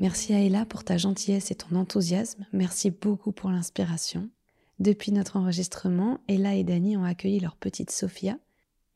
Merci 0.00 0.32
à 0.32 0.40
Ella 0.40 0.64
pour 0.64 0.84
ta 0.84 0.96
gentillesse 0.96 1.50
et 1.50 1.54
ton 1.54 1.76
enthousiasme. 1.76 2.46
Merci 2.52 2.90
beaucoup 2.90 3.32
pour 3.32 3.50
l'inspiration. 3.50 4.28
Depuis 4.78 5.12
notre 5.12 5.36
enregistrement, 5.36 6.20
Ella 6.28 6.54
et 6.54 6.64
Dani 6.64 6.96
ont 6.96 7.04
accueilli 7.04 7.40
leur 7.40 7.56
petite 7.56 7.90
Sophia 7.90 8.38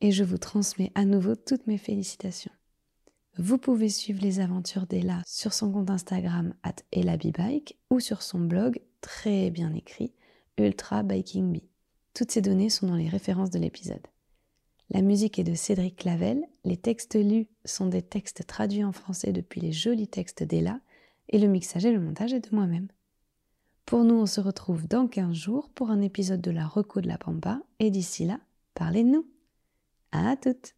et 0.01 0.11
je 0.11 0.23
vous 0.23 0.39
transmets 0.39 0.91
à 0.95 1.05
nouveau 1.05 1.35
toutes 1.35 1.67
mes 1.67 1.77
félicitations. 1.77 2.51
Vous 3.37 3.57
pouvez 3.57 3.89
suivre 3.89 4.21
les 4.21 4.39
aventures 4.39 4.87
d'Ella 4.87 5.21
sur 5.27 5.53
son 5.53 5.71
compte 5.71 5.89
Instagram 5.89 6.53
at 6.63 6.75
EllaBibike 6.91 7.77
ou 7.89 7.99
sur 7.99 8.21
son 8.21 8.39
blog 8.39 8.79
très 9.01 9.51
bien 9.51 9.73
écrit 9.73 10.13
Ultra 10.57 11.03
Biking 11.03 11.51
Bee. 11.51 11.74
Toutes 12.15 12.31
ces 12.31 12.41
données 12.41 12.69
sont 12.69 12.87
dans 12.87 12.95
les 12.95 13.09
références 13.09 13.49
de 13.49 13.59
l'épisode. 13.59 14.07
La 14.89 15.01
musique 15.01 15.37
est 15.37 15.43
de 15.43 15.53
Cédric 15.53 15.97
Clavel, 15.97 16.47
les 16.63 16.77
textes 16.77 17.15
lus 17.15 17.47
sont 17.65 17.87
des 17.87 18.01
textes 18.01 18.47
traduits 18.47 18.85
en 18.85 18.93
français 18.93 19.33
depuis 19.33 19.59
les 19.59 19.73
jolis 19.73 20.07
textes 20.07 20.41
d'Ella, 20.41 20.79
et 21.27 21.39
le 21.39 21.47
mixage 21.47 21.85
et 21.85 21.91
le 21.91 21.99
montage 21.99 22.33
est 22.33 22.49
de 22.49 22.55
moi-même. 22.55 22.87
Pour 23.85 24.05
nous, 24.05 24.15
on 24.15 24.25
se 24.27 24.39
retrouve 24.39 24.87
dans 24.87 25.07
15 25.07 25.35
jours 25.35 25.69
pour 25.75 25.89
un 25.89 26.01
épisode 26.01 26.39
de 26.39 26.51
la 26.51 26.65
Reco 26.65 27.01
de 27.01 27.07
la 27.07 27.17
Pampa, 27.17 27.61
et 27.79 27.91
d'ici 27.91 28.23
là, 28.23 28.39
parlez 28.75 29.03
de 29.03 29.09
nous. 29.09 29.27
À 30.13 30.37
toutes! 30.37 30.73